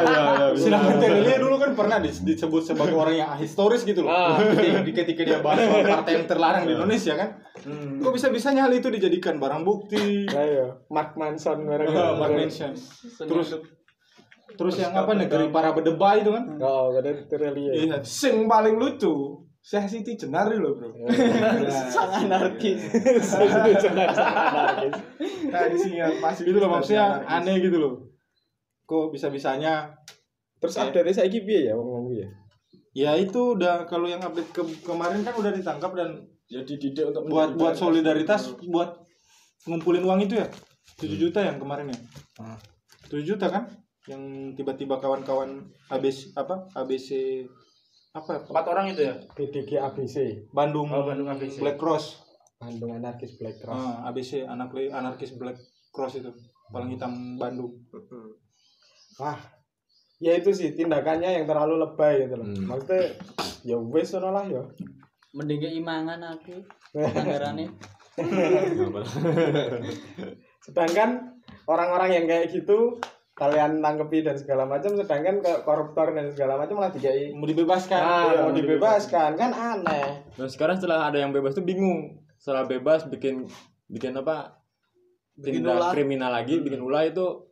Silakan 0.60 1.00
Terelia 1.00 1.40
dulu 1.40 1.56
kan 1.56 1.72
pernah 1.72 1.96
dis- 2.04 2.20
disebut 2.20 2.60
sebagai 2.60 2.92
orang 2.92 3.16
yang 3.16 3.32
historis 3.40 3.88
gitu 3.88 4.04
loh. 4.04 4.12
Ah. 4.12 4.36
Ketika, 4.36 4.84
ketika 5.00 5.22
dia 5.24 5.38
bahas 5.40 5.64
soal 5.64 5.80
partai 5.88 6.12
yang 6.20 6.26
terlarang 6.28 6.62
di 6.68 6.76
Indonesia 6.76 7.16
kan. 7.16 7.28
Hmm. 7.64 8.04
Kok 8.04 8.12
bisa-bisanya 8.12 8.68
hal 8.68 8.72
itu 8.76 8.92
dijadikan 8.92 9.40
barang 9.40 9.64
bukti? 9.64 10.28
Lah 10.28 10.44
ya, 10.44 10.66
Mark 10.92 11.16
Manson 11.16 11.64
bareng. 11.64 11.88
Ah, 11.88 12.12
Mark 12.20 12.36
Manson. 12.36 12.76
Terus 13.16 13.56
terus 14.52 14.76
yang 14.76 14.92
apa 14.92 15.16
negeri 15.16 15.48
para 15.48 15.72
bedebah 15.72 16.20
itu 16.20 16.28
kan? 16.28 16.44
Oh, 16.60 16.92
ada 16.92 17.08
Terelia. 17.24 17.72
Iya. 17.72 17.96
Sing 18.04 18.44
paling 18.44 18.76
lucu, 18.76 19.40
Syekh 19.62 19.86
Siti 19.86 20.18
Jenari 20.18 20.58
loh, 20.58 20.74
Bro. 20.74 20.90
Sang 21.94 22.10
anarkis. 22.10 22.82
Nah, 25.54 25.62
di 25.70 25.76
sini 25.78 26.02
yang 26.02 26.18
pasti 26.18 26.42
Gitu 26.42 26.58
loh 26.58 26.66
maksudnya 26.66 27.22
aneh 27.30 27.62
gitu 27.62 27.78
loh. 27.78 27.94
Kok 28.90 29.14
bisa-bisanya 29.14 29.94
Terus 30.62 30.78
update 30.78 31.10
saiki 31.10 31.42
piye 31.42 31.70
ya 31.70 31.74
wong-wong 31.74 32.14
ya? 32.14 32.28
Ya 32.94 33.10
itu 33.18 33.58
udah 33.58 33.82
kalau 33.90 34.06
yang 34.06 34.22
update 34.22 34.54
ke 34.54 34.62
kemarin 34.86 35.26
kan 35.26 35.34
udah 35.34 35.50
ditangkap 35.50 35.90
dan 35.98 36.22
ya 36.46 36.62
dididik 36.62 37.10
untuk 37.10 37.26
buat 37.26 37.58
buat 37.58 37.74
solidaritas 37.74 38.54
buat 38.70 39.02
ngumpulin 39.66 40.04
uang 40.06 40.28
itu 40.28 40.38
ya 40.38 40.46
7 41.00 41.08
juta 41.16 41.40
yang 41.40 41.56
kemarin 41.56 41.88
ya 41.88 41.98
Ah. 42.38 42.58
7 43.08 43.24
juta 43.24 43.48
kan 43.48 43.64
yang 44.10 44.52
tiba-tiba 44.52 45.00
kawan-kawan 45.00 45.64
ABC 45.88 46.36
apa 46.36 46.68
ABC 46.76 47.42
apa 48.12 48.28
ya? 48.36 48.40
empat 48.44 48.66
orang 48.68 48.86
itu 48.92 49.00
ya 49.08 49.14
PDG 49.32 49.70
ABC, 49.80 50.16
Bandung, 50.52 50.92
Oh, 50.92 51.08
Bandung 51.08 51.32
ABC. 51.32 51.64
Black 51.64 51.80
Cross 51.80 52.20
Bandung 52.60 52.92
Anarkis 52.94 53.34
Black 53.40 53.58
Cross. 53.58 53.74
Ah, 53.74 54.06
ABC 54.12 54.46
anak 54.46 54.70
anarkis 54.76 55.34
Black 55.34 55.58
Cross 55.90 56.20
itu 56.20 56.30
paling 56.70 56.94
hitam 56.94 57.40
Bandung 57.40 57.72
Wah. 59.20 59.36
Ya 60.22 60.38
itu 60.38 60.54
sih 60.54 60.72
tindakannya 60.78 61.42
yang 61.42 61.44
terlalu 61.50 61.82
lebay 61.82 62.24
gitu 62.24 62.38
loh. 62.38 62.46
Hmm. 62.46 62.64
Maksudnya 62.70 63.18
ya 63.66 63.76
ngono 63.76 64.28
lah 64.30 64.44
ya. 64.46 64.62
Mending 65.34 65.82
imangan 65.82 66.20
aku. 66.22 66.62
Anggarane. 67.18 67.66
Sedangkan 70.62 71.42
orang-orang 71.66 72.22
yang 72.22 72.24
kayak 72.30 72.54
gitu 72.54 73.02
kalian 73.32 73.80
tangkepi 73.80 74.28
dan 74.28 74.36
segala 74.36 74.68
macam 74.68 74.92
sedangkan 74.92 75.40
ke 75.40 75.52
koruptor 75.64 76.12
dan 76.12 76.28
segala 76.28 76.60
macam 76.60 76.76
malah 76.76 76.92
dikai 76.92 77.32
mau 77.32 77.48
dibebaskan. 77.48 78.00
Ah, 78.00 78.22
Iya, 78.28 78.40
mau 78.44 78.52
dibebaskan. 78.52 79.30
kan 79.40 79.50
aneh. 79.50 80.28
Nah, 80.36 80.48
sekarang 80.48 80.76
setelah 80.76 81.08
ada 81.08 81.16
yang 81.16 81.32
bebas 81.32 81.56
tuh 81.56 81.64
bingung. 81.64 82.20
Setelah 82.36 82.68
bebas 82.68 83.08
bikin 83.08 83.48
bikin 83.88 84.12
apa? 84.20 84.60
Bikin 85.32 85.64
tindak 85.64 85.80
ulah. 85.80 85.90
kriminal 85.96 86.28
lagi 86.28 86.60
bikin 86.60 86.84
ulah 86.84 87.08
itu 87.08 87.48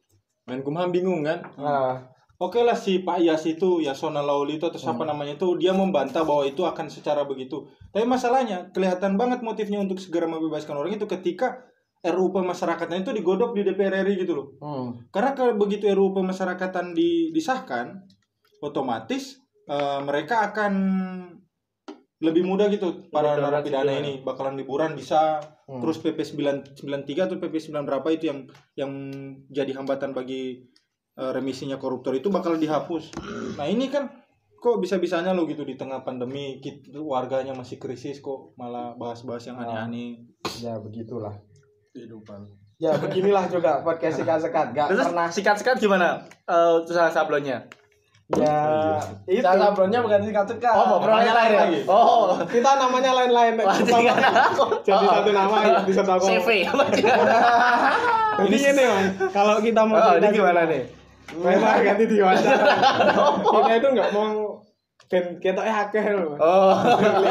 Menkumham 0.51 0.91
bingung 0.91 1.23
kan? 1.23 1.47
Nah, 1.55 2.11
Oke 2.41 2.65
lah 2.65 2.73
si 2.73 3.05
Pak 3.05 3.21
Yas 3.21 3.45
itu 3.45 3.85
Yasona 3.85 4.25
Lauli 4.25 4.57
itu 4.57 4.65
atau 4.65 4.81
siapa 4.81 5.05
namanya 5.05 5.37
itu 5.37 5.61
dia 5.61 5.77
membantah 5.77 6.25
bahwa 6.25 6.49
itu 6.49 6.65
akan 6.65 6.89
secara 6.89 7.29
begitu. 7.29 7.69
Tapi 7.93 8.09
masalahnya 8.09 8.73
kelihatan 8.73 9.21
banget 9.21 9.45
motifnya 9.45 9.77
untuk 9.77 10.01
segera 10.01 10.25
membebaskan 10.25 10.73
orang 10.73 10.97
itu 10.97 11.05
ketika 11.05 11.61
RUU 12.01 12.33
pemasyarakatan 12.33 13.05
itu 13.05 13.13
digodok 13.13 13.53
di 13.53 13.61
DPR 13.61 14.01
RI 14.03 14.25
gitu 14.25 14.33
loh. 14.33 14.47
hmm. 14.57 15.13
Karena 15.13 15.37
kalau 15.37 15.53
begitu 15.55 15.85
RUU 15.87 16.17
pemasyarakatan 16.17 16.97
di- 16.97 17.29
disahkan, 17.31 18.01
otomatis 18.61 19.37
eh, 19.67 20.01
mereka 20.03 20.51
akan 20.51 20.73
lebih 22.21 22.45
mudah 22.45 22.69
gitu 22.69 23.09
para 23.09 23.33
narapidana 23.33 23.97
juga. 23.97 24.01
ini 24.05 24.13
bakalan 24.21 24.61
liburan 24.61 24.93
bisa 24.93 25.41
Hmm. 25.65 25.79
terus 25.79 26.03
PP 26.03 26.19
993 26.27 27.31
atau 27.31 27.39
PP 27.39 27.71
9 27.71 27.87
berapa 27.87 28.09
itu 28.11 28.27
yang 28.27 28.43
yang 28.75 28.91
jadi 29.47 29.71
hambatan 29.73 30.11
bagi 30.11 30.67
eh, 31.15 31.31
remisinya 31.31 31.79
koruptor 31.79 32.11
itu 32.13 32.27
bakal 32.27 32.57
dihapus. 32.57 33.13
Nah, 33.55 33.69
ini 33.69 33.87
kan 33.87 34.09
kok 34.57 34.77
bisa-bisanya 34.77 35.31
lo 35.31 35.47
gitu 35.47 35.63
di 35.63 35.73
tengah 35.75 36.03
pandemi 36.03 36.59
warganya 36.97 37.53
masih 37.53 37.77
krisis 37.77 38.19
kok 38.19 38.53
malah 38.57 38.93
bahas-bahas 38.95 39.47
yang 39.47 39.57
aneh-aneh. 39.57 40.27
ya 40.59 40.77
begitulah. 40.77 41.39
Kehidupan 41.95 42.47
Ya 42.81 42.97
beginilah 42.97 43.45
juga 43.53 43.85
podcast 43.85 44.25
sikat-sekat. 44.25 44.73
Gak 44.73 44.89
Terus 44.89 45.13
pernah 45.13 45.29
sikat-sikat 45.29 45.77
gimana? 45.77 46.25
Eh 46.49 46.81
usaha 46.81 47.13
sablonnya. 47.13 47.69
ya 48.33 48.57
itu. 49.29 49.45
Cara 49.45 49.69
sablonnya 49.69 50.01
bukan 50.01 50.25
sikat-sikat. 50.25 50.75
Oh, 50.81 50.97
namanya 50.97 51.33
lain 51.37 51.53
lagi. 51.61 51.79
Oh, 51.85 52.41
Kita 52.49 52.81
namanya 52.81 53.13
lain-lain. 53.13 53.61
Jadi 54.81 55.07
satu 55.13 55.31
nama 55.37 55.57
ya 55.61 55.79
di 55.85 55.93
satu 55.93 56.25
CV. 56.25 56.49
Jadi 58.41 58.57
ini 58.65 58.85
mas, 58.89 59.07
kalau 59.29 59.61
kita 59.61 59.83
mau 59.85 60.01
Oh, 60.01 60.17
ini 60.17 60.27
gimana 60.33 60.65
nih? 60.65 60.83
Memang 61.37 61.85
ganti 61.85 62.05
diwawancara. 62.09 62.65
kita 63.61 63.73
itu 63.77 63.89
nggak 63.93 64.11
mau 64.17 64.57
dan 65.13 65.25
kita 65.37 65.61
eh 65.69 65.75
akeh 65.85 66.05
loh. 66.17 66.33
Oh, 66.41 66.75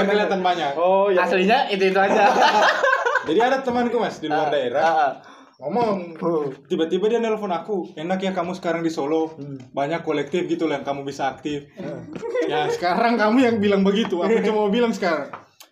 kelihatan 0.05 0.45
banyak. 0.45 0.77
Oh 0.77 1.09
ya. 1.09 1.25
aslinya 1.25 1.65
itu 1.73 1.89
itu 1.89 1.97
aja. 1.97 2.29
Jadi 3.29 3.39
ada 3.45 3.57
temanku 3.61 4.01
Mas 4.01 4.17
di 4.17 4.25
luar 4.25 4.49
daerah. 4.49 4.81
Ah, 4.81 4.93
ah. 4.97 5.11
ngomong 5.59 6.15
tiba-tiba 6.71 7.11
dia 7.11 7.19
nelpon 7.19 7.51
aku 7.51 7.91
enak 7.93 8.19
ya 8.23 8.31
kamu 8.33 8.57
sekarang 8.57 8.81
di 8.81 8.89
Solo. 8.89 9.37
Banyak 9.69 10.01
kolektif 10.01 10.49
gitu 10.49 10.65
lah 10.65 10.81
yang 10.81 10.85
kamu 10.87 11.05
bisa 11.05 11.29
aktif. 11.29 11.69
Ya 12.49 12.65
sekarang 12.73 13.21
kamu 13.21 13.37
yang 13.45 13.55
bilang 13.61 13.85
begitu. 13.85 14.25
Aku 14.25 14.41
cuma 14.49 14.65
mau 14.65 14.71
bilang 14.73 14.89
sekarang. 14.95 15.29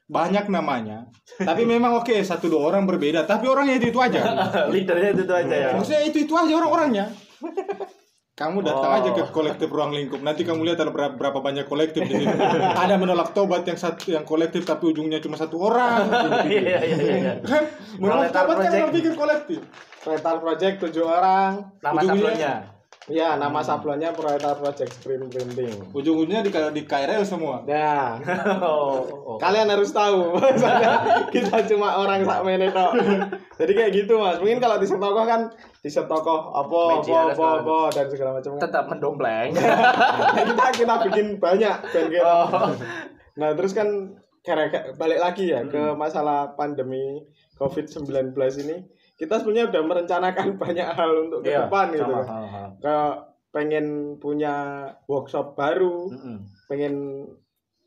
Banyak 0.08 0.48
namanya 0.48 1.10
tapi 1.38 1.70
memang 1.70 2.02
oke 2.02 2.16
satu 2.26 2.50
dua 2.50 2.74
orang 2.74 2.86
berbeda. 2.88 3.26
Tapi 3.26 3.46
orangnya 3.46 3.78
itu 3.78 3.94
itu 3.94 4.00
aja. 4.00 4.22
Leadernya 4.74 5.14
itu, 5.14 5.24
itu 5.26 5.34
aja 5.34 5.56
ya. 5.56 5.70
maksudnya 5.76 6.02
itu 6.06 6.18
itu 6.26 6.34
aja 6.34 6.54
orang-orangnya 6.58 7.06
kamu 8.38 8.62
datang 8.62 8.86
Oh. 8.88 8.98
aja 9.02 9.10
ke 9.12 9.24
kolektif 9.28 9.66
ruang 9.68 9.90
lingkup 9.90 10.22
nanti 10.22 10.46
kamu 10.46 10.62
lihat 10.64 10.78
ada 10.78 10.94
berapa, 10.94 11.10
berapa 11.12 11.42
banyak 11.42 11.66
kolektif 11.66 12.06
di 12.06 12.22
situ 12.22 12.38
ada 12.78 12.94
menolak 12.96 13.34
tobat 13.34 13.66
yang 13.66 13.74
satu 13.76 14.14
yang 14.14 14.22
kolektif 14.24 14.62
tapi 14.62 14.94
ujungnya 14.94 15.18
cuma 15.18 15.34
satu 15.34 15.58
orang 15.60 16.06
Iya 16.46 16.78
iya 16.78 16.98
iya. 17.02 17.16
iya. 17.18 17.34
kan 17.42 17.66
menolak 17.98 18.30
tobat 18.30 18.56
kan 18.56 18.62
Project. 18.64 18.78
orang 18.80 18.94
pikir 18.94 19.14
kolektif 19.14 19.60
Proletar 19.98 20.40
Project 20.40 20.76
tujuh 20.80 21.04
orang. 21.04 21.52
Nama 21.82 22.00
Ujungnya- 22.00 22.77
sablonnya. 23.08 23.34
Ya 23.34 23.40
nama 23.40 23.64
sablonnya 23.64 24.12
Proletar 24.12 24.56
Project 24.56 24.92
Screen 24.94 25.28
Printing. 25.28 25.92
ujung-ujungnya 25.92 26.44
di 26.44 26.52
di 26.52 26.84
KRL 26.84 27.24
semua 27.24 27.64
Ya, 27.64 28.20
Oh, 28.60 29.00
oh. 29.28 29.38
kalian 29.38 29.68
harus 29.68 29.90
tahu. 29.90 30.36
Kita 31.34 31.64
cuma 31.66 31.98
orang 31.98 32.22
sak 32.22 32.44
mene 32.44 32.68
tok. 32.68 32.92
Jadi 33.58 33.72
kayak 33.74 33.92
gitu 33.94 34.20
mas. 34.20 34.38
Mungkin 34.38 34.60
kalau 34.60 34.76
di 34.76 34.86
tokoh 34.86 35.24
kan 35.24 35.48
di 35.80 35.90
tokoh 35.90 36.40
apa 36.52 36.80
apa 37.00 37.16
apa 37.32 37.46
apa 37.64 37.78
dan 37.96 38.06
segala 38.12 38.32
macam. 38.36 38.60
tetap 38.60 38.84
mendompleng. 38.88 39.56
Nah, 39.56 40.44
kita 40.52 40.66
kita 40.76 40.94
bikin 41.08 41.28
banyak 41.38 41.76
band. 41.88 42.12
Oh. 42.20 42.76
Nah 43.38 43.56
terus 43.56 43.72
kan 43.72 43.88
balik 44.96 45.20
lagi 45.20 45.52
ya 45.52 45.64
ke 45.64 45.76
Hmm. 45.78 45.96
masalah 45.96 46.56
pandemi 46.56 47.20
COVID-19 47.56 48.32
ini 48.64 48.80
kita 49.18 49.36
sebenarnya 49.36 49.68
udah 49.68 49.82
merencanakan 49.84 50.48
banyak 50.64 50.88
hal 50.88 51.12
untuk 51.24 51.42
ke 51.42 51.50
Iya, 51.50 51.66
depan 51.66 51.86
gitu 51.92 52.06
kan. 52.08 52.24
sama. 52.24 52.62
Ke 52.78 52.96
pengen 53.50 53.86
punya 54.18 54.56
workshop 55.06 55.54
baru, 55.54 56.08
Mm-mm. 56.08 56.38
pengen 56.66 56.94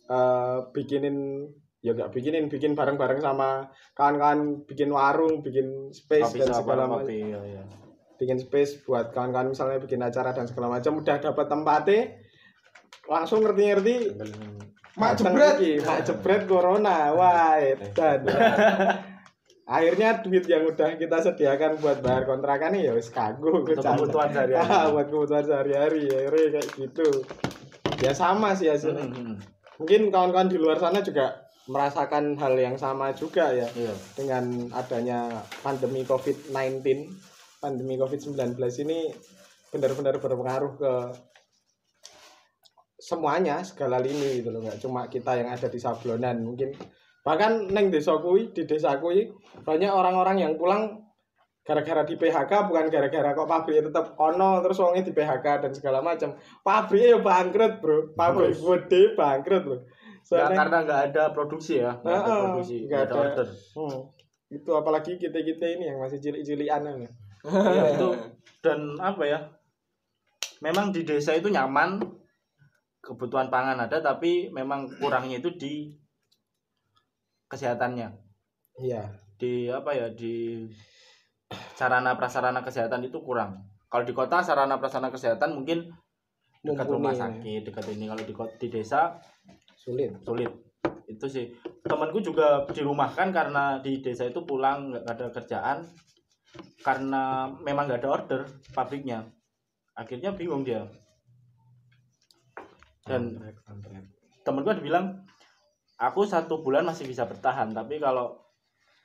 eh, 0.05 0.59
bikinin 0.69 1.47
ya 1.81 1.95
gak 1.95 2.11
bikinin 2.11 2.47
bikin 2.47 2.75
bareng-bareng 2.75 3.19
sama 3.19 3.65
kawan-kawan 3.95 4.67
bikin 4.67 4.91
warung, 4.91 5.41
bikin 5.41 5.89
space 5.91 6.29
Kopi 6.29 6.41
dan 6.41 6.53
segala 6.53 6.85
macam. 6.85 7.09
iya, 7.09 7.41
iya. 7.41 7.63
Bikin 8.17 8.37
space 8.37 8.83
buat 8.83 9.09
kawan-kawan 9.11 9.49
misalnya 9.49 9.79
bikin 9.79 9.97
acara 9.99 10.31
dan 10.31 10.45
segala 10.45 10.69
macam 10.69 10.99
udah 10.99 11.17
dapat 11.17 11.47
tempatnya 11.47 12.03
langsung 13.07 13.41
ngerti-ngerti 13.41 13.97
Mak 14.93 15.17
jebret. 15.17 15.57
mak 15.81 16.03
jebret 16.03 16.43
corona. 16.45 17.15
Wah, 17.15 17.57
edan. 17.57 18.21
Akhirnya 19.71 20.19
duit 20.19 20.51
yang 20.51 20.67
udah 20.67 20.99
kita 20.99 21.23
sediakan 21.23 21.79
buat 21.79 22.03
bayar 22.03 22.27
kontrakan 22.27 22.75
ya 22.75 22.91
wis 22.91 23.15
kagum 23.15 23.63
Untuk 23.63 23.79
kebutuhan 23.79 24.35
sehari-hari. 24.35 24.67
Ah, 24.67 24.91
buat 24.91 25.07
kebutuhan 25.07 25.45
sehari-hari 25.47 26.11
akhirnya 26.11 26.59
kayak 26.59 26.69
gitu. 26.75 27.09
Ya 28.03 28.11
sama 28.11 28.51
sih 28.59 28.67
hasilnya. 28.67 29.07
Mm-mm. 29.07 29.39
Mungkin 29.79 30.11
kawan-kawan 30.11 30.51
di 30.51 30.59
luar 30.59 30.83
sana 30.83 30.99
juga 31.07 31.47
merasakan 31.71 32.35
hal 32.35 32.59
yang 32.59 32.75
sama 32.75 33.15
juga 33.15 33.55
ya 33.55 33.71
Iya. 33.79 33.95
dengan 34.19 34.67
adanya 34.75 35.39
pandemi 35.63 36.03
COVID-19. 36.03 36.83
Pandemi 37.63 37.95
COVID-19 37.95 38.59
ini 38.83 39.07
benar-benar 39.71 40.19
berpengaruh 40.19 40.73
ke 40.83 40.93
semuanya 43.01 43.63
segala 43.63 44.03
lini 44.03 44.43
gitu 44.43 44.53
loh 44.53 44.61
nggak 44.61 44.83
cuma 44.83 45.09
kita 45.09 45.41
yang 45.41 45.49
ada 45.49 45.73
di 45.73 45.81
Sablonan 45.81 46.45
mungkin 46.45 46.77
bahkan 47.21 47.69
neng 47.69 47.93
desa 47.93 48.17
kui 48.19 48.49
di 48.53 48.65
desa 48.65 48.97
kui 48.97 49.29
banyak 49.63 49.93
orang-orang 49.93 50.41
yang 50.41 50.53
pulang 50.57 50.97
gara-gara 51.61 52.03
di 52.09 52.17
PHK 52.17 52.67
bukan 52.67 52.89
gara-gara 52.89 53.37
kok 53.37 53.47
pabrik 53.47 53.85
tetap 53.85 54.17
ono 54.17 54.65
terus 54.65 54.81
wongnya 54.81 55.05
di 55.05 55.13
PHK 55.13 55.47
dan 55.61 55.73
segala 55.77 56.01
macam 56.01 56.33
pabriknya 56.65 57.15
ya 57.15 57.19
bangkrut 57.21 57.75
bro 57.79 57.99
pabrik 58.17 58.57
gede 58.57 59.03
bangkrut 59.15 59.65
Nggak, 60.21 60.47
Soalnya- 60.47 60.59
karena 60.63 60.79
nggak 60.87 61.01
ada 61.11 61.23
produksi 61.35 61.83
ya, 61.83 61.91
nggak 61.97 62.15
ada 62.15 62.23
Heeh, 62.23 62.41
produksi, 62.45 62.77
nggak 62.87 63.01
ada 63.01 63.09
ada. 63.09 63.19
order. 63.19 63.47
Hmm. 63.75 63.99
Itu 64.47 64.71
apalagi 64.79 65.13
kita-kita 65.19 65.65
ini 65.67 65.85
yang 65.91 65.99
masih 65.99 66.19
cilik-cilikan 66.23 66.87
ya. 66.87 67.11
Itu 67.99 68.09
dan 68.63 68.95
apa 69.01 69.23
ya? 69.27 69.39
Memang 70.63 70.95
di 70.95 71.03
desa 71.03 71.35
itu 71.35 71.51
nyaman, 71.51 71.99
kebutuhan 73.01 73.51
pangan 73.51 73.81
ada, 73.81 73.99
tapi 73.99 74.53
memang 74.53 74.87
kurangnya 75.01 75.41
itu 75.41 75.51
di 75.57 75.99
kesehatannya, 77.51 78.09
Iya. 78.79 79.11
di 79.37 79.67
apa 79.67 79.91
ya, 79.93 80.07
di 80.15 80.65
sarana 81.75 82.15
prasarana 82.15 82.63
kesehatan 82.63 83.03
itu 83.03 83.19
kurang. 83.21 83.67
Kalau 83.91 84.07
di 84.07 84.15
kota 84.15 84.39
sarana 84.41 84.79
prasarana 84.79 85.11
kesehatan 85.11 85.59
mungkin 85.59 85.91
dekat 86.63 86.87
Mumpuni. 86.87 86.95
rumah 86.95 87.15
sakit, 87.19 87.61
dekat 87.67 87.85
ini. 87.91 88.07
Kalau 88.07 88.23
di 88.23 88.35
kota, 88.37 88.55
di 88.55 88.69
desa 88.71 89.19
Sulit. 89.75 90.13
sulit 90.23 90.53
itu 91.11 91.27
sih 91.27 91.51
temanku 91.83 92.23
juga 92.23 92.63
dirumahkan 92.71 93.35
karena 93.35 93.83
di 93.83 93.99
desa 93.99 94.29
itu 94.31 94.47
pulang 94.47 94.95
nggak 94.95 95.09
ada 95.11 95.27
kerjaan 95.35 95.79
karena 96.87 97.51
memang 97.65 97.91
nggak 97.91 98.05
ada 98.05 98.11
order 98.15 98.41
pabriknya 98.71 99.27
akhirnya 99.99 100.31
bingung 100.37 100.63
dia 100.63 100.87
dan 103.09 103.41
temanku 104.47 104.71
ada 104.71 104.79
bilang 104.85 105.07
aku 106.01 106.25
satu 106.25 106.65
bulan 106.65 106.89
masih 106.89 107.05
bisa 107.05 107.29
bertahan 107.29 107.71
tapi 107.77 108.01
kalau 108.01 108.41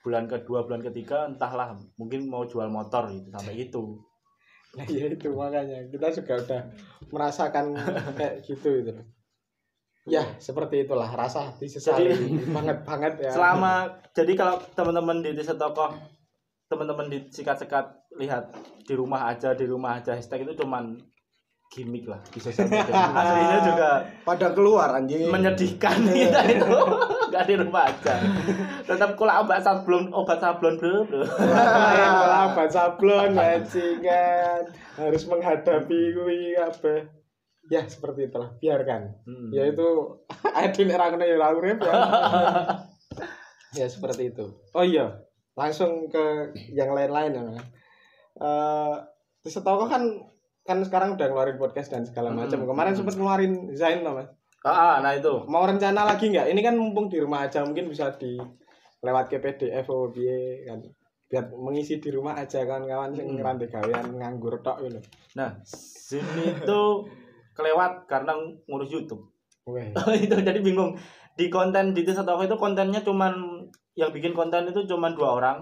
bulan 0.01 0.25
kedua 0.31 0.63
bulan 0.63 0.81
ketiga 0.81 1.27
entahlah 1.27 1.75
mungkin 1.99 2.29
mau 2.31 2.47
jual 2.47 2.71
motor 2.71 3.11
gitu 3.11 3.29
sampai 3.35 3.67
itu 3.67 3.99
Nah, 4.75 4.85
ya 4.91 5.07
itu 5.07 5.31
makanya 5.31 5.87
kita 5.87 6.07
juga 6.21 6.33
udah 6.43 6.61
merasakan 7.09 7.65
kayak 8.19 8.43
gitu 8.43 8.69
itu. 8.83 8.93
Ya, 10.05 10.21
seperti 10.37 10.85
itulah 10.85 11.09
rasa 11.09 11.49
disesali 11.57 12.13
banget 12.55 12.77
banget 12.85 13.13
ya. 13.25 13.31
selama 13.33 13.89
jadi 14.13 14.37
kalau 14.37 14.61
teman-teman 14.77 15.25
di 15.25 15.33
desa 15.33 15.57
tokoh 15.57 15.97
teman-teman 16.69 17.09
di 17.09 17.25
sikat-sekat 17.33 18.13
lihat 18.21 18.53
di 18.85 18.93
rumah 18.93 19.33
aja 19.33 19.57
di 19.57 19.65
rumah 19.65 19.97
aja 19.97 20.13
hashtag 20.13 20.45
itu 20.45 20.61
cuman 20.61 20.97
gimmick 21.67 22.05
lah 22.05 22.21
di 22.29 22.39
sosial 22.39 22.67
media 22.67 22.93
aslinya 23.11 23.59
juga 23.65 23.89
Pada 24.23 24.47
keluar 24.51 24.95
anjing. 24.95 25.27
menyedihkan 25.27 25.97
kita 26.15 26.39
itu. 26.47 26.71
Nggak 27.27 27.43
di 27.45 27.55
rumah 27.57 27.83
aja. 27.85 28.15
Tetap 28.85 29.17
kalau 29.17 29.43
obat 29.43 29.59
sablon 29.59 30.07
obat 30.09 30.39
sablon 30.39 30.79
bro 30.79 31.03
bro. 31.03 31.25
Malah 31.25 32.53
obat 32.53 32.69
sablon 32.69 33.35
bajingan 33.35 34.71
harus 34.95 35.23
menghadapi 35.27 35.99
kuwi 36.15 36.55
apa 36.55 37.11
ya 37.67 37.83
seperti 37.83 38.29
itulah. 38.29 38.55
Biarkan. 38.55 39.01
Hmm. 39.25 39.49
ya 39.51 39.67
itu 39.67 39.89
Edwin 40.63 40.89
era 40.89 41.09
kena 41.09 41.25
ya 41.25 41.35
ora 41.35 41.49
urip 41.51 41.79
ya. 41.81 41.93
Ya 43.75 43.91
seperti 43.91 44.31
itu. 44.31 44.45
Oh 44.71 44.87
iya 44.87 45.19
langsung 45.51 46.07
ke 46.07 46.51
yang 46.71 46.95
lain-lain 46.95 47.35
ya. 47.35 47.43
Mas. 47.43 47.59
Eh 48.37 48.95
di 49.43 49.49
Setoko 49.51 49.85
kan 49.85 50.07
kan 50.65 50.81
sekarang 50.81 51.13
udah 51.13 51.29
ngeluarin 51.29 51.61
podcast 51.61 51.93
dan 51.93 52.03
segala 52.09 52.33
macam. 52.33 52.65
Hmm. 52.65 52.69
Kemarin 52.73 52.93
sempat 52.97 53.15
ngeluarin 53.15 53.53
Zain 53.77 54.01
loh 54.01 54.17
Mas. 54.17 54.29
Ah, 54.65 54.73
ah, 54.73 54.95
nah 54.97 55.13
itu. 55.13 55.45
Mau 55.45 55.61
rencana 55.61 56.09
lagi 56.09 56.33
nggak? 56.33 56.49
Ini 56.49 56.61
kan 56.65 56.73
mumpung 56.73 57.05
di 57.05 57.21
rumah 57.21 57.45
aja 57.45 57.61
mungkin 57.61 57.85
bisa 57.85 58.17
di 58.17 58.33
lewat 59.05 59.29
ke 59.29 59.37
PDF 59.37 59.85
atau 59.85 60.09
piye 60.09 60.65
kan. 60.65 60.81
Biar 61.29 61.53
mengisi 61.53 62.01
di 62.01 62.09
rumah 62.09 62.33
aja 62.33 62.65
kawan-kawan 62.65 63.13
sing 63.13 63.29
Hmm. 63.29 63.37
ngerantai 63.37 63.69
gawean 63.69 64.17
nganggur 64.17 64.65
tok 64.65 64.81
gitu. 64.89 64.97
Nah, 65.37 65.61
sini 65.61 66.57
itu 66.57 66.81
kelewat 67.53 68.09
karena 68.09 68.33
ngurus 68.65 68.89
YouTube. 68.89 69.29
Itu 70.25 70.35
jadi 70.45 70.61
bingung. 70.61 70.93
Di 71.33 71.49
konten 71.49 71.97
di 71.97 72.05
Desa 72.05 72.21
Toko 72.21 72.45
itu 72.45 72.53
kontennya 72.53 73.01
cuman 73.01 73.33
yang 73.97 74.13
bikin 74.13 74.37
konten 74.37 74.69
itu 74.69 74.85
cuman 74.85 75.17
dua 75.17 75.41
orang. 75.41 75.57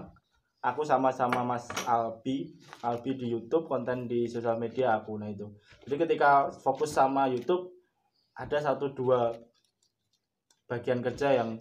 Aku 0.64 0.80
sama-sama 0.80 1.44
Mas 1.44 1.68
Albi, 1.84 2.56
Albi 2.80 3.20
di 3.20 3.28
YouTube, 3.28 3.68
konten 3.68 4.08
di 4.08 4.24
sosial 4.24 4.56
media 4.56 4.96
aku 4.96 5.20
nah 5.20 5.28
itu. 5.28 5.52
Jadi 5.84 6.08
ketika 6.08 6.48
fokus 6.48 6.96
sama 6.96 7.28
YouTube 7.28 7.68
ada 8.32 8.56
satu 8.56 8.88
dua 8.96 9.36
bagian 10.64 11.04
kerja 11.04 11.36
yang 11.36 11.60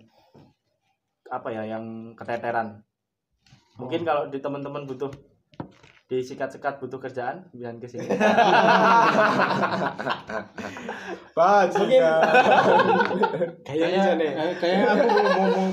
apa 1.28 1.51
ya 1.51 1.76
yang 1.76 2.16
keteteran. 2.16 2.80
Mungkin 3.76 4.08
kalau 4.08 4.32
di 4.32 4.39
teman-teman 4.39 4.88
butuh 4.88 5.12
disikat-sekat 6.08 6.80
butuh 6.80 7.01
kerjaan, 7.01 7.43
biar 7.51 7.76
ke 7.84 7.88
sini. 7.91 8.08
Bajingan. 11.36 12.22
Kayaknya 13.66 14.04
kayaknya 14.62 14.88
aku 14.95 15.08
mau 15.10 15.47
mau 15.51 15.68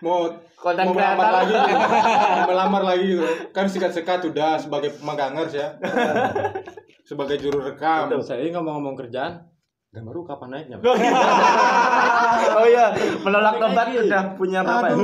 mau, 0.00 0.30
mau 0.30 0.32
Konten 0.58 0.84
mau 0.90 0.94
melamar 0.94 1.26
kreator. 1.30 1.38
lagi 1.38 1.54
melamar 2.50 2.82
lagi 2.82 3.04
gitu 3.14 3.24
kan 3.54 3.66
sikat-sikat 3.70 4.20
udah 4.26 4.58
sebagai 4.58 4.90
pemagangers 4.98 5.54
ya 5.54 5.78
sebagai 7.08 7.40
juru 7.40 7.64
rekam 7.64 8.12
Saya 8.20 8.44
ini 8.44 8.52
ngomong-ngomong 8.52 8.92
kerjaan, 9.00 9.48
gambar 9.96 10.12
lu 10.12 10.22
kapan 10.28 10.48
naiknya? 10.52 10.76
oh 12.60 12.66
iya, 12.68 12.92
menolak 13.24 13.56
tobat 13.56 13.88
udah 13.96 14.36
punya 14.36 14.60
berapa 14.60 14.92
ya? 14.92 14.96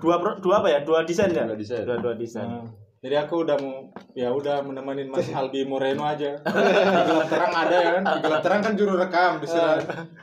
Dua 0.00 0.16
dua 0.40 0.54
apa 0.64 0.68
ya? 0.72 0.80
Dua 0.80 1.04
desain 1.04 1.28
ya? 1.28 1.44
Dua 1.44 1.60
desain. 1.60 1.84
Dua, 1.84 2.00
dua 2.00 2.16
desain. 2.16 2.48
Nah, 2.48 2.64
jadi 3.04 3.28
aku 3.28 3.44
udah 3.44 3.60
mau 3.60 3.92
ya 4.16 4.32
udah 4.32 4.64
menemani 4.64 5.04
Mas 5.04 5.28
Albi 5.36 5.68
Moreno 5.68 6.08
aja. 6.08 6.40
Di 6.40 7.00
gelap 7.04 7.28
terang 7.28 7.52
ada 7.52 7.76
ya 7.76 7.90
kan. 8.00 8.02
Di 8.08 8.20
gelap 8.24 8.40
terang 8.40 8.60
kan 8.64 8.72
juru 8.72 8.96
rekam 8.96 9.44
di 9.44 9.46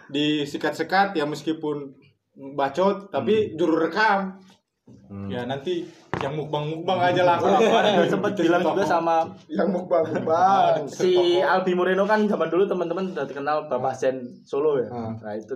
di 0.09 0.26
sikat-sekat 0.49 1.14
ya 1.14 1.30
meskipun 1.30 1.93
bacot 2.36 3.12
tapi 3.12 3.56
juru 3.56 3.78
rekam. 3.82 4.40
Ya 5.32 5.48
nanti 5.48 5.88
yang 6.20 6.36
mukbang-mukbang 6.36 7.00
aja 7.00 7.24
lah 7.24 7.36
aku 7.40 7.64
Kemarin 7.64 8.12
sempat 8.12 8.32
bilang 8.36 8.64
juga 8.64 8.84
sama 8.84 9.24
Yang 9.48 9.70
mukbang 9.72 10.04
mukbang. 10.04 10.84
si 11.00 11.40
Albi 11.40 11.72
Moreno 11.76 12.04
kan 12.04 12.28
zaman 12.28 12.52
dulu 12.52 12.68
teman-teman 12.68 13.16
udah 13.16 13.24
dikenal 13.28 13.72
Bapak 13.72 13.96
Zen 13.96 14.20
Solo 14.44 14.80
ya. 14.80 14.92
Hmm. 14.92 15.16
Nah 15.20 15.36
itu 15.36 15.56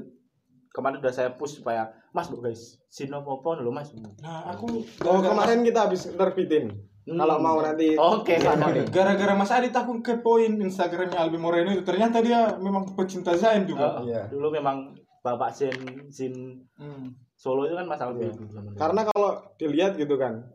kemarin 0.71 0.99
udah 0.99 1.11
saya 1.11 1.35
push 1.35 1.59
supaya 1.63 1.87
Mas 2.15 2.31
bu 2.31 2.39
guys, 2.39 2.79
sino 2.87 3.23
popo 3.23 3.55
lo 3.59 3.71
Mas. 3.75 3.91
Nah, 4.23 4.55
aku 4.55 4.83
Oh 5.03 5.19
kemarin 5.19 5.67
kita 5.67 5.87
habis 5.87 6.07
terbitin. 6.07 6.71
Hmm. 7.05 7.19
Kalau 7.19 7.37
mau 7.37 7.59
nanti 7.59 7.95
Oke. 7.95 8.39
sana 8.39 8.71
nih. 8.71 8.87
gara-gara 8.87 9.35
Mas 9.35 9.51
Adit 9.51 9.75
aku 9.75 9.99
kepoin 9.99 10.57
Instagramnya 10.59 11.21
Albi 11.21 11.39
Moreno 11.39 11.75
itu 11.75 11.83
ternyata 11.83 12.23
dia 12.23 12.55
memang 12.59 12.95
pecinta 12.95 13.35
Zain 13.35 13.67
juga. 13.67 13.99
Oh, 13.99 14.07
Iya. 14.07 14.31
Dulu 14.31 14.47
memang 14.51 14.95
Bapak 15.25 15.49
Zen 15.49 15.73
Zin 16.13 16.61
Hmm. 16.77 17.17
Solo 17.33 17.65
itu 17.65 17.73
kan 17.73 17.83
Mas 17.83 17.97
Albi. 17.99 18.29
Karena 18.77 19.01
kalau 19.03 19.41
dilihat 19.57 19.97
gitu 19.97 20.15
kan, 20.15 20.45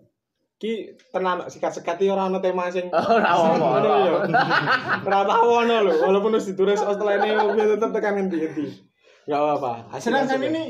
ki 0.56 0.94
tenan 1.10 1.44
sikat-sekat 1.44 1.98
iki 1.98 2.08
ora 2.08 2.24
ono 2.24 2.38
tema 2.38 2.70
sing 2.70 2.86
Oh, 2.88 3.04
ora 3.18 3.32
ono. 3.36 3.66
Lho. 3.82 3.98
Ora 5.10 5.18
tau 5.26 5.48
ono 5.60 5.76
lho, 5.84 5.94
walaupun 6.00 6.38
wis 6.38 6.48
ditulis 6.48 6.78
ini 6.78 7.30
tetep 7.66 7.90
tekan 7.90 8.12
ngendi-endi. 8.16 8.66
Enggak 9.26 9.40
apa-apa. 9.42 9.72
Sedangkan 9.98 10.40
ya. 10.40 10.48
ini 10.48 10.64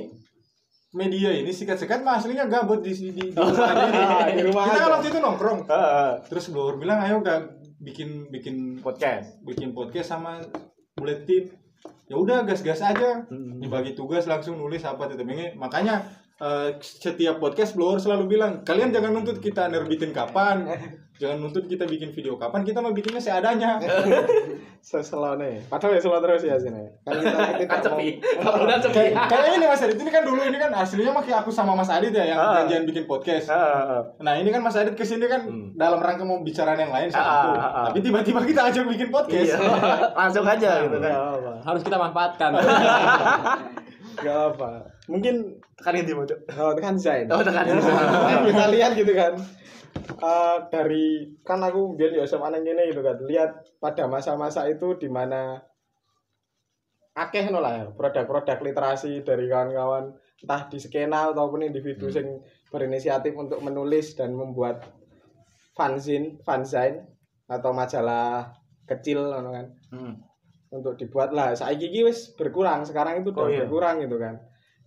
media 0.91 1.31
ini 1.31 1.55
sikat-sikat 1.55 2.03
mah 2.03 2.19
aslinya 2.19 2.51
gabut 2.51 2.83
di 2.83 2.91
di, 2.91 3.09
di, 3.15 3.25
di 3.31 3.39
Ah, 3.39 3.47
rumah 3.47 4.27
aja. 4.27 4.35
di 4.35 4.43
rumah 4.43 4.63
Kita 4.67 4.79
kan 4.81 4.91
waktu 4.91 5.09
itu 5.09 5.19
nongkrong. 5.23 5.61
Heeh. 5.71 6.11
Terus 6.27 6.45
blower 6.51 6.75
bilang 6.75 6.99
ayo 7.01 7.23
gak 7.23 7.41
bikin 7.79 8.27
bikin 8.29 8.57
podcast. 8.83 9.39
bikin 9.47 9.71
podcast 9.71 10.11
sama 10.11 10.43
buletin. 10.99 11.60
Ya 12.11 12.19
udah 12.19 12.43
gas-gas 12.43 12.83
aja. 12.83 13.23
Hmm. 13.31 13.63
Dibagi 13.63 13.95
tugas 13.95 14.27
langsung 14.27 14.59
nulis 14.59 14.83
apa 14.83 15.07
ini. 15.15 15.55
Makanya 15.55 16.03
eh, 16.41 16.69
setiap 16.81 17.37
podcast 17.37 17.73
blower 17.73 17.97
selalu 17.97 18.25
bilang 18.31 18.65
kalian 18.65 18.91
jangan 18.91 19.13
nuntut 19.13 19.39
kita 19.39 19.69
nerbitin 19.69 20.11
kapan. 20.11 20.65
jangan 21.21 21.37
nuntut 21.39 21.69
kita 21.69 21.85
bikin 21.85 22.11
video 22.11 22.35
kapan. 22.35 22.65
Kita 22.65 22.81
mau 22.81 22.91
bikinnya 22.91 23.21
seadanya. 23.21 23.77
Seselone. 24.81 25.61
Padahal 25.69 25.93
ya 25.93 26.01
selo 26.01 26.17
terus 26.19 26.41
ya 26.41 26.57
sini. 26.57 26.81
Kan 27.05 27.21
kita 27.21 27.37
tidak 27.61 27.69
Kan 27.69 27.93
mau. 27.93 28.01
Kalau 28.57 28.81
sepi. 28.81 29.13
Kayak 29.13 29.49
ini 29.53 29.67
Mas 29.69 29.85
Adit 29.85 30.01
ini 30.01 30.09
kan 30.09 30.25
dulu 30.25 30.41
ini 30.41 30.57
kan 30.57 30.73
aslinya 30.73 31.13
mah 31.13 31.21
kayak 31.21 31.45
aku 31.45 31.53
sama 31.53 31.77
Mas 31.77 31.93
Adit 31.93 32.17
ya 32.17 32.25
yang 32.25 32.41
Ah. 32.41 32.65
janjian 32.65 32.89
bikin 32.89 33.05
podcast. 33.05 33.53
Heeh. 33.53 34.01
Nah 34.25 34.41
ini 34.41 34.49
kan 34.49 34.65
Mas 34.65 34.81
Adit 34.81 34.97
ke 34.97 35.05
sini 35.05 35.29
kan 35.29 35.45
Hmm. 35.45 35.77
dalam 35.77 36.01
rangka 36.01 36.25
mau 36.25 36.41
bicara 36.41 36.73
yang 36.73 36.89
lain 36.89 37.13
Ah, 37.13 37.21
ah, 37.21 37.53
ah. 37.53 37.85
Tapi 37.93 38.01
tiba-tiba 38.01 38.41
kita 38.41 38.73
ajak 38.73 38.89
bikin 38.89 39.13
podcast. 39.13 39.53
Iya. 39.53 39.59
Langsung 40.17 40.49
aja 40.49 40.89
gitu 40.89 40.97
kan. 40.97 41.13
Harus 41.61 41.85
kita 41.85 42.01
manfaatkan. 42.01 42.51
Enggak 44.19 44.41
apa. 44.55 44.71
Mungkin 45.07 45.35
Tekan 45.79 45.95
yang 45.97 46.07
dimodok. 46.07 46.39
kalau 46.47 46.73
tekan 46.75 46.97
Zain. 46.99 47.27
Oh, 47.31 47.41
tekan. 47.41 47.65
Kan 47.67 48.41
bisa 48.45 48.65
lihat 48.75 48.93
gitu 48.95 49.13
kan. 49.13 49.33
Eh, 50.21 50.57
dari 50.71 51.07
kan 51.43 51.59
aku 51.61 51.95
biar 51.95 52.13
ya 52.13 52.25
SMA 52.25 52.49
nang 52.49 52.63
kene 52.63 52.91
gitu 52.91 53.01
kan. 53.01 53.17
Lihat 53.21 53.51
pada 53.79 54.05
masa-masa 54.07 54.67
itu 54.67 54.95
di 54.97 55.09
mana 55.09 55.63
akeh 57.11 57.51
no 57.51 57.59
lah 57.59 57.73
ya 57.75 57.85
produk-produk 57.91 58.59
literasi 58.63 59.27
dari 59.27 59.51
kawan-kawan 59.51 60.15
entah 60.41 60.63
di 60.71 60.79
skena 60.79 61.29
ataupun 61.29 61.67
individu 61.67 62.09
Hmm. 62.09 62.15
sing 62.15 62.27
berinisiatif 62.71 63.35
untuk 63.35 63.61
menulis 63.61 64.15
dan 64.15 64.33
membuat 64.33 64.89
fanzine, 65.75 66.39
fanzine 66.41 67.05
atau 67.45 67.75
majalah 67.75 68.55
kecil 68.87 69.27
kan 69.27 69.67
Hmm. 69.91 70.15
Untuk 70.71 70.95
dibuat 70.95 71.31
lah 71.31 71.51
saiki 71.53 71.87
iki 71.87 72.01
wis 72.03 72.33
berkurang 72.33 72.83
sekarang 72.83 73.21
itu 73.21 73.31
udah 73.31 73.43
Oh, 73.43 73.49
iya. 73.49 73.59
berkurang 73.63 74.01
gitu 74.01 74.17
kan 74.17 74.39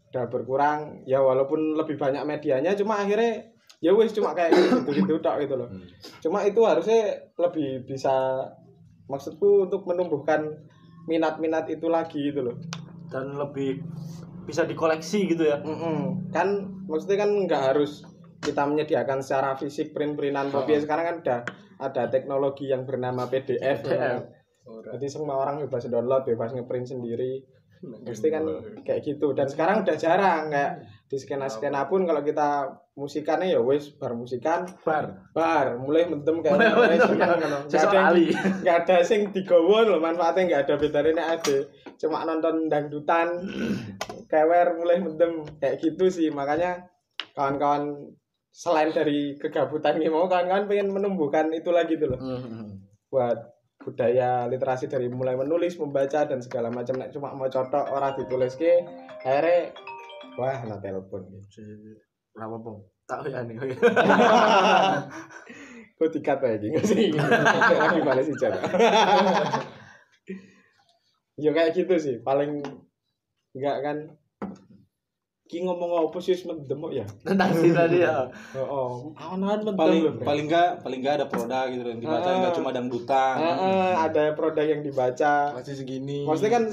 udah 0.10 0.26
berkurang 0.28 0.80
ya 1.04 1.20
walaupun 1.20 1.74
lebih 1.74 1.96
banyak 1.96 2.24
medianya 2.24 2.72
cuma 2.74 2.98
akhirnya 2.98 3.52
ya 3.80 3.92
wis 3.92 4.12
cuma 4.12 4.32
kayak 4.32 4.54
gitu 4.54 4.80
gitu 4.98 5.14
tok 5.20 5.40
gitu 5.40 5.56
loh 5.56 5.68
Hmm. 5.68 5.84
cuma 6.20 6.40
itu 6.42 6.62
harusnya 6.62 7.02
lebih 7.36 7.84
bisa 7.84 8.48
maksudku 9.06 9.68
untuk 9.68 9.84
menumbuhkan 9.84 10.48
minat-minat 11.04 11.68
itu 11.68 11.88
lagi 11.88 12.20
gitu 12.26 12.44
loh 12.44 12.56
Dan 13.06 13.36
lebih 13.36 13.84
bisa 14.44 14.64
dikoleksi 14.64 15.30
gitu 15.30 15.46
ya. 15.46 15.56
Mm-mm. 15.58 16.28
kan 16.30 16.48
maksudnya 16.84 17.22
kan 17.22 17.32
nggak 17.44 17.64
harus 17.70 18.04
kita 18.40 18.64
menyediakan 18.64 19.20
secara 19.20 19.54
fisik 19.54 19.92
print-printan 19.92 20.48
Oh. 20.48 20.60
tapi 20.60 20.76
sekarang 20.78 21.06
kan 21.06 21.16
udah 21.20 21.40
ada 21.80 22.04
teknologi 22.08 22.66
yang 22.66 22.84
bernama 22.84 23.28
PDF, 23.28 23.84
PDF. 23.84 24.43
Jadi 24.64 25.08
semua 25.12 25.44
orang 25.44 25.60
bebas 25.68 25.88
download 25.92 26.24
bebas 26.24 26.56
ngeprint 26.56 26.88
sendiri. 26.96 27.44
Mesti 27.84 28.32
kan 28.32 28.48
kayak 28.88 29.04
gitu. 29.04 29.36
Dan 29.36 29.52
sekarang 29.52 29.84
udah 29.84 29.98
jarang 30.00 30.48
kayak 30.48 30.88
di 31.12 31.20
skena 31.20 31.52
skena 31.52 31.84
pun 31.92 32.08
kalau 32.08 32.24
kita 32.24 32.80
musikannya 32.96 33.52
ya 33.52 33.60
wes 33.60 33.92
bar 34.00 34.16
musikan. 34.16 34.64
Bar. 34.88 35.36
bar 35.36 35.76
mulai 35.76 36.08
mendem 36.08 36.40
kayak 36.40 36.64
Mulai 36.64 36.96
ya. 36.96 37.12
ngono. 37.12 37.58
Nggak 37.68 37.84
ada 37.84 38.02
nggak 38.64 38.78
ada 38.88 38.98
sing 39.04 39.36
digowo 39.36 39.84
loh 39.84 40.00
manfaatnya 40.00 40.48
nggak 40.48 40.62
ada 40.64 40.76
bedanya 40.80 41.24
ada. 41.36 41.58
Cuma 42.00 42.24
nonton 42.24 42.72
dangdutan 42.72 43.44
kewer 44.32 44.80
mulai 44.80 45.04
mendem 45.04 45.44
kayak 45.60 45.84
gitu 45.84 46.08
sih 46.08 46.32
makanya 46.32 46.88
kawan-kawan 47.36 48.16
selain 48.54 48.96
dari 48.96 49.36
kegabutan 49.36 50.00
ini 50.00 50.08
mau 50.08 50.30
kawan-kawan 50.32 50.72
pengen 50.72 50.94
menumbuhkan 50.94 51.52
itu 51.52 51.68
lagi 51.74 52.00
tuh 52.00 52.16
loh. 52.16 52.20
Hmm. 52.22 52.80
buat 53.14 53.38
budaya 53.84 54.48
literasi 54.48 54.88
dari 54.88 55.12
mulai 55.12 55.36
menulis 55.36 55.76
membaca 55.76 56.24
dan 56.24 56.40
segala 56.40 56.72
macam. 56.72 56.96
Nek 56.96 57.12
cuma 57.12 57.36
mau 57.36 57.52
cotok 57.52 57.92
orang 57.92 58.16
ditulis 58.16 58.56
ke 58.56 58.88
akhirnya 59.22 59.76
wah 60.40 60.64
nah 60.66 60.80
telepon. 60.80 61.28
Berapa 62.34 62.58
pun? 62.64 62.82
Tak 63.04 63.28
ya 63.28 63.44
nih. 63.44 63.60
kok 65.94 66.10
dikat 66.10 66.40
lagi 66.42 66.68
nggak 66.72 66.86
sih. 66.88 67.12
Lagi 67.14 68.00
balas 68.02 68.28
hijau 68.32 68.52
ya 71.38 71.50
kayak 71.52 71.74
gitu 71.76 71.96
sih. 72.00 72.16
Paling 72.22 72.64
enggak 73.54 73.78
kan 73.86 73.98
ki 75.54 75.62
ngomong 75.62 75.94
apa 76.02 76.18
sih 76.18 76.34
mendem 76.44 76.74
kok 76.76 76.90
ya 76.92 77.06
Tentang 77.22 77.54
si 77.54 77.70
tadi 77.70 78.02
ya. 78.02 78.26
oh, 78.58 79.14
oh. 79.14 79.38
mendem 79.38 79.78
paling 79.78 80.18
paling 80.18 80.46
enggak 80.46 80.82
paling 80.82 81.00
enggak 81.00 81.16
ada 81.16 81.28
produk 81.28 81.70
gitu 81.70 81.86
yang 81.86 82.02
dibaca 82.02 82.26
Ah. 82.26 82.36
enggak 82.36 82.54
cuma 82.58 82.70
dangdutan. 82.72 83.36
Eh, 83.38 83.56
eh, 83.62 83.94
ada 83.96 84.24
produk 84.34 84.66
yang 84.66 84.82
dibaca 84.82 85.54
Masih 85.54 85.76
segini. 85.76 86.26
maksudnya 86.26 86.52
kan 86.52 86.64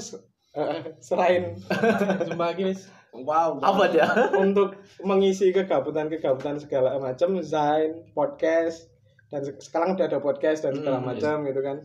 eh, 0.51 0.97
selain 0.99 1.61
lagi, 2.41 2.63
Mas. 2.65 2.89
Wow. 3.13 3.59
Apa 3.59 3.85
dia? 3.87 4.07
untuk 4.43 4.73
mengisi 4.99 5.51
kegabutan-kegabutan 5.51 6.57
segala 6.57 6.95
macam 6.97 7.37
Zain 7.41 8.07
podcast 8.11 8.87
dan 9.27 9.43
se- 9.43 9.59
sekarang 9.59 9.93
udah 9.93 10.07
ada 10.07 10.19
podcast 10.19 10.63
dan 10.63 10.73
segala 10.73 10.97
Hmm, 10.97 11.07
macam 11.07 11.35
gitu 11.43 11.61
kan 11.61 11.77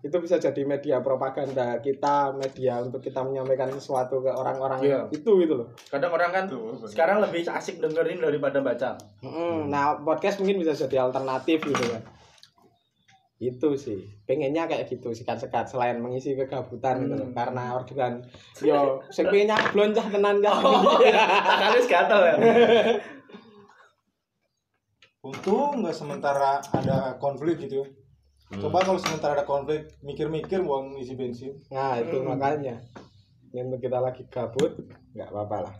itu 0.00 0.16
bisa 0.16 0.40
jadi 0.40 0.64
media 0.64 1.04
propaganda 1.04 1.76
kita 1.76 2.32
media 2.32 2.80
untuk 2.80 3.04
kita 3.04 3.20
menyampaikan 3.20 3.68
sesuatu 3.68 4.24
ke 4.24 4.32
orang-orang 4.32 4.80
Iya. 4.80 5.00
itu 5.12 5.44
gitu 5.44 5.60
loh. 5.60 5.68
Kadang 5.92 6.16
orang 6.16 6.32
kan 6.32 6.44
sekarang 6.88 7.20
lebih 7.20 7.44
asik 7.44 7.84
dengerin 7.84 8.24
daripada 8.24 8.64
baca. 8.64 8.96
Mm, 9.20 9.68
nah 9.68 10.00
podcast 10.00 10.40
mungkin 10.40 10.64
bisa 10.64 10.72
jadi 10.72 11.04
alternatif 11.04 11.60
gitu 11.68 11.84
kan. 11.84 12.00
Itu 13.36 13.76
sih. 13.76 14.00
Pengennya 14.24 14.64
kayak 14.64 14.88
gitu 14.88 15.12
sikat-sikat 15.12 15.68
selain 15.68 16.00
mengisi 16.00 16.32
kegabutan 16.32 17.04
gitu 17.04 17.20
loh. 17.20 17.28
Karena 17.36 17.76
orderan 17.76 18.24
yo 18.64 19.04
sing 19.12 19.28
pengen 19.32 19.52
nyablon 19.52 19.92
cah 19.92 20.08
tenan 20.08 20.40
cah 20.40 20.56
Kali 21.60 21.80
gatel 21.84 22.20
ya. 22.24 22.34
Untung 25.20 25.84
nggak 25.84 25.92
sementara 25.92 26.64
ada 26.72 27.20
konflik 27.20 27.60
gitu. 27.60 27.84
Coba 28.50 28.82
kalau 28.82 28.98
sementara 28.98 29.38
ada 29.38 29.46
konflik, 29.46 29.94
mikir-mikir 30.02 30.58
buang 30.66 30.98
isi 30.98 31.14
bensin. 31.14 31.54
Nah 31.70 32.02
itu 32.02 32.18
makanya. 32.26 32.82
Ini 33.54 33.78
kita 33.78 34.02
lagi 34.02 34.26
gabut 34.26 34.74
nggak 35.14 35.30
apa-apa 35.30 35.56
lah. 35.70 35.74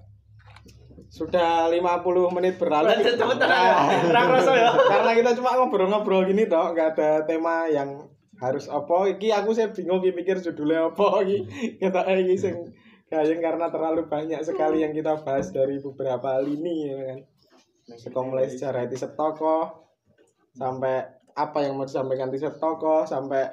Sudah 1.10 1.66
50 1.66 2.30
menit 2.30 2.54
berlalu. 2.62 2.94
Cepetan 3.02 3.50
ya. 4.54 4.70
karena 4.86 5.10
kita 5.18 5.30
cuma 5.34 5.58
ngobrol-ngobrol 5.58 6.22
gini 6.30 6.46
toh 6.46 6.70
nggak 6.70 6.94
ada 6.94 7.26
tema 7.26 7.66
yang 7.66 8.06
harus 8.38 8.70
apa. 8.70 9.10
Iki 9.18 9.34
aku 9.34 9.50
saya 9.50 9.74
bingung 9.74 9.98
iki 10.06 10.14
mikir 10.14 10.38
judulnya 10.38 10.94
apa 10.94 11.26
iki 11.26 11.38
kita 11.82 12.06
iki 12.06 12.38
sing 12.38 12.70
kayaknya 13.10 13.42
karena 13.42 13.66
terlalu 13.74 14.06
banyak 14.06 14.38
sekali 14.46 14.86
yang 14.86 14.94
kita 14.94 15.18
bahas 15.26 15.50
dari 15.50 15.82
beberapa 15.82 16.38
lini 16.38 16.86
ya 16.86 16.94
kan. 17.02 17.18
Seko 17.98 18.30
mulai 18.30 18.46
sejarah 18.46 18.86
t-shirt 18.86 19.18
toko 19.18 19.90
sampai 20.54 21.19
apa 21.32 21.58
yang 21.62 21.76
mau 21.76 21.84
disampaikan 21.84 22.28
t-shirt 22.28 22.58
toko 22.58 23.02
sampai 23.04 23.48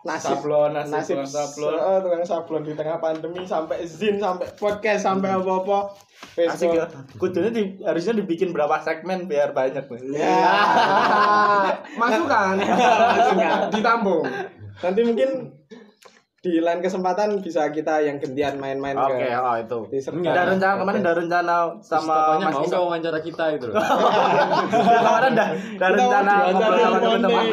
nasib 0.00 0.40
Sablon, 0.40 0.72
nasib, 0.72 1.20
nasib 1.20 1.28
sablon. 1.28 1.76
eh, 1.76 1.98
tukang 2.00 2.24
sablon 2.24 2.62
di 2.64 2.72
tengah 2.72 2.96
pandemi 2.96 3.44
sampai 3.44 3.84
zin 3.84 4.16
sampai 4.16 4.48
podcast 4.56 5.04
sampai 5.04 5.36
apa-apa 5.36 5.92
Asik 6.40 6.72
ya. 6.72 6.88
Facebook 6.88 7.20
Kudunya 7.20 7.50
di, 7.52 7.62
harusnya 7.84 8.16
dibikin 8.16 8.52
berapa 8.52 8.80
segmen 8.80 9.28
biar 9.28 9.52
banyak. 9.52 9.84
ya 10.16 10.40
Masukan. 12.00 12.60
Ditampung. 13.76 14.24
nanti 14.80 15.00
mungkin 15.04 15.59
di 16.40 16.56
lain 16.56 16.80
kesempatan 16.80 17.44
bisa 17.44 17.68
kita 17.68 18.00
yang 18.00 18.16
gantian 18.16 18.56
main-main 18.56 18.96
Oke, 18.96 19.28
ke 19.28 19.36
oh 19.36 19.56
itu. 19.60 19.78
Ada 20.24 20.56
rencana 20.56 20.74
kemarin 20.80 21.00
ada 21.04 21.12
rencana 21.20 21.54
sama 21.84 22.14
Pokoknya 22.16 22.46
Mas 22.48 22.54
mau 22.56 22.64
nggak 22.64 22.80
wawancara 22.80 23.18
kita 23.20 23.44
itu 23.60 23.64
loh. 23.68 23.76
Kemarin 25.04 25.30
ada 25.36 25.46
ada 25.52 25.86
rencana 26.00 26.32
teman-teman. 26.96 27.44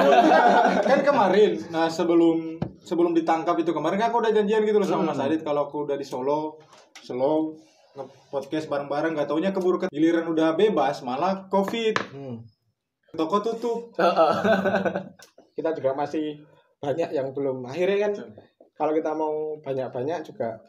Kan 0.89 0.99
kemarin, 1.03 1.51
nah 1.67 1.91
sebelum 1.91 2.55
sebelum 2.79 3.11
ditangkap 3.11 3.59
itu 3.59 3.75
kemarin 3.75 3.99
kan 3.99 4.07
aku 4.07 4.23
udah 4.23 4.31
janjian 4.31 4.63
gitu 4.63 4.79
loh 4.79 4.87
sama 4.87 5.11
Mas 5.11 5.19
Adit 5.19 5.43
kalau 5.43 5.67
aku 5.67 5.83
udah 5.83 5.99
di 5.99 6.07
Solo, 6.07 6.55
Solo 7.03 7.59
nge-podcast 7.99 8.71
bareng-bareng 8.71 9.17
gak 9.17 9.27
taunya 9.27 9.51
keburu 9.51 9.81
ke 9.81 9.87
giliran 9.91 10.29
udah 10.29 10.53
bebas 10.55 11.01
malah 11.01 11.49
covid 11.49 11.97
Hmm. 12.13 12.45
toko 13.17 13.41
tutup 13.41 13.91
kita 15.57 15.69
juga 15.73 15.97
masih 15.97 16.45
banyak 16.77 17.09
yang 17.09 17.33
belum 17.33 17.65
akhirnya 17.65 18.07
kan 18.07 18.13
kalau 18.77 18.93
kita 18.93 19.11
mau 19.11 19.33
banyak-banyak 19.59 20.21
juga 20.23 20.61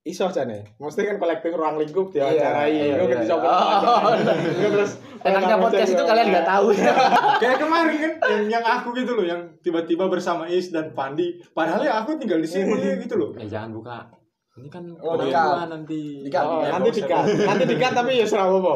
iso 0.00 0.24
aja 0.24 0.42
nih 0.42 0.64
mesti 0.76 1.04
kan 1.04 1.16
kolektif 1.16 1.52
ruang 1.52 1.76
lingkup 1.76 2.08
dia 2.08 2.24
Iya, 2.24 2.40
acarai 2.40 2.70
iya, 2.72 2.84
iya. 2.96 3.16
dicoba 3.20 3.48
Oh. 3.48 4.12
terus 4.72 4.92
Enaknya 5.18 5.58
podcast 5.58 5.90
itu 5.90 5.98
kalian 6.00 6.26
nggak 6.30 6.46
tahu. 6.46 6.66
kayak 7.42 7.58
kemarin 7.58 7.96
kan 7.98 8.12
yang 8.30 8.44
yang 8.48 8.64
aku 8.64 8.94
gitu 8.94 9.12
loh 9.12 9.26
yang 9.26 9.40
tiba-tiba 9.60 10.06
bersama 10.06 10.46
Is 10.46 10.70
dan 10.70 10.94
Pandi 10.94 11.42
padahal 11.50 11.82
ya 11.82 12.00
aku 12.00 12.14
tinggal 12.16 12.38
di 12.38 12.46
sini 12.46 12.72
gitu 12.98 13.18
loh 13.18 13.30
Eh 13.34 13.44
jangan 13.44 13.74
buka. 13.74 14.06
Ini 14.54 14.68
kan 14.70 14.84
Oh, 14.98 15.14
tua 15.14 15.66
nanti. 15.66 16.22
Dikat. 16.22 16.42
Oh, 16.42 16.62
Dikat, 16.62 16.72
nanti 16.72 16.90
dikat 16.94 17.24
nanti 17.44 17.64
dikat 17.66 17.92
tapi 17.92 18.10
ya 18.16 18.26
serah 18.26 18.46
apa 18.48 18.72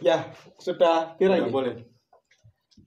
ya 0.00 0.16
sudah 0.58 1.14
kira 1.16 1.38
ini 1.38 1.48
boleh 1.48 1.74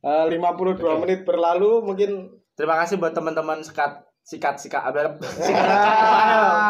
Eh, 0.06 0.26
52 0.38 1.02
menit 1.02 1.26
berlalu 1.26 1.82
mungkin 1.82 2.35
Terima 2.56 2.76
kasih 2.78 2.96
buat 2.96 3.12
teman-teman 3.12 3.60
sekat 3.60 3.92
sikat 4.26 4.58
sikat 4.58 4.82
apa 4.82 5.14
sikat 5.46 5.68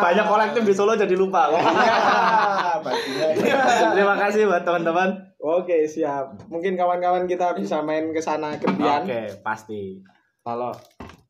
banyak 0.02 0.26
kolektif 0.26 0.62
di 0.62 0.74
Solo 0.74 0.92
jadi 0.94 1.14
lupa. 1.14 1.48
Bajunya. 2.76 3.28
Terima 3.96 4.16
kasih 4.18 4.44
buat 4.46 4.62
teman-teman. 4.62 5.10
oke 5.38 5.86
siap 5.86 6.36
mungkin 6.50 6.74
kawan-kawan 6.74 7.24
kita 7.24 7.54
bisa 7.54 7.78
main 7.80 8.10
ke 8.10 8.18
sana 8.18 8.58
gantian 8.58 9.06
Oke, 9.06 9.22
pasti. 9.40 10.02
kalau 10.42 10.74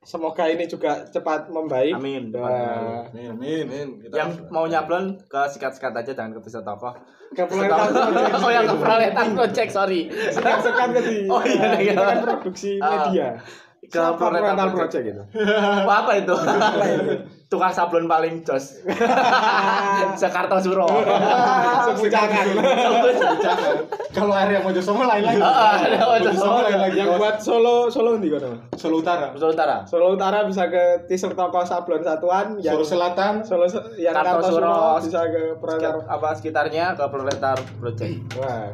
semoga 0.01 0.47
ini 0.47 0.63
juga 0.63 1.03
cepat 1.05 1.51
membaik 1.51 1.91
Amin. 1.93 2.31
Wah. 2.31 3.03
amin 3.05 3.35
amin 3.35 3.61
Amin. 3.67 3.87
Kita 3.99 4.15
Yang 4.15 4.31
mau 4.47 4.65
nyablon 4.65 5.19
ke 5.19 5.41
sikat-sikat 5.51 5.91
aja 5.91 6.15
jangan 6.15 6.31
ke 6.31 6.39
tokoh. 6.41 6.95
Keproletan 7.35 7.91
Project. 7.91 8.39
Oh 8.45 8.49
yang 8.49 8.63
ke 8.63 8.75
proletan 8.77 9.27
project, 9.35 9.69
sorry. 9.69 10.01
Sekat-sekat 10.07 10.87
ke 10.93 11.01
di. 11.03 11.17
Oh, 11.27 11.43
iya, 11.43 11.75
iya. 11.75 11.91
Kita 11.91 12.03
kan 12.05 12.17
produksi 12.23 12.71
Ah. 12.79 12.89
media. 13.03 13.27
Ke 13.87 14.01
Proletan 14.13 14.55
Project. 14.55 14.75
Project 14.75 15.05
itu. 15.11 15.23
Wah, 15.83 15.97
apa 16.01 16.11
itu? 16.15 16.35
Tukang 17.45 17.69
sablon 17.69 18.05
paling 18.05 18.41
jos. 18.41 18.81
Sekartosuro. 20.21 20.89
Sebujangan. 21.85 22.45
kalau 24.09 24.33
area 24.33 24.59
Mojosongo 24.59 25.03
lain 25.03 25.23
lagi 25.23 25.39
ada 25.39 25.97
Mojosongo. 25.99 26.31
Mojosongo 26.31 26.59
lain 26.63 26.79
lagi 26.79 26.97
Yang 26.97 27.09
buat 27.15 27.35
Solo 27.37 27.75
Solo 27.87 28.17
di 28.17 28.29
mana? 28.29 28.49
Solo 28.73 28.95
Utara 28.97 29.31
Sulawesi 29.31 29.53
Utara. 29.53 29.75
Solo 29.85 30.05
Utara 30.11 30.39
bisa 30.43 30.65
ke 30.65 30.83
t-shirt 31.05 31.35
toko 31.35 31.61
sablon 31.61 32.01
satuan 32.01 32.57
yang 32.57 32.75
Solo 32.75 32.85
Selatan 32.87 33.33
Solo 33.43 33.65
se- 33.67 33.83
yang 33.97 34.15
Kartosuro. 34.15 34.65
Kartosuro 34.65 35.05
bisa 35.05 35.21
ke 35.27 35.43
Proletar. 35.55 35.93
Apa 36.07 36.29
sekitarnya 36.33 36.95
ke 36.95 37.05
proletar 37.05 37.57
project. 37.77 38.15
Wah. 38.35 38.71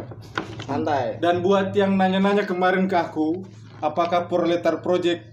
Santai. 0.62 1.20
Dan 1.20 1.41
buat 1.41 1.74
yang 1.74 1.97
nanya-nanya 1.97 2.45
kemarin 2.45 2.86
ke 2.86 2.95
aku, 2.95 3.41
apakah 3.82 4.30
Proletar 4.30 4.80
Project 4.80 5.26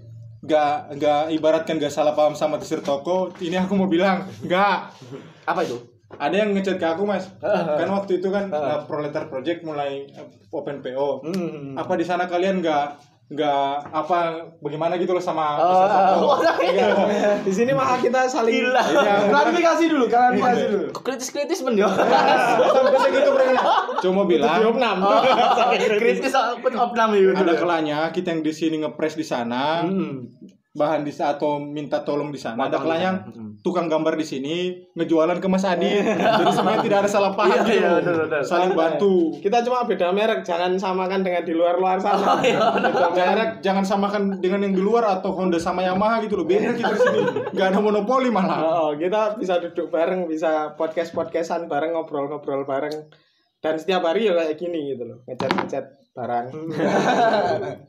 gak, 0.43 0.97
gak 0.97 1.23
ibaratkan 1.37 1.77
gak 1.77 1.93
salah 1.93 2.17
paham 2.17 2.35
sama 2.35 2.57
t-shirt 2.57 2.83
toko? 2.83 3.31
Ini 3.39 3.69
aku 3.69 3.77
mau 3.77 3.87
bilang, 3.87 4.27
gak. 4.49 4.97
Apa 5.45 5.63
itu? 5.63 5.79
Ada 6.09 6.41
yang 6.41 6.57
ngechat 6.57 6.81
ke 6.81 6.89
aku 6.89 7.05
mas, 7.05 7.29
kan 7.45 7.89
waktu 7.93 8.17
itu 8.17 8.33
kan 8.33 8.49
uh, 8.49 8.89
Proletar 8.89 9.29
Project 9.29 9.61
mulai 9.61 10.09
uh, 10.17 10.25
open 10.57 10.81
PO. 10.81 11.21
Hmm. 11.21 11.77
Apa 11.77 12.01
di 12.01 12.05
sana 12.09 12.25
kalian 12.25 12.65
gak 12.65 12.97
nggak 13.29 13.93
apa 13.93 14.19
bagaimana 14.65 14.97
gitu 14.97 15.13
loh 15.13 15.21
sama 15.21 15.61
Oh, 15.61 15.85
oh, 16.33 16.41
Di 17.47 17.53
sini 17.53 17.77
mah 17.77 18.01
kita 18.01 18.25
saling 18.25 18.65
Gila. 18.65 18.81
Klarifikasi 19.29 19.85
dulu, 19.85 20.05
klarifikasi 20.09 20.63
dulu. 20.73 20.87
Kritis-kritis 20.97 21.61
men 21.61 21.77
yo. 21.77 21.89
Sampai 21.93 22.99
segitu 23.05 23.29
mereka. 23.29 23.61
Cuma 24.01 24.25
bilang. 24.25 24.65
Oh, 24.65 25.21
kritis 26.01 26.33
opnam 26.73 27.13
itu. 27.13 27.37
ada 27.37 27.53
kelanya 27.53 28.09
kita 28.09 28.33
yang 28.33 28.41
di 28.41 28.53
sini 28.53 28.81
ngepres 28.81 29.13
di 29.13 29.27
sana, 29.29 29.85
Hmm. 29.85 30.33
Bahan 30.79 31.03
di 31.03 31.11
atau 31.11 31.59
minta 31.59 32.07
tolong 32.07 32.31
di 32.31 32.39
sana. 32.39 32.71
Ada. 32.71 32.79
Hmm. 32.79 33.59
tukang 33.59 33.91
gambar 33.91 34.15
di 34.15 34.23
sini 34.23 34.57
ngejualan 34.95 35.43
ke 35.43 35.49
Mas 35.51 35.67
Adi. 35.67 35.91
Jadi 35.99 36.53
sebenarnya 36.55 36.83
tidak 36.87 36.99
ada 37.03 37.11
salah 37.11 37.33
paham 37.35 37.59
Iya, 37.59 37.63
gitu. 37.67 37.75
iya, 37.75 37.91
betul, 37.99 38.15
betul. 38.23 38.43
Saling 38.47 38.73
bantu. 38.79 39.15
Kita 39.43 39.59
cuma 39.67 39.83
beda 39.83 40.09
merek, 40.15 40.41
jangan 40.47 40.79
samakan 40.79 41.21
dengan 41.27 41.43
di 41.43 41.53
luar-luar 41.59 41.99
sana. 41.99 42.39
Beda 42.39 43.11
merek. 43.11 43.51
Jangan, 43.67 43.83
samakan 43.83 44.39
dengan 44.39 44.63
yang 44.63 44.79
di 44.79 44.83
luar 44.83 45.19
atau 45.19 45.35
Honda 45.35 45.59
sama 45.59 45.83
Yamaha 45.83 46.23
gitu 46.23 46.39
loh. 46.39 46.47
Beda 46.47 46.71
kita 46.71 46.95
di 46.95 47.01
sini. 47.03 47.21
Gak 47.59 47.67
ada 47.75 47.79
monopoli 47.83 48.31
malah. 48.31 48.63
Oh, 48.63 48.91
kita 48.95 49.35
bisa 49.35 49.59
duduk 49.59 49.91
bareng, 49.91 50.31
bisa 50.31 50.79
podcast-podcastan 50.79 51.67
bareng, 51.67 51.99
ngobrol-ngobrol 51.99 52.63
bareng. 52.63 53.11
Dan 53.59 53.75
setiap 53.75 54.07
hari 54.07 54.31
ya 54.31 54.39
kayak 54.39 54.55
gini 54.55 54.95
gitu 54.95 55.03
loh, 55.03 55.19
ngechat-ngechat 55.27 56.15
barang. 56.15 56.47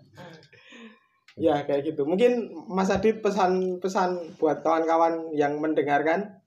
ya 1.40 1.64
kayak 1.64 1.96
gitu. 1.96 2.04
Mungkin 2.04 2.52
Mas 2.68 2.92
Adit 2.92 3.24
pesan-pesan 3.24 4.36
buat 4.36 4.60
kawan-kawan 4.60 5.32
yang 5.32 5.58
mendengarkan 5.64 6.44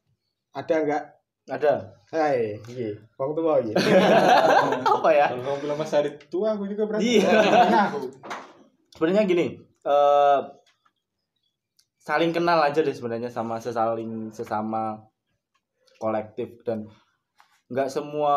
ada 0.53 0.74
nggak? 0.84 1.05
Ada. 1.49 1.74
Hai, 2.12 2.61
iya, 2.68 2.93
wong 3.16 3.32
tua 3.32 3.57
iya. 3.64 3.72
Apa 5.01 5.11
ya? 5.16 5.32
Kalau 5.32 5.43
kamu 5.43 5.59
bilang 5.64 5.78
Mas 5.80 5.97
Adi 5.97 6.12
tua, 6.28 6.53
aku 6.53 6.68
juga 6.68 6.84
berarti. 6.84 7.18
Iya. 7.18 7.32
Nah, 7.72 7.88
aku. 7.88 8.05
Sebenarnya 8.93 9.24
gini, 9.24 9.57
eh 9.59 10.40
saling 12.03 12.36
kenal 12.36 12.61
aja 12.61 12.84
deh 12.84 12.93
sebenarnya 12.93 13.32
sama 13.32 13.57
sesaling 13.62 14.28
sesama 14.34 15.01
kolektif 16.03 16.61
dan 16.66 16.84
nggak 17.70 17.88
semua 17.88 18.36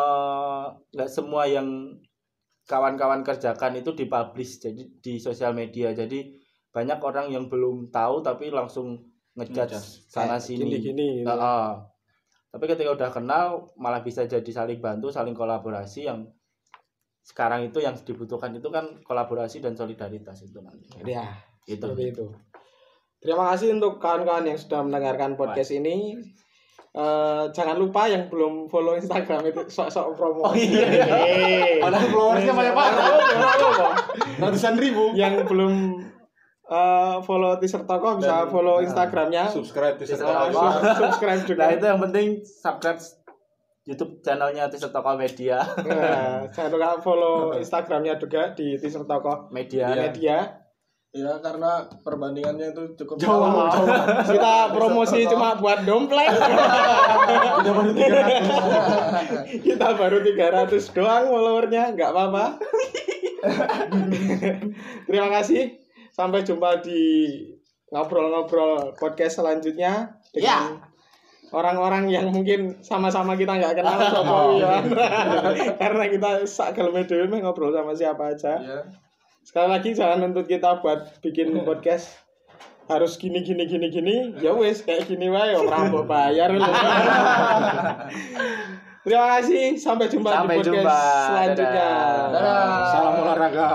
nggak 0.94 1.10
semua 1.10 1.44
yang 1.50 1.98
kawan-kawan 2.64 3.26
kerjakan 3.26 3.82
itu 3.82 3.90
dipublish 3.92 4.62
jadi 4.62 4.82
di 5.02 5.18
sosial 5.18 5.50
media 5.50 5.90
jadi 5.90 6.30
banyak 6.76 7.00
orang 7.00 7.32
yang 7.32 7.48
belum 7.48 7.88
tahu 7.88 8.20
tapi 8.20 8.52
langsung 8.52 9.00
ngejudge 9.32 10.04
sana 10.12 10.36
sini 10.36 10.68
Gini-gini 10.68 11.24
gitu. 11.24 11.32
Heeh. 11.32 11.68
tapi 12.52 12.64
ketika 12.68 12.92
udah 12.92 13.08
kenal 13.08 13.72
malah 13.80 14.04
bisa 14.04 14.28
jadi 14.28 14.48
saling 14.52 14.76
bantu 14.84 15.08
saling 15.08 15.32
kolaborasi 15.32 16.04
yang 16.04 16.28
sekarang 17.24 17.64
itu 17.66 17.80
yang 17.80 17.96
dibutuhkan 17.96 18.52
itu 18.52 18.68
kan 18.68 19.00
kolaborasi 19.02 19.64
dan 19.64 19.72
solidaritas 19.72 20.44
itu 20.44 20.60
nanti 20.60 20.86
Ya, 21.02 21.26
itu 21.66 21.80
seperti 21.82 22.14
itu. 22.14 22.26
Terima 23.18 23.50
kasih 23.50 23.74
untuk 23.74 23.98
kawan-kawan 23.98 24.46
yang 24.46 24.54
sudah 24.54 24.86
mendengarkan 24.86 25.34
podcast 25.34 25.74
ini. 25.74 26.14
Eh, 26.96 27.44
jangan 27.50 27.76
lupa 27.76 28.06
yang 28.06 28.30
belum 28.30 28.70
follow 28.70 28.94
Instagram 28.94 29.42
itu 29.50 29.66
sok-sok 29.66 30.14
promo. 30.14 30.48
Oh 30.48 30.54
iya. 30.54 30.86
Padahal 31.82 32.08
followersnya 32.08 32.54
banyak 32.54 32.74
banget. 32.78 33.02
Ratusan 34.38 34.74
ribu. 34.78 35.10
yang 35.18 35.42
belum 35.44 36.05
eh, 36.66 37.16
follow 37.20 37.54
teaser 37.56 37.82
toko 37.82 38.16
bisa 38.16 38.42
Dan, 38.42 38.50
follow 38.50 38.76
nah, 38.76 38.84
Instagramnya. 38.84 39.44
Subscribe 39.48 39.94
Teaser 39.94 40.16
Eh, 40.16 40.24
Toko. 40.24 40.50
sub- 40.52 40.82
subscribe 40.96 41.42
juga. 41.44 41.60
nah 41.60 41.70
itu 41.70 41.84
yang 41.84 42.00
penting 42.00 42.26
subscribe 42.42 43.00
YouTube 43.84 44.18
channelnya 44.18 44.66
Teaser 44.66 44.90
Toko 44.90 45.14
Media 45.14 45.62
Nah, 45.62 46.42
jangan 46.48 46.70
lupa 46.72 46.98
follow 46.98 47.36
Instagramnya 47.62 48.16
juga 48.16 48.50
di 48.50 48.74
teaser 48.74 49.04
toko 49.04 49.46
Media 49.48 49.94
media. 49.94 50.38
Ya 51.12 51.32
karena 51.38 51.80
perbandingannya 52.02 52.74
itu 52.74 52.92
cukup 52.94 53.16
Jauh, 53.16 53.40
jauh. 53.40 53.72
jauh. 53.72 53.88
Kita 54.28 54.54
promosi 54.68 55.24
cuma 55.24 55.54
buat 55.54 55.80
dompleng. 55.80 56.28
Udah 57.56 57.72
baru 57.72 57.90
300. 57.94 59.64
Kita 59.64 59.88
baru 59.94 60.18
300 60.20 60.66
doang 60.92 61.24
followernya, 61.26 61.96
nggak 61.96 62.10
apa-apa. 62.10 62.44
Terima 65.06 65.28
kasih. 65.32 65.85
Sampai 66.16 66.40
jumpa 66.48 66.80
di 66.80 67.36
ngobrol-ngobrol 67.92 68.96
podcast 68.96 69.36
selanjutnya 69.36 70.16
dengan 70.32 70.80
orang-orang 71.52 72.08
yang 72.08 72.32
mungkin 72.32 72.80
sama-sama 72.80 73.36
kita 73.36 73.52
nggak 73.60 73.76
kenal 73.76 74.00
Sopo 74.16 74.56
Wiwan. 74.56 74.96
Karena 75.84 76.04
kita 76.08 76.30
sak 76.48 76.72
geleme 76.72 77.04
dhewe 77.04 77.28
meh 77.28 77.44
ngobrol 77.44 77.68
sama 77.68 77.92
siapa 77.92 78.32
aja. 78.32 78.56
Iya. 78.56 78.80
Sekali 79.44 79.68
lagi 79.68 79.92
jangan 79.92 80.24
nuntut 80.24 80.48
kita 80.48 80.80
buat 80.80 81.20
bikin 81.20 81.52
podcast 81.68 82.16
harus 82.88 83.20
gini 83.20 83.42
gini 83.44 83.66
gini 83.66 83.90
gini 83.90 84.14
ya 84.38 84.54
wes 84.54 84.86
kayak 84.86 85.10
gini 85.10 85.26
wae 85.26 85.52
ora 85.52 85.84
mbok 85.84 86.08
bayar 86.08 86.48
lho. 86.48 86.64
Terima 89.06 89.38
kasih 89.38 89.78
sampai 89.78 90.10
jumpa 90.10 90.34
Sampai 90.34 90.58
di 90.58 90.66
podcast 90.66 90.82
jumpa. 90.82 90.98
selanjutnya. 91.30 91.90
Dadah. 92.26 92.90
Salam 92.90 93.14
olahraga. 93.22 93.66